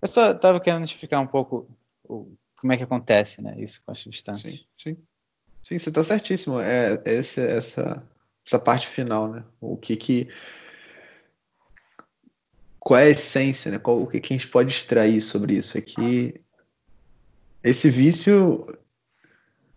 Eu 0.02 0.08
só 0.08 0.32
estava 0.32 0.60
querendo 0.60 0.86
explicar 0.86 1.20
um 1.20 1.28
pouco 1.28 1.68
o, 2.04 2.32
como 2.56 2.72
é 2.72 2.78
que 2.78 2.84
acontece, 2.84 3.42
né? 3.42 3.56
Isso 3.58 3.82
com 3.86 3.92
as 3.92 4.00
substâncias. 4.00 4.54
Sim, 4.54 4.66
sim. 4.78 4.98
Sim, 5.62 5.80
você 5.80 5.90
está 5.90 6.04
certíssimo. 6.04 6.62
É, 6.62 7.02
esse, 7.06 7.42
essa 7.46 8.02
essa 8.46 8.60
parte 8.60 8.88
final, 8.88 9.32
né? 9.32 9.44
O 9.60 9.78
que 9.78 9.96
que 9.96 10.30
qual 12.80 13.00
é 13.00 13.06
a 13.06 13.10
essência, 13.10 13.72
né? 13.72 13.80
Qual, 13.80 14.02
o 14.02 14.08
que, 14.08 14.20
que 14.20 14.34
a 14.34 14.38
gente 14.38 14.50
pode 14.50 14.70
extrair 14.70 15.22
sobre 15.22 15.56
isso 15.56 15.78
aqui? 15.78 16.42
Esse 17.64 17.90
vício 17.90 18.68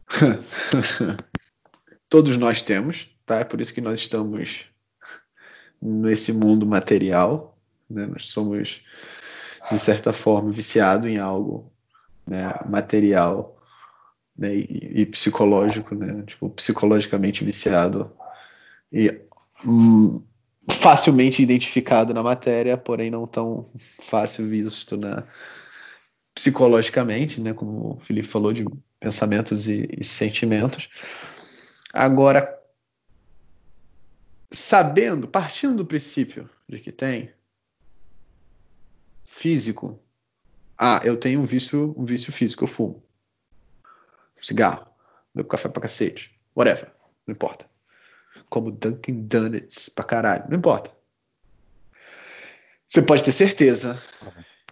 todos 2.09 2.37
nós 2.37 2.63
temos, 2.63 3.17
tá? 3.25 3.41
É 3.41 3.45
por 3.45 3.61
isso 3.61 3.73
que 3.73 3.81
nós 3.81 4.01
estamos 4.01 4.67
nesse 5.81 6.33
mundo 6.33 6.67
material, 6.67 7.57
né? 7.89 8.07
Nós 8.07 8.31
somos 8.31 8.85
de 9.71 9.79
certa 9.79 10.13
forma 10.13 10.51
viciados 10.51 11.09
em 11.09 11.19
algo 11.19 11.73
né, 12.27 12.53
material 12.69 13.57
né, 14.37 14.55
e, 14.55 15.03
e, 15.03 15.07
psicológico, 15.07 15.95
né? 15.95 16.25
Tipo, 16.27 16.51
psicologicamente 16.51 17.45
viciado 17.45 18.13
e 18.93 19.21
hum, 19.65 20.25
facilmente 20.71 21.43
identificado 21.43 22.13
na 22.15 22.23
matéria, 22.23 22.77
porém 22.77 23.11
não 23.11 23.27
tão 23.27 23.71
fácil 24.01 24.47
visto 24.47 24.97
na 24.97 25.27
psicologicamente, 26.35 27.41
né, 27.41 27.55
como 27.55 27.97
o 27.97 28.01
Felipe 28.01 28.29
falou 28.29 28.53
de 28.53 28.65
pensamentos 29.01 29.69
e, 29.69 29.89
e 29.99 30.05
sentimentos. 30.05 30.89
Agora, 31.95 32.63
sabendo, 34.53 35.27
partindo 35.27 35.79
do 35.79 35.87
princípio 35.87 36.49
de 36.69 36.79
que 36.79 36.93
tem 36.93 37.33
físico, 39.25 39.99
ah, 40.77 41.01
eu 41.05 41.17
tenho 41.17 41.41
um 41.41 41.47
vício, 41.47 41.95
um 41.97 42.05
vício 42.05 42.31
físico, 42.31 42.65
eu 42.65 42.69
fumo 42.69 43.03
cigarro, 44.41 44.87
bebo 45.35 45.49
café 45.49 45.69
pra 45.69 45.83
cacete, 45.83 46.39
whatever, 46.55 46.93
não 47.27 47.33
importa. 47.33 47.69
Como 48.49 48.71
Dunkin' 48.71 49.27
Donuts 49.27 49.89
pra 49.89 50.05
caralho, 50.05 50.45
não 50.49 50.59
importa. 50.59 50.91
Você 52.87 53.03
pode 53.03 53.25
ter 53.25 53.33
certeza 53.33 54.01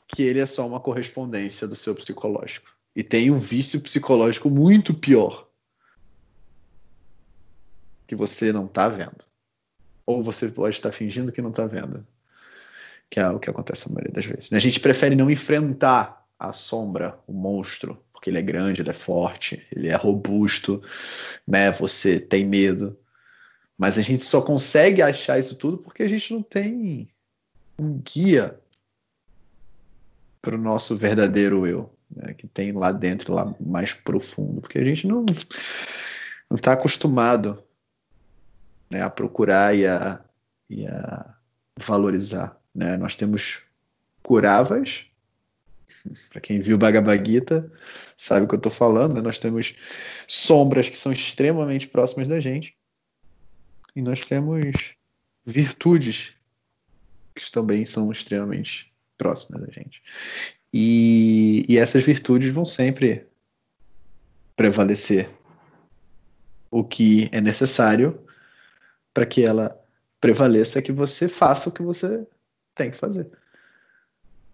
que 0.06 0.22
ele 0.22 0.38
é 0.38 0.46
só 0.46 0.66
uma 0.66 0.78
correspondência 0.78 1.66
do 1.66 1.74
seu 1.74 1.94
psicológico. 1.94 2.70
E 2.94 3.02
tem 3.02 3.30
um 3.30 3.38
vício 3.38 3.80
psicológico 3.80 4.48
muito 4.48 4.94
pior 4.94 5.48
que 8.06 8.14
você 8.14 8.52
não 8.52 8.68
tá 8.68 8.88
vendo. 8.88 9.24
Ou 10.06 10.22
você 10.22 10.48
pode 10.48 10.76
estar 10.76 10.92
fingindo 10.92 11.32
que 11.32 11.42
não 11.42 11.50
tá 11.50 11.66
vendo. 11.66 12.06
Que 13.10 13.18
é 13.18 13.28
o 13.28 13.40
que 13.40 13.50
acontece 13.50 13.88
a 13.88 13.92
maioria 13.92 14.12
das 14.12 14.26
vezes. 14.26 14.52
A 14.52 14.58
gente 14.58 14.78
prefere 14.78 15.16
não 15.16 15.30
enfrentar 15.30 16.24
a 16.38 16.52
sombra, 16.52 17.18
o 17.26 17.32
monstro, 17.32 18.00
porque 18.12 18.30
ele 18.30 18.38
é 18.38 18.42
grande, 18.42 18.82
ele 18.82 18.90
é 18.90 18.94
forte, 18.94 19.66
ele 19.72 19.88
é 19.88 19.96
robusto, 19.96 20.82
né? 21.46 21.72
Você 21.72 22.20
tem 22.20 22.46
medo. 22.46 22.96
Mas 23.76 23.98
a 23.98 24.02
gente 24.02 24.24
só 24.24 24.40
consegue 24.40 25.02
achar 25.02 25.38
isso 25.38 25.56
tudo 25.56 25.78
porque 25.78 26.02
a 26.02 26.08
gente 26.08 26.32
não 26.32 26.42
tem 26.42 27.08
um 27.78 27.98
guia 27.98 28.58
para 30.40 30.54
o 30.54 30.58
nosso 30.58 30.96
verdadeiro 30.96 31.66
eu, 31.66 31.92
né? 32.14 32.34
que 32.34 32.46
tem 32.46 32.72
lá 32.72 32.92
dentro, 32.92 33.32
lá 33.32 33.54
mais 33.58 33.92
profundo, 33.92 34.60
porque 34.60 34.78
a 34.78 34.84
gente 34.84 35.06
não 35.06 35.24
não 36.50 36.56
está 36.56 36.72
acostumado 36.72 37.62
né, 38.90 39.02
a 39.02 39.10
procurar 39.10 39.74
e 39.74 39.86
a, 39.86 40.20
e 40.68 40.86
a 40.86 41.34
valorizar. 41.78 42.56
Né? 42.74 42.96
Nós 42.96 43.16
temos 43.16 43.62
curavas 44.22 45.06
para 46.30 46.40
quem 46.40 46.60
viu 46.60 46.78
Bhagavad 46.78 47.28
Gita, 47.28 47.70
sabe 48.16 48.44
o 48.44 48.48
que 48.48 48.54
eu 48.54 48.58
estou 48.58 48.70
falando. 48.70 49.14
Né? 49.14 49.20
Nós 49.20 49.38
temos 49.38 49.74
sombras 50.28 50.88
que 50.88 50.96
são 50.96 51.12
extremamente 51.12 51.88
próximas 51.88 52.28
da 52.28 52.38
gente. 52.38 52.76
E 53.94 54.02
nós 54.02 54.20
temos 54.20 54.94
virtudes 55.44 56.34
que 57.34 57.50
também 57.50 57.84
são 57.84 58.10
extremamente 58.10 58.92
próximas 59.18 59.62
da 59.62 59.72
gente. 59.72 60.02
E, 60.72 61.64
e 61.68 61.78
essas 61.78 62.04
virtudes 62.04 62.52
vão 62.52 62.64
sempre 62.64 63.26
prevalecer. 64.56 65.30
O 66.70 66.82
que 66.82 67.28
é 67.30 67.40
necessário 67.40 68.20
para 69.12 69.26
que 69.26 69.44
ela 69.44 69.80
prevaleça 70.20 70.78
é 70.78 70.82
que 70.82 70.92
você 70.92 71.28
faça 71.28 71.68
o 71.68 71.72
que 71.72 71.82
você 71.82 72.26
tem 72.74 72.90
que 72.90 72.96
fazer 72.96 73.30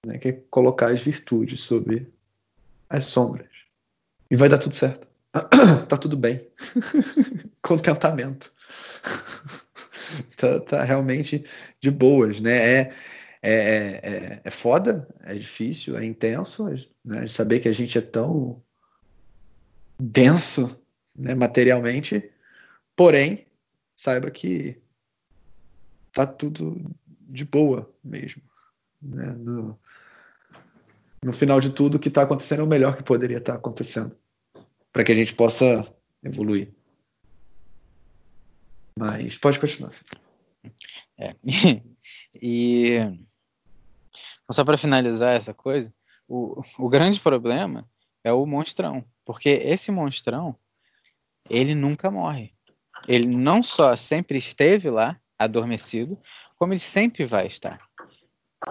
né, 0.07 0.19
que 0.19 0.29
é 0.29 0.33
colocar 0.51 0.91
as 0.91 1.01
virtudes 1.01 1.63
sobre 1.63 2.13
as 2.89 3.05
sombras. 3.05 3.49
E 4.31 4.37
vai 4.37 4.49
dar 4.49 4.59
tudo 4.59 4.75
certo. 4.75 5.07
tá 5.89 5.97
tudo 5.97 6.17
bem. 6.17 6.47
Contentamento. 7.63 8.53
tá, 10.37 10.61
tá, 10.61 10.85
realmente 10.85 11.45
de 11.81 11.91
boas, 11.91 12.41
né? 12.41 12.57
É, 12.57 12.95
é, 13.43 13.53
é, 13.53 14.41
é 14.45 14.51
foda, 14.51 15.09
é 15.23 15.35
difícil, 15.35 15.97
é 15.97 16.05
intenso, 16.05 16.67
né? 17.05 17.27
saber 17.27 17.61
que 17.61 17.69
a 17.69 17.73
gente 17.73 17.97
é 17.97 18.03
tão 18.03 18.63
denso 19.99 20.79
né, 21.17 21.35
materialmente, 21.35 22.31
porém, 22.95 23.47
saiba 23.97 24.31
que 24.31 24.77
tá 26.13 26.27
tudo 26.27 26.83
de 27.07 27.45
boa 27.45 27.91
mesmo. 28.03 28.43
Né? 29.01 29.27
No, 29.33 29.79
no 31.23 31.33
final 31.33 31.61
de 31.61 31.71
tudo, 31.71 31.97
o 31.97 31.99
que 31.99 32.09
está 32.09 32.23
acontecendo 32.23 32.61
é 32.61 32.65
o 32.65 32.69
melhor 32.69 32.97
que 32.97 33.03
poderia 33.03 33.39
estar 33.39 33.53
tá 33.53 33.59
acontecendo, 33.59 34.17
para 34.93 35.05
que 35.05 35.13
a 35.13 35.15
gente 35.15 35.35
possa 35.35 35.87
evoluir. 36.23 36.69
Mas 38.97 39.37
pode 39.37 39.59
continuar. 39.59 39.93
É. 41.19 41.35
e 42.41 42.99
só 44.51 44.65
para 44.65 44.79
finalizar 44.79 45.35
essa 45.35 45.55
coisa, 45.55 45.93
o, 46.29 46.61
o 46.79 46.89
grande 46.89 47.21
problema 47.21 47.89
é 48.25 48.33
o 48.33 48.45
monstrão, 48.47 49.05
porque 49.25 49.49
esse 49.49 49.91
monstrão 49.91 50.57
ele 51.49 51.75
nunca 51.75 52.11
morre. 52.11 52.53
Ele 53.09 53.29
não 53.29 53.63
só 53.63 53.97
sempre 53.97 54.39
esteve 54.39 54.91
lá, 54.91 55.19
adormecido, 55.39 56.19
como 56.57 56.73
ele 56.73 56.81
sempre 56.81 57.25
vai 57.25 57.47
estar. 57.47 57.79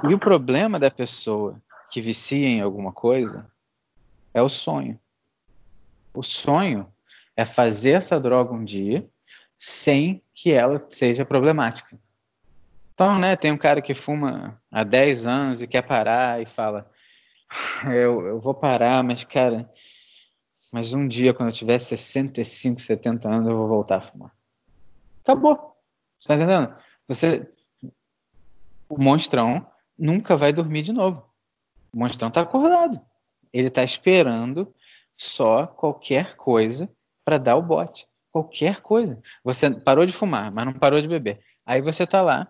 E 0.07 0.13
o 0.13 0.19
problema 0.19 0.79
da 0.79 0.91
pessoa 0.91 1.59
que 1.89 1.99
vicia 1.99 2.47
em 2.47 2.61
alguma 2.61 2.93
coisa 2.93 3.51
é 4.33 4.41
o 4.41 4.47
sonho. 4.47 4.99
O 6.13 6.21
sonho 6.21 6.91
é 7.35 7.43
fazer 7.43 7.91
essa 7.91 8.19
droga 8.19 8.53
um 8.53 8.63
dia 8.63 9.09
sem 9.59 10.23
que 10.33 10.53
ela 10.53 10.83
seja 10.89 11.25
problemática. 11.25 11.99
Então, 12.93 13.19
né, 13.19 13.35
tem 13.35 13.51
um 13.51 13.57
cara 13.57 13.81
que 13.81 13.93
fuma 13.93 14.61
há 14.71 14.85
10 14.85 15.27
anos 15.27 15.61
e 15.61 15.67
quer 15.67 15.81
parar 15.81 16.41
e 16.41 16.45
fala: 16.45 16.89
eu, 17.85 18.25
eu 18.25 18.39
vou 18.39 18.53
parar, 18.53 19.03
mas, 19.03 19.23
cara, 19.25 19.69
mas 20.71 20.93
um 20.93 21.05
dia, 21.05 21.33
quando 21.33 21.49
eu 21.49 21.55
tiver 21.55 21.77
65, 21.77 22.79
70 22.79 23.29
anos, 23.29 23.49
eu 23.49 23.57
vou 23.57 23.67
voltar 23.67 23.97
a 23.97 24.01
fumar. 24.01 24.33
Acabou. 25.21 25.75
Você 26.17 26.27
tá 26.29 26.35
entendendo? 26.35 26.73
Você. 27.07 27.51
O 28.87 28.97
monstrão 28.97 29.67
nunca 29.97 30.35
vai 30.35 30.53
dormir 30.53 30.83
de 30.83 30.93
novo. 30.93 31.23
O 31.93 31.99
monstrão 31.99 32.29
está 32.29 32.41
acordado. 32.41 32.99
Ele 33.51 33.67
está 33.67 33.83
esperando 33.83 34.73
só 35.15 35.67
qualquer 35.67 36.35
coisa 36.35 36.89
para 37.25 37.37
dar 37.37 37.55
o 37.55 37.61
bote. 37.61 38.07
Qualquer 38.39 38.81
coisa. 38.81 39.21
Você 39.43 39.69
parou 39.69 40.05
de 40.05 40.13
fumar, 40.13 40.51
mas 40.51 40.65
não 40.65 40.73
parou 40.73 41.01
de 41.01 41.07
beber. 41.07 41.39
Aí 41.65 41.81
você 41.81 42.03
está 42.03 42.21
lá, 42.21 42.49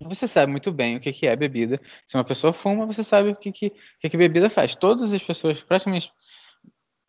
você 0.00 0.28
sabe 0.28 0.50
muito 0.50 0.70
bem 0.70 0.96
o 0.96 1.00
que, 1.00 1.12
que 1.12 1.26
é 1.26 1.34
bebida. 1.34 1.80
Se 2.06 2.16
uma 2.16 2.24
pessoa 2.24 2.52
fuma, 2.52 2.86
você 2.86 3.02
sabe 3.02 3.30
o 3.30 3.36
que, 3.36 3.50
que, 3.50 3.72
que, 3.98 4.08
que 4.08 4.16
bebida 4.16 4.48
faz. 4.48 4.74
Todas 4.76 5.12
as 5.12 5.22
pessoas, 5.22 5.62
praticamente 5.62 6.12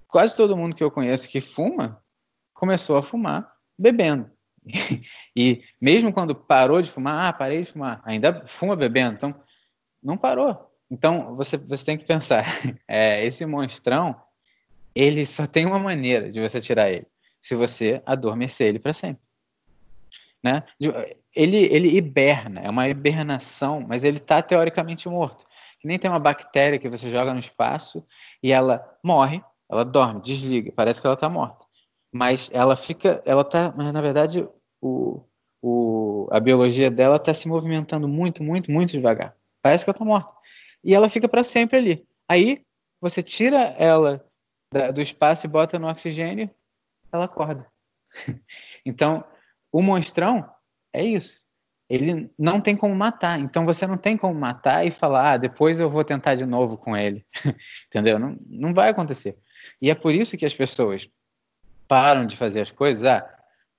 quase 0.07 0.35
todo 0.35 0.57
mundo 0.57 0.75
que 0.75 0.83
eu 0.83 0.89
conheço 0.89 1.29
que 1.29 1.39
fuma, 1.39 2.03
começou 2.53 2.97
a 2.97 3.03
fumar 3.03 3.51
bebendo. 3.77 4.29
e 5.35 5.63
mesmo 5.79 6.11
quando 6.11 6.33
parou 6.33 6.81
de 6.81 6.89
fumar, 6.89 7.27
ah, 7.27 7.33
parei 7.33 7.61
de 7.61 7.71
fumar, 7.71 8.01
ainda 8.03 8.43
fuma 8.47 8.75
bebendo. 8.75 9.13
Então, 9.13 9.35
não 10.01 10.17
parou. 10.17 10.67
Então, 10.89 11.35
você, 11.35 11.57
você 11.57 11.85
tem 11.85 11.97
que 11.97 12.05
pensar, 12.05 12.43
é, 12.87 13.23
esse 13.23 13.45
monstrão, 13.45 14.19
ele 14.95 15.25
só 15.27 15.45
tem 15.45 15.67
uma 15.67 15.79
maneira 15.79 16.31
de 16.31 16.41
você 16.41 16.59
tirar 16.59 16.89
ele, 16.89 17.05
se 17.41 17.55
você 17.55 18.01
adormecer 18.05 18.67
ele 18.67 18.79
para 18.79 18.93
sempre. 18.93 19.21
Né? 20.43 20.63
Ele, 21.35 21.57
ele 21.65 21.97
hiberna, 21.97 22.61
é 22.61 22.69
uma 22.69 22.87
hibernação, 22.87 23.81
mas 23.81 24.03
ele 24.03 24.17
está 24.17 24.41
teoricamente 24.41 25.07
morto. 25.09 25.45
Que 25.79 25.87
nem 25.87 25.99
tem 25.99 26.09
uma 26.09 26.19
bactéria 26.19 26.79
que 26.79 26.89
você 26.89 27.09
joga 27.09 27.33
no 27.33 27.39
espaço 27.39 28.05
e 28.41 28.51
ela 28.51 28.83
morre, 29.03 29.43
ela 29.69 29.85
dorme, 29.85 30.21
desliga, 30.21 30.71
parece 30.75 30.99
que 30.99 31.07
ela 31.07 31.13
está 31.13 31.29
morta. 31.29 31.65
Mas 32.11 32.49
ela 32.53 32.75
fica, 32.75 33.21
ela 33.25 33.43
tá, 33.43 33.73
mas 33.75 33.91
na 33.91 34.01
verdade 34.01 34.47
o, 34.81 35.23
o, 35.61 36.27
a 36.31 36.39
biologia 36.39 36.89
dela 36.89 37.17
está 37.17 37.33
se 37.33 37.47
movimentando 37.47 38.07
muito, 38.07 38.43
muito, 38.43 38.71
muito 38.71 38.91
devagar. 38.91 39.35
Parece 39.61 39.83
que 39.83 39.89
ela 39.89 39.95
está 39.95 40.05
morta 40.05 40.33
e 40.83 40.93
ela 40.93 41.09
fica 41.09 41.27
para 41.27 41.43
sempre 41.43 41.77
ali. 41.77 42.07
Aí 42.27 42.63
você 43.01 43.21
tira 43.21 43.75
ela 43.77 44.25
da, 44.73 44.91
do 44.91 45.01
espaço 45.01 45.45
e 45.45 45.49
bota 45.49 45.79
no 45.79 45.87
oxigênio, 45.87 46.49
ela 47.11 47.25
acorda. 47.25 47.67
então, 48.85 49.23
o 49.71 49.81
monstrão 49.81 50.49
é 50.93 51.03
isso. 51.03 51.39
Ele 51.89 52.31
não 52.37 52.61
tem 52.61 52.77
como 52.77 52.93
matar. 52.93 53.39
Então 53.39 53.65
você 53.65 53.87
não 53.87 53.97
tem 53.97 54.15
como 54.15 54.39
matar 54.39 54.85
e 54.85 54.91
falar, 54.91 55.33
ah, 55.33 55.37
depois 55.37 55.79
eu 55.79 55.89
vou 55.89 56.03
tentar 56.03 56.35
de 56.35 56.45
novo 56.45 56.77
com 56.77 56.95
ele. 56.95 57.25
Entendeu? 57.87 58.19
Não, 58.19 58.37
não 58.47 58.73
vai 58.73 58.89
acontecer. 58.89 59.37
E 59.81 59.89
é 59.89 59.95
por 59.95 60.13
isso 60.13 60.37
que 60.37 60.45
as 60.45 60.53
pessoas 60.53 61.09
param 61.87 62.27
de 62.27 62.37
fazer 62.37 62.61
as 62.61 62.69
coisas. 62.69 63.05
Ah, 63.05 63.27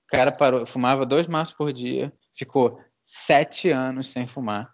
o 0.05 0.11
cara 0.11 0.33
parou, 0.33 0.67
fumava 0.67 1.07
dois 1.07 1.29
maços 1.29 1.55
por 1.55 1.73
dia, 1.73 2.13
ficou 2.37 2.81
sete 3.05 3.71
anos 3.71 4.09
sem 4.09 4.27
fumar. 4.27 4.69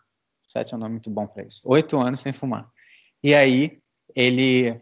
Sete 0.47 0.73
é 0.73 0.77
um 0.77 0.81
nome 0.81 0.93
muito 0.93 1.11
bom 1.11 1.27
para 1.27 1.43
isso. 1.43 1.61
Oito 1.67 2.01
anos 2.01 2.21
sem 2.21 2.33
fumar. 2.33 2.71
E 3.23 3.35
aí 3.35 3.79
ele 4.15 4.81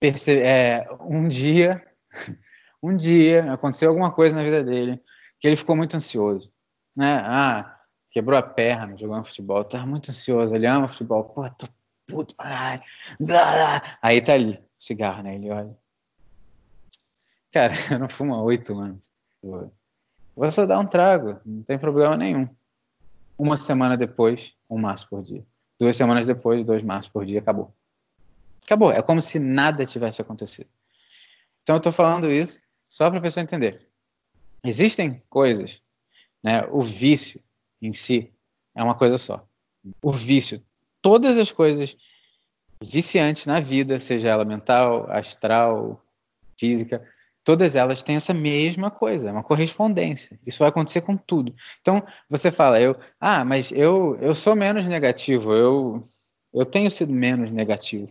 percebe, 0.00 0.40
é, 0.40 0.88
um 1.00 1.28
dia, 1.28 1.84
um 2.82 2.94
dia 2.94 3.52
aconteceu 3.52 3.88
alguma 3.88 4.12
coisa 4.12 4.36
na 4.36 4.42
vida 4.42 4.62
dele 4.62 5.02
que 5.40 5.46
ele 5.46 5.56
ficou 5.56 5.76
muito 5.76 5.96
ansioso, 5.96 6.52
né? 6.94 7.22
Ah, 7.24 7.80
quebrou 8.10 8.38
a 8.38 8.42
perna 8.42 8.96
jogando 8.96 9.24
futebol, 9.24 9.64
tava 9.64 9.86
muito 9.86 10.10
ansioso, 10.10 10.54
ele 10.54 10.66
ama 10.66 10.88
futebol, 10.88 11.24
pô, 11.24 11.48
tô 11.50 11.66
puto, 12.06 12.34
ai, 12.38 12.78
aí 14.00 14.20
tá 14.20 14.34
ali, 14.34 14.62
cigarro, 14.78 15.22
né? 15.22 15.34
Ele 15.34 15.50
olha. 15.50 15.76
Cara, 17.52 17.72
eu 17.90 17.98
não 17.98 18.08
fumo 18.08 18.34
há 18.34 18.42
oito 18.42 18.78
anos. 18.78 19.02
Vou 19.42 20.50
só 20.50 20.66
dar 20.66 20.78
um 20.78 20.86
trago, 20.86 21.40
não 21.44 21.62
tem 21.62 21.78
problema 21.78 22.16
nenhum. 22.16 22.48
Uma 23.38 23.56
semana 23.56 23.96
depois, 23.96 24.56
um 24.68 24.78
maço 24.78 25.08
por 25.08 25.22
dia. 25.22 25.44
Duas 25.78 25.96
semanas 25.96 26.26
depois, 26.26 26.64
dois 26.64 26.82
maços 26.82 27.10
por 27.10 27.24
dia, 27.26 27.40
acabou. 27.40 27.74
Acabou. 28.64 28.90
É 28.90 29.02
como 29.02 29.20
se 29.20 29.38
nada 29.38 29.84
tivesse 29.84 30.22
acontecido. 30.22 30.68
Então 31.62 31.76
eu 31.76 31.78
estou 31.78 31.92
falando 31.92 32.30
isso 32.30 32.60
só 32.88 33.08
para 33.08 33.18
a 33.18 33.22
pessoa 33.22 33.42
entender. 33.42 33.88
Existem 34.64 35.22
coisas, 35.28 35.82
né? 36.42 36.66
O 36.70 36.82
vício 36.82 37.40
em 37.80 37.92
si 37.92 38.32
é 38.74 38.82
uma 38.82 38.94
coisa 38.94 39.18
só. 39.18 39.46
O 40.02 40.12
vício, 40.12 40.62
todas 41.00 41.38
as 41.38 41.52
coisas 41.52 41.96
viciantes 42.82 43.46
na 43.46 43.60
vida, 43.60 43.98
seja 43.98 44.30
ela 44.30 44.44
mental, 44.44 45.10
astral, 45.10 46.02
física, 46.58 47.02
todas 47.44 47.76
elas 47.76 48.02
têm 48.02 48.16
essa 48.16 48.34
mesma 48.34 48.90
coisa, 48.90 49.30
uma 49.30 49.42
correspondência. 49.42 50.38
Isso 50.44 50.58
vai 50.58 50.68
acontecer 50.68 51.00
com 51.02 51.16
tudo. 51.16 51.54
Então, 51.80 52.04
você 52.28 52.50
fala, 52.50 52.80
eu, 52.80 52.96
ah, 53.20 53.44
mas 53.44 53.70
eu, 53.72 54.18
eu 54.20 54.34
sou 54.34 54.56
menos 54.56 54.86
negativo, 54.86 55.52
eu, 55.54 56.02
eu 56.52 56.66
tenho 56.66 56.90
sido 56.90 57.12
menos 57.12 57.52
negativo. 57.52 58.10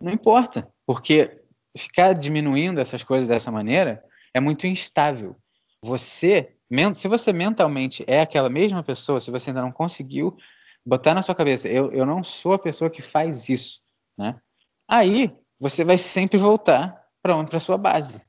Não 0.00 0.12
importa, 0.12 0.68
porque 0.86 1.42
ficar 1.76 2.12
diminuindo 2.12 2.80
essas 2.80 3.02
coisas 3.02 3.28
dessa 3.28 3.50
maneira 3.50 4.04
é 4.32 4.40
muito 4.40 4.66
instável. 4.66 5.36
Você, 5.82 6.54
se 6.94 7.08
você 7.08 7.32
mentalmente 7.32 8.04
é 8.06 8.20
aquela 8.20 8.48
mesma 8.48 8.82
pessoa, 8.82 9.20
se 9.20 9.30
você 9.30 9.50
ainda 9.50 9.62
não 9.62 9.72
conseguiu 9.72 10.36
botar 10.84 11.14
na 11.14 11.22
sua 11.22 11.34
cabeça, 11.34 11.68
eu, 11.68 11.92
eu 11.92 12.06
não 12.06 12.22
sou 12.22 12.54
a 12.54 12.58
pessoa 12.58 12.90
que 12.90 13.02
faz 13.02 13.48
isso, 13.48 13.80
né? 14.16 14.40
Aí 14.88 15.34
você 15.58 15.84
vai 15.84 15.96
sempre 15.96 16.38
voltar 16.38 17.04
para 17.22 17.36
onde? 17.36 17.50
Para 17.50 17.60
sua 17.60 17.78
base. 17.78 18.20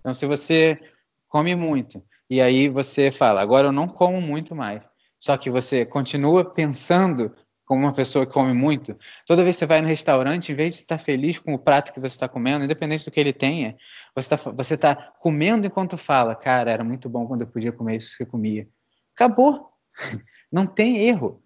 Então, 0.00 0.12
se 0.12 0.26
você 0.26 0.80
come 1.28 1.54
muito 1.54 2.02
e 2.28 2.40
aí 2.40 2.68
você 2.68 3.10
fala, 3.10 3.40
agora 3.40 3.68
eu 3.68 3.72
não 3.72 3.86
como 3.86 4.20
muito 4.20 4.54
mais, 4.54 4.82
só 5.18 5.36
que 5.36 5.48
você 5.48 5.86
continua 5.86 6.44
pensando 6.44 7.34
como 7.72 7.86
uma 7.86 7.92
pessoa 7.92 8.26
que 8.26 8.34
come 8.34 8.52
muito, 8.52 8.94
toda 9.26 9.42
vez 9.42 9.56
que 9.56 9.60
você 9.60 9.66
vai 9.66 9.80
no 9.80 9.88
restaurante, 9.88 10.52
em 10.52 10.54
vez 10.54 10.74
de 10.74 10.80
estar 10.80 10.98
feliz 10.98 11.38
com 11.38 11.54
o 11.54 11.58
prato 11.58 11.90
que 11.90 11.98
você 11.98 12.14
está 12.14 12.28
comendo, 12.28 12.66
independente 12.66 13.06
do 13.06 13.10
que 13.10 13.18
ele 13.18 13.32
tenha, 13.32 13.74
você 14.14 14.34
está 14.34 14.50
você 14.50 14.76
tá 14.76 14.94
comendo 15.18 15.66
enquanto 15.66 15.96
fala, 15.96 16.34
cara, 16.34 16.70
era 16.70 16.84
muito 16.84 17.08
bom 17.08 17.26
quando 17.26 17.40
eu 17.40 17.46
podia 17.46 17.72
comer 17.72 17.96
isso 17.96 18.14
que 18.14 18.24
eu 18.24 18.26
comia. 18.26 18.68
Acabou. 19.14 19.70
Não 20.52 20.66
tem 20.66 20.98
erro. 20.98 21.42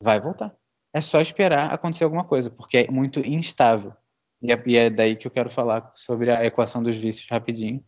Vai 0.00 0.20
voltar. 0.20 0.54
É 0.92 1.00
só 1.00 1.20
esperar 1.20 1.74
acontecer 1.74 2.04
alguma 2.04 2.22
coisa, 2.22 2.48
porque 2.48 2.78
é 2.78 2.88
muito 2.88 3.18
instável. 3.18 3.92
E 4.40 4.52
é, 4.52 4.62
e 4.64 4.76
é 4.76 4.90
daí 4.90 5.16
que 5.16 5.26
eu 5.26 5.30
quero 5.32 5.50
falar 5.50 5.90
sobre 5.96 6.30
a 6.30 6.46
equação 6.46 6.84
dos 6.84 6.94
vícios 6.94 7.28
rapidinho. 7.28 7.84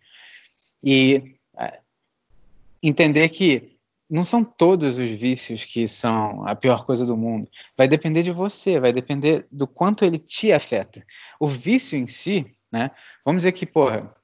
E 0.82 1.39
é, 1.57 1.78
entender 2.82 3.28
que 3.28 3.76
não 4.09 4.23
são 4.23 4.45
todos 4.45 4.99
os 4.99 5.11
vícios 5.11 5.65
que 5.65 5.87
são 5.89 6.47
a 6.47 6.55
pior 6.55 6.85
coisa 6.85 7.05
do 7.05 7.17
mundo. 7.17 7.51
Vai 7.77 7.89
depender 7.89 8.23
de 8.23 8.31
você, 8.31 8.79
vai 8.79 8.93
depender 8.93 9.47
do 9.51 9.67
quanto 9.67 10.05
ele 10.05 10.19
te 10.19 10.53
afeta. 10.53 11.05
O 11.41 11.47
vício 11.47 11.99
em 11.99 12.07
si, 12.07 12.57
né? 12.71 12.91
Vamos 13.25 13.41
dizer 13.41 13.53
que, 13.53 13.67
porra, 13.67 14.15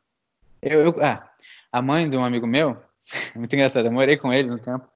eu, 0.60 0.80
eu 0.80 0.96
ah, 1.02 1.28
a 1.72 1.82
mãe 1.82 2.08
de 2.08 2.16
um 2.16 2.24
amigo 2.24 2.46
meu, 2.46 2.80
muito 3.34 3.52
engraçado, 3.54 3.86
eu 3.86 3.92
morei 3.92 4.16
com 4.16 4.32
ele 4.32 4.48
no 4.48 4.58
tempo, 4.58 4.86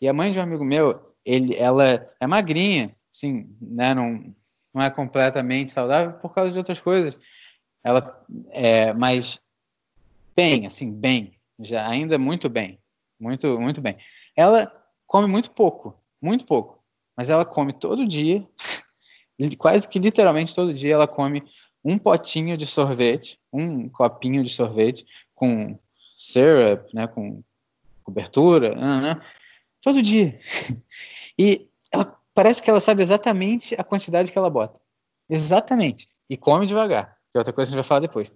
e 0.00 0.08
a 0.08 0.12
mãe 0.12 0.32
de 0.32 0.38
um 0.38 0.42
amigo 0.42 0.64
meu, 0.64 1.14
ele, 1.24 1.54
ela 1.56 2.06
é 2.18 2.26
magrinha, 2.26 2.94
assim, 3.12 3.46
né? 3.60 3.94
Não, 3.94 4.34
não 4.72 4.82
é 4.82 4.90
completamente 4.90 5.70
saudável 5.70 6.14
por 6.14 6.32
causa 6.32 6.52
de 6.52 6.58
outras 6.58 6.80
coisas. 6.80 7.16
Ela 7.82 8.24
é, 8.50 8.92
mas 8.92 9.40
bem, 10.34 10.66
assim, 10.66 10.92
bem, 10.92 11.38
já 11.60 11.86
ainda 11.86 12.18
muito 12.18 12.48
bem, 12.48 12.78
muito, 13.24 13.58
muito 13.58 13.80
bem. 13.80 13.96
Ela 14.36 14.70
come 15.06 15.26
muito 15.26 15.50
pouco, 15.50 15.98
muito 16.20 16.44
pouco, 16.44 16.84
mas 17.16 17.30
ela 17.30 17.44
come 17.44 17.72
todo 17.72 18.06
dia, 18.06 18.46
quase 19.58 19.88
que 19.88 19.98
literalmente 19.98 20.54
todo 20.54 20.74
dia 20.74 20.94
ela 20.94 21.08
come 21.08 21.42
um 21.82 21.98
potinho 21.98 22.56
de 22.56 22.66
sorvete, 22.66 23.40
um 23.52 23.88
copinho 23.88 24.44
de 24.44 24.50
sorvete 24.50 25.06
com 25.34 25.76
syrup, 26.16 26.92
né, 26.94 27.06
com 27.06 27.42
cobertura, 28.02 28.74
né, 28.74 29.00
né 29.00 29.22
todo 29.82 30.02
dia. 30.02 30.38
E 31.36 31.68
ela 31.90 32.16
parece 32.32 32.62
que 32.62 32.70
ela 32.70 32.78
sabe 32.78 33.02
exatamente 33.02 33.74
a 33.76 33.82
quantidade 33.82 34.30
que 34.30 34.38
ela 34.38 34.48
bota. 34.48 34.80
Exatamente. 35.28 36.06
E 36.30 36.36
come 36.36 36.64
devagar, 36.64 37.16
que 37.28 37.36
é 37.36 37.40
outra 37.40 37.52
coisa 37.52 37.68
que 37.68 37.74
a 37.74 37.76
gente 37.76 37.84
vai 37.84 37.88
falar 37.88 37.98
depois. 37.98 38.30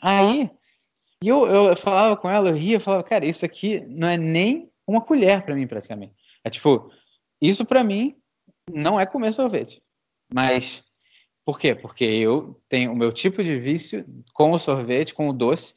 Aí, 0.00 0.48
eu, 1.28 1.46
eu 1.46 1.76
falava 1.76 2.16
com 2.16 2.30
ela, 2.30 2.48
eu 2.48 2.54
ria, 2.54 2.76
eu 2.76 2.80
falava, 2.80 3.02
cara, 3.02 3.26
isso 3.26 3.44
aqui 3.44 3.80
não 3.80 4.08
é 4.08 4.16
nem 4.16 4.70
uma 4.86 5.00
colher 5.00 5.42
para 5.42 5.54
mim, 5.54 5.66
praticamente. 5.66 6.14
É 6.42 6.50
tipo, 6.50 6.90
isso 7.40 7.64
para 7.64 7.84
mim 7.84 8.16
não 8.72 8.98
é 8.98 9.06
comer 9.06 9.32
sorvete. 9.32 9.82
Mas, 10.32 10.84
por 11.44 11.58
quê? 11.58 11.74
Porque 11.74 12.04
eu 12.04 12.60
tenho 12.68 12.92
o 12.92 12.96
meu 12.96 13.12
tipo 13.12 13.42
de 13.42 13.56
vício 13.56 14.04
com 14.32 14.52
o 14.52 14.58
sorvete, 14.58 15.14
com 15.14 15.28
o 15.28 15.32
doce, 15.32 15.74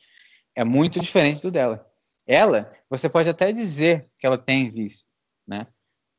é 0.56 0.64
muito 0.64 1.00
diferente 1.00 1.41
do 1.41 1.52
dela. 1.52 1.86
Ela, 2.26 2.72
você 2.89 3.10
pode 3.10 3.30
até 3.30 3.52
dizer 3.52 4.10
que 4.18 4.26
ela 4.26 4.38
tem 4.38 4.70
vício, 4.70 5.06
né? 5.46 5.68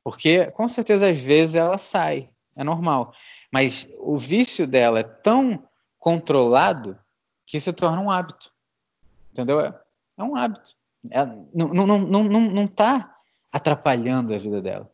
Porque, 0.03 0.51
com 0.51 0.69
certeza, 0.69 1.09
às 1.09 1.19
vezes 1.19 1.55
ela 1.55 1.79
sai, 1.79 2.29
é 2.55 2.63
normal. 2.63 3.15
Mas 3.51 3.91
o 3.99 4.19
vício 4.19 4.67
dela 4.67 5.01
é 5.01 5.03
tão 5.03 5.67
controlado 5.99 6.99
que 7.47 7.59
se 7.59 7.73
torna 7.73 8.01
um 8.01 8.11
hábito. 8.11 8.53
Entendeu? 9.35 9.61
É, 9.61 9.77
é 10.17 10.23
um 10.23 10.37
hábito. 10.37 10.77
É, 11.11 11.27
não, 11.53 11.69
não, 11.75 11.87
não, 11.99 12.25
não, 12.25 12.41
não 12.41 12.67
tá 12.69 13.17
atrapalhando 13.53 14.33
a 14.33 14.39
vida 14.39 14.63
dela. 14.63 14.89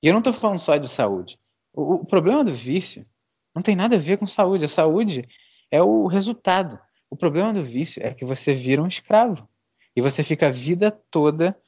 E 0.00 0.06
eu 0.06 0.12
não 0.12 0.20
estou 0.20 0.32
falando 0.32 0.60
só 0.60 0.76
de 0.76 0.88
saúde. 0.88 1.36
O, 1.72 1.94
o 1.94 2.06
problema 2.06 2.44
do 2.44 2.52
vício 2.52 3.04
não 3.52 3.60
tem 3.60 3.74
nada 3.74 3.96
a 3.96 3.98
ver 3.98 4.18
com 4.18 4.26
saúde. 4.26 4.64
A 4.64 4.68
saúde 4.68 5.24
é 5.68 5.82
o 5.82 6.06
resultado. 6.06 6.78
O 7.10 7.16
problema 7.16 7.52
do 7.52 7.60
vício 7.60 8.00
é 8.06 8.14
que 8.14 8.24
você 8.24 8.52
vira 8.52 8.80
um 8.80 8.86
escravo. 8.86 9.48
E 9.96 10.00
você 10.00 10.22
fica 10.22 10.46
a 10.46 10.52
vida 10.52 10.92
toda 11.10 11.58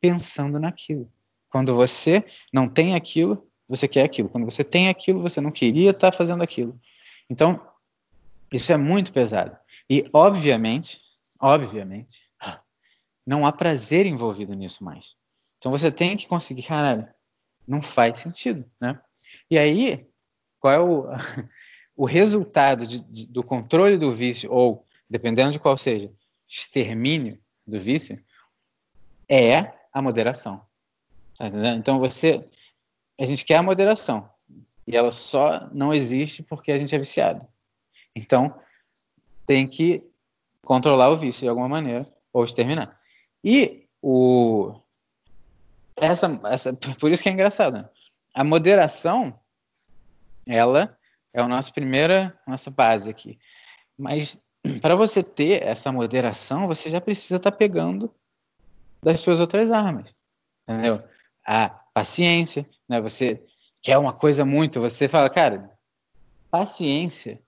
pensando 0.00 0.58
naquilo. 0.58 1.08
Quando 1.48 1.76
você 1.76 2.24
não 2.52 2.68
tem 2.68 2.96
aquilo, 2.96 3.46
você 3.68 3.86
quer 3.86 4.02
aquilo. 4.02 4.28
Quando 4.28 4.44
você 4.44 4.64
tem 4.64 4.88
aquilo, 4.88 5.22
você 5.22 5.40
não 5.40 5.52
queria 5.52 5.90
estar 5.90 6.12
fazendo 6.12 6.42
aquilo. 6.42 6.78
Então, 7.30 7.60
isso 8.52 8.72
é 8.72 8.76
muito 8.76 9.12
pesado. 9.12 9.56
E, 9.88 10.04
obviamente, 10.12 11.00
obviamente, 11.42 12.22
não 13.26 13.44
há 13.44 13.50
prazer 13.52 14.06
envolvido 14.06 14.54
nisso 14.54 14.84
mais. 14.84 15.16
Então, 15.58 15.72
você 15.72 15.90
tem 15.90 16.16
que 16.16 16.28
conseguir, 16.28 16.62
caralho, 16.62 17.08
não 17.66 17.82
faz 17.82 18.18
sentido, 18.18 18.64
né? 18.80 19.00
E 19.50 19.58
aí, 19.58 20.08
qual 20.60 20.72
é 20.72 20.78
o, 20.78 21.06
o 21.96 22.04
resultado 22.06 22.86
de, 22.86 23.00
de, 23.00 23.26
do 23.26 23.42
controle 23.42 23.98
do 23.98 24.12
vício, 24.12 24.50
ou, 24.52 24.86
dependendo 25.10 25.50
de 25.50 25.58
qual 25.58 25.76
seja, 25.76 26.12
extermínio 26.48 27.38
do 27.66 27.78
vício, 27.78 28.18
é 29.28 29.72
a 29.92 30.00
moderação. 30.00 30.64
Tá 31.36 31.46
então 31.76 31.98
você, 31.98 32.46
a 33.18 33.26
gente 33.26 33.44
quer 33.44 33.56
a 33.56 33.62
moderação 33.62 34.30
e 34.86 34.96
ela 34.96 35.10
só 35.10 35.68
não 35.72 35.92
existe 35.92 36.42
porque 36.42 36.70
a 36.70 36.76
gente 36.76 36.94
é 36.94 36.98
viciado. 36.98 37.46
Então 38.14 38.54
tem 39.46 39.66
que 39.66 40.04
controlar 40.64 41.10
o 41.10 41.16
vício 41.16 41.42
de 41.42 41.48
alguma 41.48 41.68
maneira 41.68 42.06
ou 42.32 42.44
exterminar. 42.44 42.98
E 43.44 43.86
o 44.00 44.74
essa, 45.96 46.40
essa 46.44 46.72
por 46.98 47.10
isso 47.10 47.22
que 47.22 47.28
é 47.28 47.32
engraçado. 47.32 47.74
Né? 47.74 47.88
A 48.34 48.44
moderação 48.44 49.38
ela 50.46 50.96
é 51.32 51.40
a 51.40 51.48
nossa 51.48 51.72
primeira 51.72 52.38
nossa 52.46 52.70
base 52.70 53.10
aqui. 53.10 53.38
Mas 53.98 54.40
para 54.80 54.94
você 54.94 55.22
ter 55.22 55.62
essa 55.62 55.92
moderação, 55.92 56.66
você 56.66 56.88
já 56.88 57.00
precisa 57.00 57.36
estar 57.36 57.50
tá 57.50 57.56
pegando 57.56 58.12
das 59.02 59.20
suas 59.20 59.40
outras 59.40 59.70
armas. 59.70 60.14
Entendeu? 60.68 61.02
a 61.44 61.68
paciência, 61.68 62.68
né? 62.88 63.00
Você 63.00 63.42
quer 63.80 63.98
uma 63.98 64.12
coisa 64.12 64.44
muito, 64.44 64.80
você 64.80 65.08
fala, 65.08 65.28
cara, 65.28 65.70
paciência. 66.50 67.40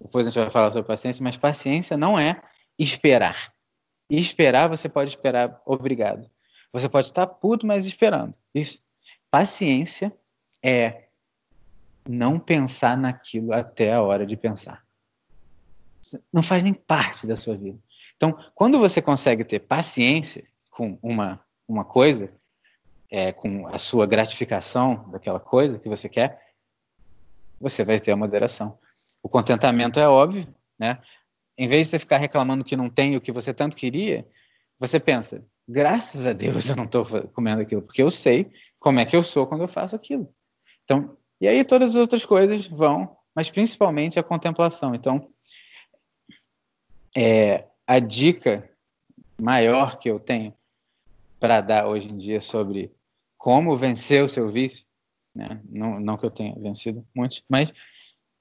Depois 0.00 0.26
a 0.26 0.30
gente 0.30 0.42
vai 0.42 0.50
falar 0.50 0.70
sobre 0.70 0.86
paciência, 0.86 1.22
mas 1.22 1.36
paciência 1.36 1.96
não 1.96 2.18
é 2.18 2.42
esperar. 2.78 3.52
E 4.08 4.18
esperar, 4.18 4.68
você 4.68 4.88
pode 4.88 5.10
esperar 5.10 5.60
obrigado. 5.64 6.30
Você 6.72 6.88
pode 6.88 7.06
estar 7.06 7.26
puto, 7.26 7.66
mas 7.66 7.86
esperando. 7.86 8.36
Isso. 8.54 8.82
Paciência 9.30 10.12
é 10.62 11.04
não 12.08 12.38
pensar 12.38 12.96
naquilo 12.96 13.52
até 13.52 13.92
a 13.92 14.02
hora 14.02 14.26
de 14.26 14.36
pensar. 14.36 14.84
Não 16.32 16.42
faz 16.42 16.62
nem 16.62 16.74
parte 16.74 17.26
da 17.26 17.34
sua 17.34 17.56
vida. 17.56 17.78
Então, 18.16 18.36
quando 18.54 18.78
você 18.78 19.00
consegue 19.00 19.44
ter 19.44 19.60
paciência 19.60 20.44
com 20.70 20.98
uma, 21.02 21.40
uma 21.66 21.84
coisa, 21.84 22.30
é, 23.10 23.32
com 23.32 23.66
a 23.68 23.78
sua 23.78 24.06
gratificação 24.06 25.08
daquela 25.10 25.40
coisa 25.40 25.78
que 25.78 25.88
você 25.88 26.08
quer, 26.08 26.52
você 27.60 27.84
vai 27.84 27.98
ter 27.98 28.12
a 28.12 28.16
moderação. 28.16 28.78
O 29.24 29.28
contentamento 29.30 29.98
é 29.98 30.06
óbvio, 30.06 30.46
né? 30.78 31.00
Em 31.56 31.66
vez 31.66 31.86
de 31.86 31.92
você 31.92 31.98
ficar 31.98 32.18
reclamando 32.18 32.62
que 32.62 32.76
não 32.76 32.90
tem 32.90 33.16
o 33.16 33.20
que 33.22 33.32
você 33.32 33.54
tanto 33.54 33.74
queria, 33.74 34.28
você 34.78 35.00
pensa, 35.00 35.42
graças 35.66 36.26
a 36.26 36.34
Deus 36.34 36.68
eu 36.68 36.76
não 36.76 36.84
estou 36.84 37.06
comendo 37.28 37.62
aquilo, 37.62 37.80
porque 37.80 38.02
eu 38.02 38.10
sei 38.10 38.52
como 38.78 39.00
é 39.00 39.06
que 39.06 39.16
eu 39.16 39.22
sou 39.22 39.46
quando 39.46 39.62
eu 39.62 39.68
faço 39.68 39.96
aquilo. 39.96 40.28
Então, 40.82 41.16
e 41.40 41.48
aí 41.48 41.64
todas 41.64 41.90
as 41.90 41.96
outras 41.96 42.22
coisas 42.22 42.66
vão, 42.66 43.16
mas 43.34 43.48
principalmente 43.48 44.18
a 44.18 44.22
contemplação. 44.22 44.94
Então, 44.94 45.30
é, 47.16 47.64
a 47.86 47.98
dica 47.98 48.70
maior 49.40 49.98
que 49.98 50.10
eu 50.10 50.20
tenho 50.20 50.52
para 51.40 51.62
dar 51.62 51.86
hoje 51.86 52.10
em 52.10 52.18
dia 52.18 52.42
sobre 52.42 52.92
como 53.38 53.74
vencer 53.74 54.22
o 54.22 54.28
seu 54.28 54.50
vício, 54.50 54.84
né? 55.34 55.62
não, 55.64 55.98
não 55.98 56.18
que 56.18 56.26
eu 56.26 56.30
tenha 56.30 56.54
vencido 56.56 57.06
muitos, 57.14 57.42
mas 57.48 57.72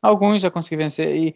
alguns 0.03 0.41
já 0.41 0.51
consegui 0.51 0.75
vencer, 0.75 1.15
e 1.15 1.35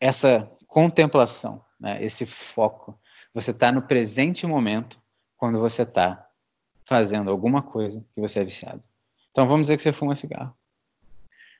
essa 0.00 0.50
contemplação, 0.66 1.64
né? 1.80 2.02
esse 2.04 2.26
foco, 2.26 2.98
você 3.34 3.50
está 3.50 3.72
no 3.72 3.82
presente 3.82 4.46
momento 4.46 5.00
quando 5.36 5.58
você 5.58 5.82
está 5.82 6.28
fazendo 6.84 7.30
alguma 7.30 7.62
coisa 7.62 8.04
que 8.14 8.20
você 8.20 8.40
é 8.40 8.44
viciado. 8.44 8.82
Então 9.30 9.48
vamos 9.48 9.62
dizer 9.62 9.76
que 9.76 9.82
você 9.82 9.92
fuma 9.92 10.14
cigarro. 10.14 10.54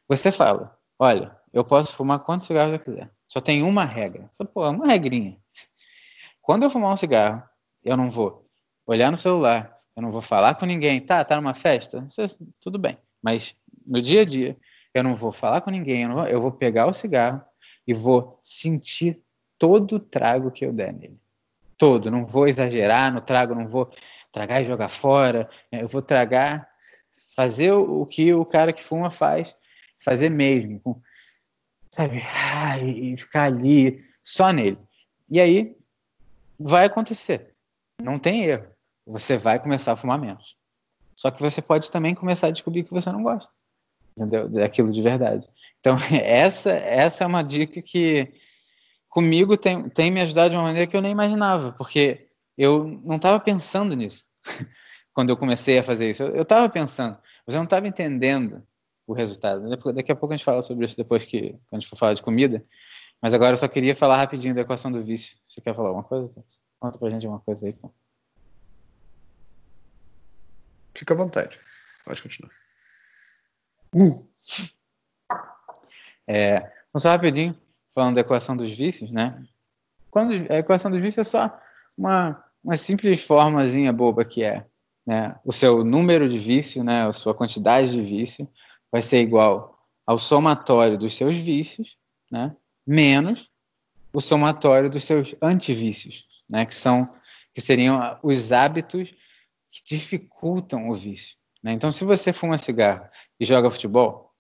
Você 0.07 0.31
fala, 0.31 0.79
olha, 0.99 1.35
eu 1.53 1.65
posso 1.65 1.95
fumar 1.95 2.21
quantos 2.21 2.47
cigarros 2.47 2.75
eu 2.75 2.79
quiser. 2.79 3.11
Só 3.27 3.41
tem 3.41 3.63
uma 3.63 3.85
regra. 3.85 4.29
Só, 4.33 4.45
pô, 4.45 4.69
uma 4.69 4.87
regrinha. 4.87 5.39
Quando 6.43 6.65
eu 6.65 6.71
fumar 6.71 6.93
um 6.93 6.97
cigarro, 6.97 7.43
eu 7.83 7.97
não 7.97 8.11
vou 8.11 8.47
olhar 8.87 9.11
no 9.11 9.17
celular, 9.17 9.79
eu 9.97 10.03
não 10.03 10.11
vou 10.11 10.21
falar 10.21 10.57
com 10.57 10.67
ninguém. 10.67 11.01
Tá, 11.01 11.25
tá 11.25 11.37
numa 11.37 11.55
festa? 11.55 12.07
Tudo 12.61 12.79
bem. 12.79 12.99
Mas 13.23 13.57
no 13.87 14.03
dia 14.03 14.23
a 14.23 14.25
dia, 14.25 14.57
eu 14.95 15.03
não 15.03 15.15
vou 15.15 15.33
falar 15.33 15.61
com 15.61 15.71
ninguém, 15.71 16.03
eu, 16.03 16.13
vou, 16.13 16.27
eu 16.27 16.41
vou 16.41 16.53
pegar 16.53 16.87
o 16.87 16.93
cigarro 16.93 17.43
e 17.87 17.95
vou 17.95 18.39
sentir 18.43 19.23
todo 19.59 19.97
o 19.97 20.01
trago 20.01 20.51
que 20.51 20.65
eu 20.65 20.73
der 20.73 20.93
nele. 20.93 21.21
Todo. 21.79 22.11
Não 22.11 22.27
vou 22.27 22.47
exagerar 22.47 23.13
no 23.13 23.21
trago, 23.21 23.55
não 23.55 23.67
vou 23.67 23.91
tragar 24.31 24.61
e 24.61 24.65
jogar 24.65 24.89
fora. 24.89 25.49
Eu 25.71 25.89
vou 25.89 26.03
tragar, 26.03 26.69
fazer 27.35 27.73
o 27.73 28.07
que 28.07 28.33
o 28.33 28.45
cara 28.45 28.73
que 28.73 28.83
fuma 28.83 29.11
faz, 29.11 29.57
fazer 30.05 30.29
mesmo. 30.29 31.03
Sabe? 31.91 32.23
e 32.83 33.17
ficar 33.17 33.45
ali 33.45 34.03
só 34.23 34.51
nele. 34.51 34.79
E 35.29 35.41
aí 35.41 35.77
vai 36.59 36.87
acontecer. 36.87 37.55
Não 38.01 38.19
tem 38.19 38.45
erro. 38.45 38.67
Você 39.07 39.37
vai 39.37 39.59
começar 39.59 39.93
a 39.93 39.97
fumar 39.97 40.19
menos. 40.19 40.57
Só 41.15 41.31
que 41.31 41.43
você 41.43 41.61
pode 41.61 41.91
também 41.91 42.15
começar 42.15 42.49
a 42.49 42.51
descobrir 42.51 42.85
que 42.85 42.93
você 42.93 43.11
não 43.11 43.23
gosta. 43.23 43.53
Entendeu? 44.17 44.49
Daquilo 44.49 44.93
de 44.93 45.03
verdade. 45.03 45.49
Então, 45.81 45.97
essa, 46.13 46.71
essa 46.71 47.25
é 47.25 47.27
uma 47.27 47.43
dica 47.43 47.81
que 47.81 48.29
comigo 49.09 49.57
tem, 49.57 49.89
tem 49.91 50.11
me 50.11 50.21
ajudado 50.21 50.51
de 50.51 50.57
uma 50.57 50.65
maneira 50.65 50.87
que 50.87 50.97
eu 50.97 51.03
nem 51.03 51.13
imaginava, 51.13 51.73
porque 51.73 52.29
eu 52.57 53.01
não 53.05 53.17
estava 53.17 53.39
pensando 53.41 53.95
nisso 53.95 54.25
quando 55.13 55.31
eu 55.31 55.37
comecei 55.37 55.79
a 55.79 55.83
fazer 55.83 56.11
isso. 56.11 56.23
Eu 56.23 56.43
estava 56.43 56.69
pensando, 56.69 57.19
mas 57.47 57.55
eu 57.55 57.59
não 57.59 57.65
estava 57.65 57.87
entendendo 57.87 58.63
o 59.07 59.13
resultado. 59.13 59.69
Daqui 59.93 60.13
a 60.13 60.17
pouco 60.17 60.33
a 60.33 60.37
gente 60.37 60.45
fala 60.45 60.63
sobre 60.63 60.85
isso 60.85 60.97
depois 60.97 61.25
que 61.25 61.51
quando 61.51 61.75
a 61.75 61.79
gente 61.79 61.89
for 61.89 61.97
falar 61.97 62.15
de 62.15 62.23
comida. 62.23 62.65
Mas 63.21 63.35
agora 63.35 63.53
eu 63.53 63.57
só 63.57 63.69
queria 63.69 63.95
falar 63.95 64.17
rapidinho 64.17 64.55
da 64.55 64.63
equação 64.63 64.91
do 64.91 65.03
vício. 65.03 65.37
Você 65.47 65.61
quer 65.61 65.75
falar 65.75 65.89
alguma 65.89 66.05
coisa? 66.05 66.45
Conta 66.81 66.99
pra 66.99 67.09
gente 67.09 67.27
uma 67.27 67.39
coisa 67.39 67.67
aí. 67.67 67.77
Fica 70.95 71.15
à 71.15 71.17
vontade. 71.17 71.59
Pode 72.05 72.23
continuar. 72.23 72.62
Uh. 73.95 74.29
É, 76.27 76.57
então, 76.89 77.01
só 77.01 77.11
rapidinho, 77.11 77.57
falando 77.95 78.15
da 78.15 78.21
equação 78.21 78.57
dos 78.57 78.75
vícios, 78.75 79.11
né? 79.11 79.43
Quando 80.11 80.33
a 80.51 80.59
equação 80.59 80.91
dos 80.91 81.01
vícios 81.01 81.27
é 81.27 81.31
só 81.31 81.55
uma, 81.97 82.43
uma 82.63 82.77
simples 82.77 83.23
formazinha 83.23 83.93
boba 83.93 84.25
que 84.25 84.43
é 84.43 84.67
né? 85.07 85.35
o 85.45 85.53
seu 85.53 85.85
número 85.85 86.29
de 86.29 86.39
vício, 86.39 86.85
né? 86.85 87.07
a 87.07 87.13
sua 87.13 87.35
quantidade 87.35 87.93
de 87.93 88.03
vício, 88.03 88.49
vai 88.91 89.03
ser 89.03 89.21
igual 89.21 89.79
ao 90.07 90.19
somatório 90.19 90.99
dos 90.99 91.17
seus 91.17 91.37
vícios, 91.37 91.99
né? 92.31 92.55
menos 92.87 93.51
o 94.13 94.21
somatório 94.21 94.91
dos 94.91 95.05
seus 95.05 95.35
antivícios, 95.41 96.27
né, 96.49 96.67
que 96.67 96.75
são 96.75 97.09
que 97.55 97.61
seriam 97.61 98.19
os 98.23 98.53
hábitos 98.53 99.11
que 99.71 99.83
dificultam 99.87 100.89
o 100.89 100.95
vício. 100.95 101.37
Né? 101.63 101.73
Então, 101.73 101.93
se 101.93 102.05
você 102.05 102.33
fuma 102.33 102.59
cigarro 102.59 103.09
e 103.39 103.45
joga 103.45 103.71
futebol, 103.71 104.35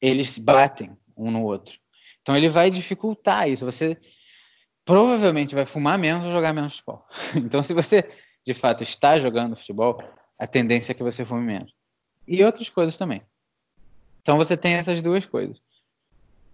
eles 0.00 0.38
batem 0.38 0.96
um 1.16 1.30
no 1.30 1.42
outro. 1.42 1.78
Então, 2.22 2.36
ele 2.36 2.48
vai 2.48 2.70
dificultar 2.70 3.48
isso. 3.48 3.64
Você 3.64 3.98
provavelmente 4.84 5.54
vai 5.54 5.66
fumar 5.66 5.98
menos 5.98 6.24
ou 6.24 6.32
jogar 6.32 6.52
menos 6.52 6.74
futebol. 6.74 7.06
Então, 7.34 7.62
se 7.62 7.74
você 7.74 8.08
de 8.44 8.54
fato 8.54 8.82
está 8.82 9.18
jogando 9.18 9.56
futebol, 9.56 10.00
a 10.38 10.46
tendência 10.46 10.92
é 10.92 10.94
que 10.94 11.02
você 11.02 11.24
fume 11.24 11.42
menos. 11.42 11.74
E 12.26 12.44
outras 12.44 12.68
coisas 12.68 12.96
também. 12.96 13.22
Então, 14.22 14.36
você 14.36 14.56
tem 14.56 14.74
essas 14.74 15.02
duas 15.02 15.26
coisas. 15.26 15.60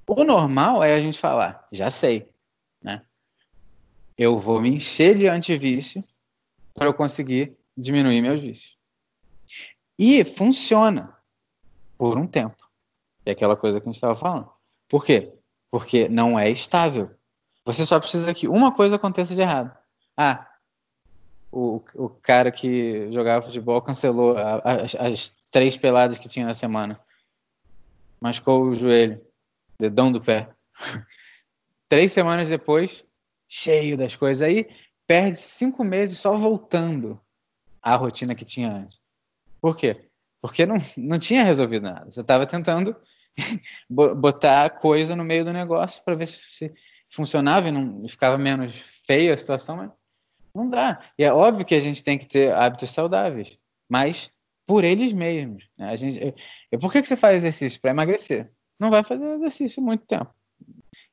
O 0.06 0.24
normal 0.24 0.82
é 0.82 0.94
a 0.94 1.00
gente 1.00 1.18
falar, 1.18 1.66
já 1.70 1.90
sei, 1.90 2.28
né? 2.82 3.04
Eu 4.16 4.36
vou 4.36 4.60
me 4.60 4.68
encher 4.68 5.14
de 5.14 5.28
antivício 5.28 6.02
para 6.74 6.88
eu 6.88 6.94
conseguir 6.94 7.56
diminuir 7.76 8.20
meus 8.20 8.42
vícios. 8.42 8.76
E 9.98 10.24
funciona 10.24 11.16
por 11.96 12.18
um 12.18 12.26
tempo. 12.26 12.68
É 13.24 13.32
aquela 13.32 13.56
coisa 13.56 13.80
que 13.80 13.84
a 13.84 13.88
gente 13.88 13.96
estava 13.96 14.16
falando. 14.16 14.50
Por 14.88 15.04
quê? 15.04 15.32
Porque 15.70 16.08
não 16.08 16.38
é 16.38 16.50
estável. 16.50 17.10
Você 17.64 17.86
só 17.86 18.00
precisa 18.00 18.34
que 18.34 18.48
uma 18.48 18.72
coisa 18.72 18.96
aconteça 18.96 19.34
de 19.34 19.40
errado. 19.40 19.76
Ah, 20.16 20.48
o, 21.52 21.82
o 21.94 22.08
cara 22.08 22.50
que 22.50 23.12
jogava 23.12 23.44
futebol 23.44 23.80
cancelou 23.82 24.36
a, 24.36 24.56
a, 24.56 25.06
as, 25.06 25.42
três 25.50 25.76
peladas 25.76 26.18
que 26.18 26.28
tinha 26.28 26.46
na 26.46 26.54
semana. 26.54 26.98
Machucou 28.18 28.64
o 28.64 28.74
joelho 28.74 29.20
dedão 29.78 30.10
do 30.10 30.20
pé. 30.20 30.48
Três 31.88 32.10
semanas 32.10 32.48
depois, 32.48 33.04
cheio 33.46 33.98
das 33.98 34.16
coisas. 34.16 34.40
Aí 34.40 34.66
perde 35.06 35.36
cinco 35.36 35.84
meses 35.84 36.18
só 36.18 36.34
voltando 36.34 37.20
à 37.82 37.94
rotina 37.96 38.34
que 38.34 38.46
tinha 38.46 38.72
antes. 38.72 39.01
Por 39.62 39.76
quê? 39.76 40.08
Porque 40.42 40.66
não, 40.66 40.76
não 40.96 41.18
tinha 41.20 41.44
resolvido 41.44 41.84
nada. 41.84 42.10
Você 42.10 42.20
estava 42.20 42.44
tentando 42.44 42.96
botar 43.88 44.68
coisa 44.70 45.14
no 45.14 45.24
meio 45.24 45.44
do 45.44 45.52
negócio 45.52 46.02
para 46.04 46.16
ver 46.16 46.26
se 46.26 46.66
funcionava 47.08 47.68
e 47.68 47.72
não 47.72 48.06
ficava 48.08 48.36
menos 48.36 48.74
feia 49.06 49.32
a 49.32 49.36
situação, 49.36 49.76
mas 49.76 49.90
não 50.52 50.68
dá. 50.68 51.00
E 51.16 51.22
é 51.22 51.32
óbvio 51.32 51.64
que 51.64 51.76
a 51.76 51.80
gente 51.80 52.02
tem 52.02 52.18
que 52.18 52.26
ter 52.26 52.52
hábitos 52.52 52.90
saudáveis, 52.90 53.56
mas 53.88 54.30
por 54.66 54.82
eles 54.82 55.12
mesmos. 55.12 55.70
Né? 55.78 55.90
A 55.90 55.96
gente, 55.96 56.34
por 56.80 56.90
que, 56.90 57.00
que 57.00 57.08
você 57.08 57.16
faz 57.16 57.36
exercício? 57.36 57.80
Para 57.80 57.92
emagrecer 57.92 58.50
não 58.82 58.90
vai 58.90 59.04
fazer 59.04 59.24
exercício 59.36 59.80
muito 59.80 60.04
tempo. 60.04 60.34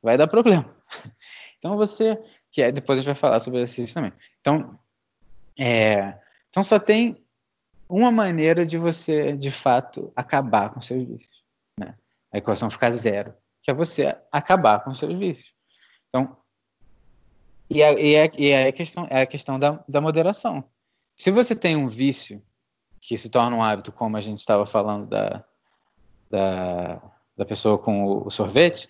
Vai 0.02 0.18
dar 0.18 0.28
problema. 0.28 0.76
Então 1.60 1.76
você, 1.76 2.18
que 2.50 2.62
é, 2.62 2.72
depois 2.72 2.98
a 2.98 3.02
gente 3.02 3.08
vai 3.08 3.16
falar 3.16 3.42
sobre 3.42 3.60
exercício 3.60 3.94
também. 3.94 4.14
Então, 4.40 4.80
é, 5.60 6.18
então 6.48 6.64
só 6.64 6.80
tem 6.80 7.22
uma 7.90 8.12
maneira 8.12 8.66
de 8.66 8.78
você, 8.78 9.36
de 9.36 9.52
fato, 9.52 10.12
acabar 10.16 10.70
com 10.70 10.80
seus 10.80 11.04
vícios. 11.06 11.44
Né? 11.78 11.96
A 12.32 12.38
equação 12.38 12.70
fica 12.70 12.92
zero, 12.92 13.34
que 13.62 13.72
é 13.72 13.74
você 13.74 14.16
acabar 14.32 14.84
com 14.84 14.94
seus 14.94 15.14
vícios. 15.14 15.54
Então, 16.08 16.38
e 17.70 17.82
é, 17.82 18.02
e 18.02 18.16
é, 18.16 18.32
e 18.38 18.48
é 18.50 18.68
a 18.68 18.72
questão, 18.72 19.08
é 19.10 19.22
a 19.22 19.26
questão 19.26 19.60
da, 19.60 19.84
da 19.88 20.00
moderação. 20.00 20.64
Se 21.16 21.32
você 21.32 21.56
tem 21.56 21.76
um 21.76 21.90
vício 21.90 22.42
que 23.02 23.18
se 23.18 23.30
torna 23.30 23.56
um 23.56 23.64
hábito, 23.64 23.92
como 23.92 24.16
a 24.16 24.22
gente 24.22 24.40
estava 24.40 24.66
falando 24.66 25.08
da, 25.08 25.44
da 26.30 27.02
da 27.40 27.46
pessoa 27.46 27.78
com 27.78 28.28
o 28.28 28.30
sorvete, 28.30 28.90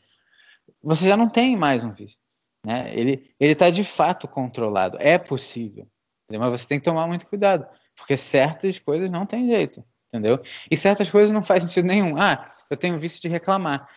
você 0.81 1.07
já 1.07 1.15
não 1.15 1.29
tem 1.29 1.55
mais 1.55 1.83
um 1.83 1.91
vício. 1.91 2.17
Né? 2.65 2.91
Ele 2.95 3.31
está 3.39 3.69
de 3.69 3.83
fato 3.83 4.27
controlado. 4.27 4.97
É 4.99 5.19
possível. 5.19 5.87
Mas 6.27 6.59
você 6.59 6.67
tem 6.67 6.79
que 6.79 6.85
tomar 6.85 7.05
muito 7.05 7.27
cuidado, 7.27 7.67
porque 7.99 8.17
certas 8.17 8.79
coisas 8.79 9.11
não 9.11 9.25
tem 9.25 9.47
jeito. 9.47 9.83
Entendeu? 10.07 10.41
E 10.71 10.75
certas 10.75 11.09
coisas 11.11 11.31
não 11.31 11.43
faz 11.43 11.61
sentido 11.61 11.85
nenhum. 11.85 12.19
Ah, 12.19 12.43
eu 12.69 12.75
tenho 12.75 12.97
vício 12.97 13.21
de 13.21 13.27
reclamar. 13.27 13.87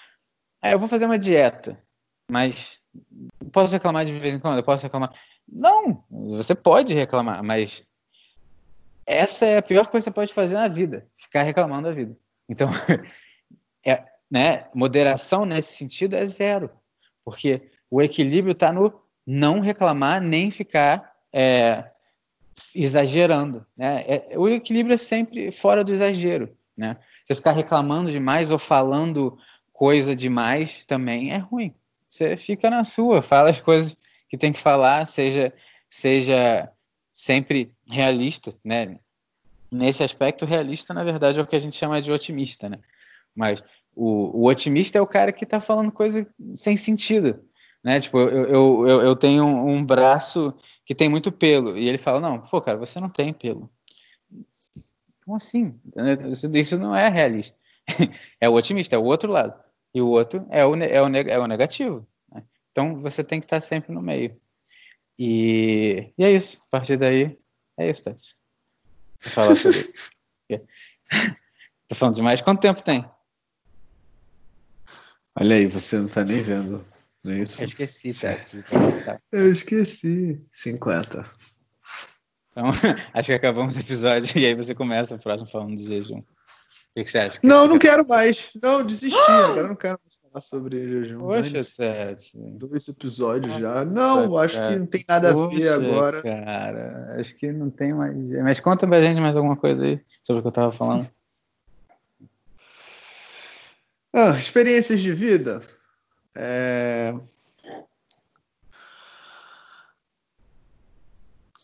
Ah, 0.60 0.70
eu 0.70 0.78
vou 0.78 0.86
fazer 0.86 1.06
uma 1.06 1.18
dieta, 1.18 1.82
mas 2.30 2.82
posso 3.50 3.72
reclamar 3.72 4.04
de 4.04 4.12
vez 4.12 4.34
em 4.34 4.38
quando? 4.38 4.58
Eu 4.58 4.62
posso 4.62 4.82
reclamar? 4.82 5.12
Não, 5.48 6.04
você 6.10 6.54
pode 6.54 6.92
reclamar, 6.92 7.42
mas 7.42 7.88
essa 9.06 9.46
é 9.46 9.58
a 9.58 9.62
pior 9.62 9.86
coisa 9.86 10.04
que 10.04 10.10
você 10.10 10.14
pode 10.14 10.34
fazer 10.34 10.54
na 10.54 10.68
vida, 10.68 11.06
ficar 11.16 11.42
reclamando 11.42 11.88
da 11.88 11.94
vida. 11.94 12.16
Então, 12.48 12.68
é, 13.84 14.04
né, 14.30 14.68
moderação 14.74 15.46
nesse 15.46 15.76
sentido 15.76 16.14
é 16.14 16.26
zero, 16.26 16.70
porque 17.24 17.70
o 17.90 18.02
equilíbrio 18.02 18.52
está 18.52 18.72
no 18.72 19.00
não 19.26 19.60
reclamar 19.60 20.20
nem 20.20 20.50
ficar 20.50 21.12
é, 21.32 21.90
exagerando. 22.74 23.66
Né? 23.76 24.04
É, 24.06 24.38
o 24.38 24.48
equilíbrio 24.48 24.94
é 24.94 24.98
sempre 24.98 25.50
fora 25.50 25.84
do 25.84 25.92
exagero. 25.92 26.54
Né? 26.76 26.96
Você 27.24 27.34
ficar 27.34 27.52
reclamando 27.52 28.10
demais 28.10 28.50
ou 28.50 28.58
falando 28.58 29.38
coisa 29.72 30.14
demais 30.14 30.84
também 30.84 31.32
é 31.32 31.38
ruim. 31.38 31.74
Você 32.08 32.36
fica 32.36 32.68
na 32.68 32.84
sua, 32.84 33.22
fala 33.22 33.50
as 33.50 33.60
coisas 33.60 33.96
que 34.28 34.36
tem 34.36 34.52
que 34.52 34.58
falar, 34.58 35.06
seja, 35.06 35.52
seja 35.88 36.70
sempre 37.12 37.72
realista, 37.86 38.54
né? 38.64 38.98
Nesse 39.70 40.02
aspecto, 40.02 40.44
realista, 40.44 40.92
na 40.92 41.02
verdade, 41.02 41.38
é 41.38 41.42
o 41.42 41.46
que 41.46 41.56
a 41.56 41.58
gente 41.58 41.76
chama 41.76 42.00
de 42.00 42.12
otimista, 42.12 42.68
né? 42.68 42.78
Mas 43.34 43.64
o, 43.94 44.42
o 44.42 44.46
otimista 44.46 44.98
é 44.98 45.00
o 45.00 45.06
cara 45.06 45.32
que 45.32 45.44
está 45.44 45.58
falando 45.60 45.90
coisa 45.90 46.26
sem 46.54 46.76
sentido, 46.76 47.42
né? 47.82 48.00
Tipo, 48.00 48.18
eu, 48.18 48.46
eu, 48.46 48.88
eu, 48.88 49.00
eu 49.02 49.16
tenho 49.16 49.44
um, 49.44 49.84
braço 49.84 50.54
que 50.84 50.94
tem 50.94 51.08
muito 51.08 51.32
pelo, 51.32 51.76
e 51.76 51.88
ele 51.88 51.98
fala, 51.98 52.20
não, 52.20 52.40
pô, 52.40 52.60
cara, 52.60 52.78
você 52.78 53.00
não 53.00 53.08
tem 53.08 53.32
pelo. 53.32 53.70
Como 55.24 55.36
assim? 55.36 55.80
Isso, 56.28 56.56
isso 56.56 56.78
não 56.78 56.94
é 56.94 57.08
realista. 57.08 57.58
é 58.40 58.48
o 58.48 58.54
otimista, 58.54 58.96
é 58.96 58.98
o 58.98 59.04
outro 59.04 59.30
lado. 59.30 59.54
E 59.94 60.00
o 60.00 60.08
outro 60.08 60.46
é 60.50 60.64
o, 60.64 60.74
é 60.76 61.02
o, 61.02 61.16
é 61.16 61.38
o 61.38 61.46
negativo. 61.46 62.06
Né? 62.32 62.42
Então, 62.70 63.00
você 63.00 63.22
tem 63.22 63.40
que 63.40 63.46
estar 63.46 63.60
sempre 63.60 63.92
no 63.92 64.02
meio. 64.02 64.36
E, 65.18 66.12
e 66.16 66.24
é 66.24 66.30
isso. 66.30 66.58
A 66.68 66.70
partir 66.70 66.96
daí, 66.96 67.38
é 67.78 67.90
isso, 67.90 68.04
Tati. 68.04 68.36
Vou 69.22 69.32
falar 69.32 69.54
sobre 69.54 69.92
Tô 71.88 71.94
falando 71.94 72.14
demais. 72.14 72.40
Quanto 72.40 72.60
tempo 72.60 72.82
tem? 72.82 73.04
Olha 75.38 75.56
aí, 75.56 75.66
você 75.66 75.98
não 75.98 76.08
tá 76.08 76.24
nem 76.24 76.42
vendo. 76.42 76.84
Não 77.24 77.32
é 77.32 77.38
isso? 77.38 77.62
Eu 77.62 77.66
esqueci, 77.66 78.12
Tati. 78.12 78.64
Eu 79.30 79.52
esqueci. 79.52 80.40
50. 80.52 81.24
Então, 82.50 82.66
acho 83.14 83.26
que 83.26 83.32
acabamos 83.32 83.76
o 83.76 83.80
episódio 83.80 84.30
e 84.38 84.46
aí 84.46 84.54
você 84.54 84.74
começa 84.74 85.14
o 85.14 85.18
próximo 85.18 85.48
falando 85.48 85.76
de 85.76 85.86
jejum. 85.86 86.18
O 86.18 86.24
que, 86.94 87.04
que 87.04 87.10
você 87.10 87.18
acha? 87.18 87.40
Que 87.40 87.46
não, 87.46 87.66
não 87.66 87.78
quero 87.78 88.06
mais. 88.06 88.50
Não, 88.60 88.84
desisti. 88.84 89.18
Agora 89.30 89.68
não 89.68 89.76
quero 89.76 89.98
mais 90.04 90.16
falar 90.20 90.40
sobre 90.42 91.04
jejum. 91.04 91.20
Poxa, 91.20 91.58
Tati. 91.76 92.32
Dois 92.36 92.88
episódios 92.88 93.56
já. 93.56 93.84
Não, 93.84 94.36
acho 94.36 94.56
que 94.56 94.76
não 94.76 94.86
tem 94.86 95.04
nada 95.08 95.30
a 95.30 95.46
ver 95.46 95.68
agora. 95.68 96.22
Cara, 96.22 97.16
acho 97.18 97.34
que 97.36 97.50
não 97.52 97.70
tem 97.70 97.94
mais. 97.94 98.16
Mas 98.42 98.60
conta 98.60 98.86
pra 98.86 99.00
gente 99.00 99.20
mais 99.20 99.36
alguma 99.36 99.56
coisa 99.56 99.84
aí 99.84 100.00
sobre 100.22 100.40
o 100.40 100.42
que 100.42 100.48
eu 100.48 100.52
tava 100.52 100.72
falando. 100.72 101.08
Ah, 104.12 104.38
experiências 104.38 105.00
de 105.00 105.12
vida. 105.12 105.62
É... 106.34 107.14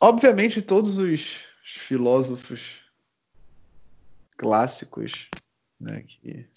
Obviamente, 0.00 0.62
todos 0.62 0.96
os 0.98 1.44
filósofos 1.62 2.80
clássicos, 4.36 5.28
né, 5.80 6.02
que, 6.02 6.48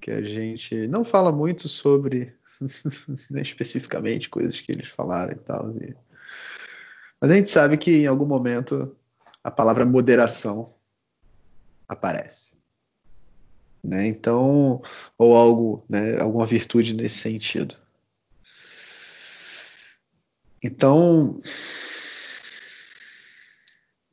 que 0.00 0.10
a 0.12 0.22
gente 0.22 0.86
não 0.86 1.04
fala 1.04 1.32
muito 1.32 1.68
sobre, 1.68 2.36
né, 3.30 3.42
especificamente, 3.42 4.30
coisas 4.30 4.60
que 4.60 4.70
eles 4.70 4.88
falaram 4.88 5.32
e 5.32 5.38
tal. 5.40 5.72
E... 5.72 5.96
Mas 7.20 7.30
a 7.30 7.34
gente 7.34 7.50
sabe 7.50 7.76
que 7.76 8.02
em 8.02 8.06
algum 8.06 8.26
momento 8.26 8.96
a 9.42 9.50
palavra 9.50 9.84
moderação 9.84 10.72
aparece. 11.88 12.63
Né? 13.84 14.06
Então, 14.06 14.82
ou 15.18 15.36
algo, 15.36 15.84
né, 15.86 16.18
alguma 16.18 16.46
virtude 16.46 16.94
nesse 16.94 17.18
sentido. 17.18 17.76
Então, 20.62 21.38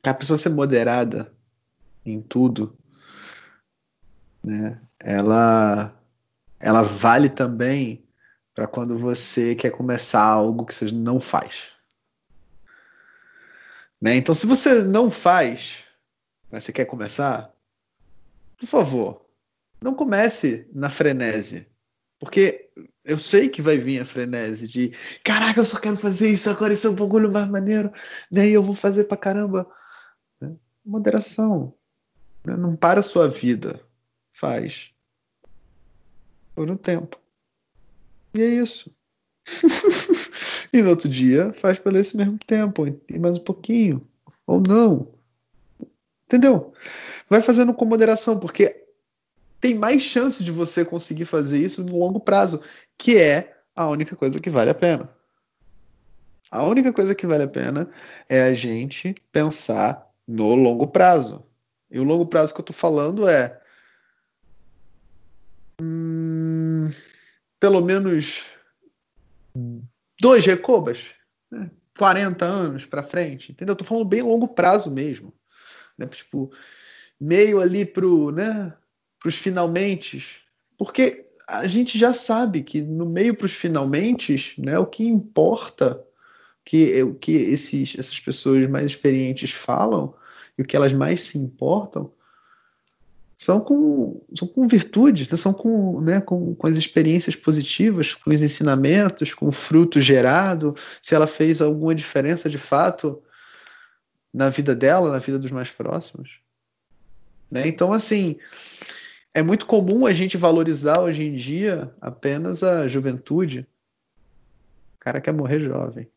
a 0.02 0.12
pessoa 0.12 0.36
ser 0.36 0.50
moderada 0.50 1.32
em 2.04 2.20
tudo, 2.20 2.76
né? 4.44 4.78
Ela, 4.98 5.98
ela 6.60 6.82
vale 6.82 7.30
também 7.30 8.04
para 8.54 8.66
quando 8.66 8.98
você 8.98 9.54
quer 9.54 9.70
começar 9.70 10.22
algo 10.22 10.66
que 10.66 10.74
você 10.74 10.92
não 10.92 11.18
faz. 11.18 11.72
Né? 13.98 14.16
Então, 14.16 14.34
se 14.34 14.46
você 14.46 14.82
não 14.82 15.10
faz, 15.10 15.84
mas 16.50 16.64
você 16.64 16.72
quer 16.72 16.84
começar, 16.84 17.50
por 18.58 18.66
favor, 18.66 19.21
não 19.82 19.94
comece 19.94 20.68
na 20.72 20.88
frenese. 20.88 21.66
Porque 22.18 22.70
eu 23.04 23.18
sei 23.18 23.48
que 23.48 23.60
vai 23.60 23.78
vir 23.78 24.00
a 24.00 24.04
frenese 24.04 24.68
de 24.68 24.92
caraca, 25.24 25.60
eu 25.60 25.64
só 25.64 25.78
quero 25.78 25.96
fazer 25.96 26.28
isso 26.30 26.48
agora, 26.48 26.72
isso 26.72 26.86
é 26.86 26.90
um 26.90 26.94
bagulho 26.94 27.30
mais 27.32 27.48
maneiro, 27.48 27.92
daí 28.30 28.52
eu 28.52 28.62
vou 28.62 28.74
fazer 28.74 29.04
pra 29.04 29.16
caramba 29.16 29.66
moderação. 30.84 31.74
Né? 32.44 32.56
Não 32.56 32.76
para 32.76 33.00
a 33.00 33.02
sua 33.02 33.28
vida. 33.28 33.80
Faz. 34.32 34.90
Por 36.54 36.70
um 36.70 36.76
tempo. 36.76 37.18
E 38.34 38.42
é 38.42 38.46
isso. 38.46 38.94
e 40.72 40.82
no 40.82 40.90
outro 40.90 41.08
dia, 41.08 41.52
faz 41.54 41.78
pelo 41.78 41.98
esse 41.98 42.16
mesmo 42.16 42.38
tempo. 42.38 42.86
E 43.08 43.18
mais 43.18 43.38
um 43.38 43.44
pouquinho. 43.44 44.06
Ou 44.46 44.60
não. 44.60 45.12
Entendeu? 46.26 46.72
Vai 47.28 47.42
fazendo 47.42 47.74
com 47.74 47.84
moderação, 47.84 48.38
porque 48.38 48.81
tem 49.62 49.76
mais 49.76 50.02
chance 50.02 50.42
de 50.42 50.50
você 50.50 50.84
conseguir 50.84 51.24
fazer 51.24 51.56
isso 51.56 51.84
no 51.84 51.96
longo 51.96 52.18
prazo, 52.18 52.60
que 52.98 53.16
é 53.16 53.56
a 53.76 53.88
única 53.88 54.16
coisa 54.16 54.40
que 54.40 54.50
vale 54.50 54.70
a 54.70 54.74
pena. 54.74 55.08
A 56.50 56.66
única 56.66 56.92
coisa 56.92 57.14
que 57.14 57.28
vale 57.28 57.44
a 57.44 57.48
pena 57.48 57.88
é 58.28 58.42
a 58.42 58.52
gente 58.52 59.14
pensar 59.30 60.04
no 60.26 60.56
longo 60.56 60.88
prazo. 60.88 61.46
E 61.88 62.00
o 62.00 62.02
longo 62.02 62.26
prazo 62.26 62.52
que 62.52 62.60
eu 62.60 62.64
estou 62.64 62.74
falando 62.74 63.28
é 63.28 63.62
hum, 65.80 66.90
pelo 67.60 67.80
menos 67.80 68.44
dois 70.20 70.44
recobas, 70.44 71.14
né? 71.48 71.70
40 71.96 72.44
anos 72.44 72.84
para 72.84 73.04
frente, 73.04 73.52
entendeu? 73.52 73.74
Eu 73.74 73.76
tô 73.78 73.84
falando 73.84 74.06
bem 74.06 74.22
longo 74.22 74.48
prazo 74.48 74.90
mesmo, 74.90 75.32
né? 75.96 76.08
Tipo, 76.08 76.52
meio 77.20 77.60
ali 77.60 77.86
pro, 77.86 78.32
né, 78.32 78.76
pros 79.22 79.36
finalmente, 79.36 80.40
porque 80.76 81.24
a 81.46 81.66
gente 81.66 81.98
já 81.98 82.12
sabe 82.12 82.62
que 82.62 82.80
no 82.80 83.06
meio 83.06 83.36
para 83.36 83.46
os 83.46 83.52
finalmente, 83.52 84.54
né, 84.58 84.78
o 84.78 84.86
que 84.86 85.04
importa 85.04 86.02
que 86.64 87.02
o 87.02 87.14
que 87.14 87.32
esses, 87.32 87.96
essas 87.98 88.18
pessoas 88.18 88.68
mais 88.68 88.86
experientes 88.86 89.52
falam 89.52 90.14
e 90.58 90.62
o 90.62 90.64
que 90.64 90.76
elas 90.76 90.92
mais 90.92 91.22
se 91.22 91.38
importam 91.38 92.12
são 93.36 93.60
com, 93.60 94.24
são 94.38 94.46
com 94.46 94.68
virtudes, 94.68 95.28
né? 95.28 95.36
são 95.36 95.52
com, 95.52 96.00
né, 96.00 96.20
com, 96.20 96.54
com 96.54 96.66
as 96.68 96.76
experiências 96.76 97.34
positivas, 97.34 98.14
com 98.14 98.30
os 98.30 98.40
ensinamentos, 98.40 99.34
com 99.34 99.48
o 99.48 99.52
fruto 99.52 100.00
gerado, 100.00 100.76
se 101.00 101.12
ela 101.12 101.26
fez 101.26 101.60
alguma 101.60 101.92
diferença 101.92 102.48
de 102.48 102.58
fato 102.58 103.20
na 104.32 104.48
vida 104.48 104.76
dela, 104.76 105.10
na 105.10 105.18
vida 105.18 105.40
dos 105.40 105.50
mais 105.50 105.70
próximos. 105.70 106.38
Né? 107.50 107.66
Então, 107.66 107.92
assim, 107.92 108.38
é 109.34 109.42
muito 109.42 109.66
comum 109.66 110.06
a 110.06 110.12
gente 110.12 110.36
valorizar 110.36 111.00
hoje 111.00 111.24
em 111.24 111.34
dia 111.34 111.94
apenas 112.00 112.62
a 112.62 112.86
juventude. 112.86 113.66
O 114.96 115.00
cara 115.00 115.20
quer 115.20 115.32
morrer 115.32 115.60
jovem. 115.60 116.08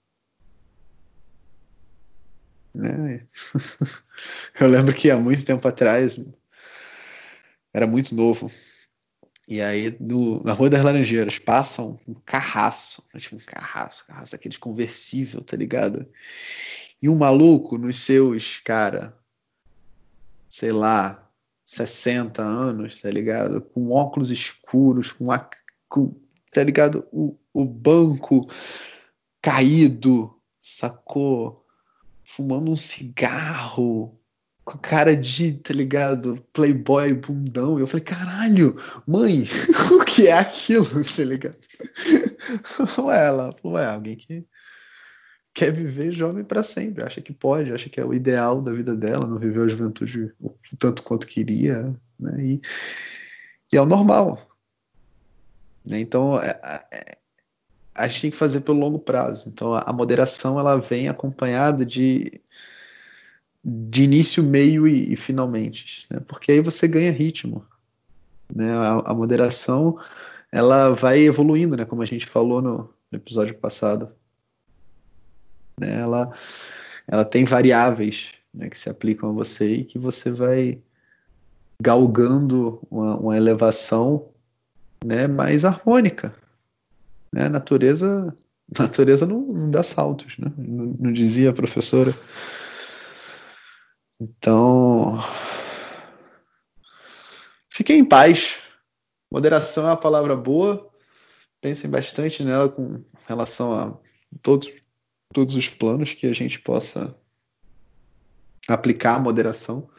Né? 2.74 3.26
Eu 4.60 4.68
lembro 4.68 4.94
que 4.94 5.10
há 5.10 5.18
muito 5.18 5.46
tempo 5.46 5.66
atrás, 5.68 6.20
era 7.74 7.88
muito 7.88 8.14
novo, 8.14 8.52
e 9.48 9.62
aí 9.62 9.96
no, 10.00 10.44
na 10.44 10.54
Rua 10.54 10.70
das 10.70 10.84
Laranjeiras 10.84 11.38
passam 11.38 12.00
um 12.08 12.14
carraço, 12.14 13.08
né? 13.14 13.20
tipo 13.20 13.36
um 13.36 13.40
carraço, 13.40 14.06
carraço 14.08 14.36
aqueles 14.36 14.58
conversível, 14.58 15.42
tá 15.42 15.56
ligado? 15.56 16.06
E 17.02 17.08
um 17.08 17.16
maluco 17.16 17.78
nos 17.78 17.98
seus, 17.98 18.58
cara, 18.58 19.16
sei 20.50 20.72
lá, 20.72 21.25
60 21.66 22.42
anos, 22.42 23.02
tá 23.02 23.10
ligado? 23.10 23.62
Com 23.62 23.90
óculos 23.92 24.32
escuros, 24.32 25.12
com, 25.12 25.32
a, 25.32 25.50
com 25.90 26.16
tá 26.52 26.64
ligado? 26.64 27.06
O, 27.12 27.38
o 27.54 27.66
banco 27.66 28.48
caído, 29.42 30.34
sacou? 30.62 31.66
fumando 32.26 32.72
um 32.72 32.76
cigarro, 32.76 34.20
com 34.66 34.78
cara 34.80 35.16
de, 35.16 35.54
tá 35.54 35.74
ligado, 35.74 36.44
playboy 36.52 37.14
bundão. 37.14 37.78
E 37.78 37.82
eu 37.82 37.88
falei, 37.88 38.04
caralho, 38.04 38.76
mãe, 39.08 39.46
o 39.94 40.04
que 40.04 40.28
é 40.28 40.34
aquilo, 40.34 40.86
tá 41.06 41.24
ligado? 41.24 41.58
Não 42.98 43.12
é 43.12 43.28
ela, 43.28 43.56
não 43.64 43.78
é 43.78 43.86
alguém 43.86 44.16
que 44.16 44.46
quer 45.56 45.72
viver 45.72 46.12
jovem 46.12 46.44
para 46.44 46.62
sempre, 46.62 47.04
acha 47.04 47.22
que 47.22 47.32
pode, 47.32 47.72
acha 47.72 47.90
que 47.90 48.00
é 48.00 48.06
o 48.06 48.14
ideal 48.14 48.62
da 48.62 48.74
vida 48.74 48.96
dela, 48.96 49.26
não 49.26 49.40
viveu 49.40 49.64
a 49.64 49.68
juventude 49.70 50.32
tanto 50.78 51.02
quanto 51.02 51.26
queria, 51.26 51.96
né? 52.20 52.44
E, 52.44 52.62
e 53.72 53.78
é 53.78 53.82
o 53.82 53.86
normal. 53.86 54.48
Né? 55.86 56.02
Então, 56.02 56.38
é, 56.42 56.60
é, 56.92 57.18
a 57.96 58.08
gente 58.08 58.22
tem 58.22 58.32
que 58.32 58.38
fazer 58.38 58.62
pelo 58.62 58.80
longo 58.80 59.00
prazo. 59.00 59.48
Então 59.48 59.74
a, 59.74 59.82
a 59.84 59.94
moderação 59.94 60.60
ela 60.60 60.76
vem 60.76 61.08
acompanhada 61.08 61.86
de 61.86 62.42
de 63.68 64.04
início, 64.04 64.44
meio 64.44 64.88
e, 64.88 65.14
e 65.14 65.16
finalmente, 65.16 66.06
né? 66.12 66.20
porque 66.28 66.52
aí 66.52 66.62
você 66.62 66.88
ganha 66.88 67.12
ritmo. 67.12 67.66
Né? 68.54 68.72
A, 68.72 69.02
a, 69.06 69.14
moderação 69.14 69.98
ela 70.52 70.94
vai 70.94 71.22
evoluindo, 71.22 71.76
né? 71.76 71.84
como 71.84 72.04
a 72.04 72.06
gente 72.06 72.28
falou 72.28 72.62
no, 72.62 72.94
no 73.12 73.18
episódio 73.18 73.56
passado. 73.56 74.12
Né? 75.80 76.00
Ela, 76.00 76.34
ela 77.08 77.26
tem 77.26 77.44
variáveis 77.44 78.32
né, 78.54 78.70
que 78.70 78.78
se 78.78 78.90
aplicam 78.90 79.30
a 79.30 79.34
você 79.34 79.76
e 79.76 79.86
que 79.86 80.00
você 80.00 80.32
vai 80.32 80.82
galgando 81.82 82.80
uma, 82.90 83.18
uma 83.18 83.38
elevação 83.38 84.30
né, 85.04 85.28
mais 85.28 85.66
harmônica. 85.66 86.34
Né? 87.32 87.46
A 87.46 87.50
natureza, 87.50 88.36
natureza 88.78 89.26
não, 89.26 89.42
não 89.42 89.70
dá 89.70 89.84
saltos, 89.84 90.38
né? 90.38 90.52
não, 90.58 90.96
não 91.00 91.14
dizia 91.14 91.50
a 91.50 91.54
professora. 91.54 92.14
Então, 94.20 95.20
fiquem 97.70 98.00
em 98.00 98.06
paz. 98.06 98.62
Moderação 99.30 99.84
é 99.84 99.88
uma 99.88 99.98
palavra 99.98 100.36
boa. 100.36 100.90
Pensem 101.60 101.90
bastante 101.90 102.44
nela 102.44 102.70
com 102.70 103.04
relação 103.28 103.74
a 103.74 103.98
todos, 104.42 104.72
todos 105.36 105.58
os 105.58 105.68
planos 105.68 106.14
que 106.14 106.28
a 106.28 106.34
gente 106.34 106.62
possa 106.62 107.14
aplicar 108.70 109.16
a 109.16 109.20
moderação. 109.20 109.90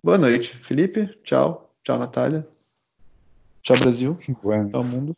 Boa 0.00 0.16
noite, 0.16 0.56
Felipe. 0.56 1.08
Tchau. 1.24 1.74
Tchau, 1.82 1.98
Natália. 1.98 2.48
Tchau, 3.64 3.76
Brasil. 3.76 4.16
Bueno. 4.40 4.70
Tchau, 4.70 4.84
mundo. 4.84 5.16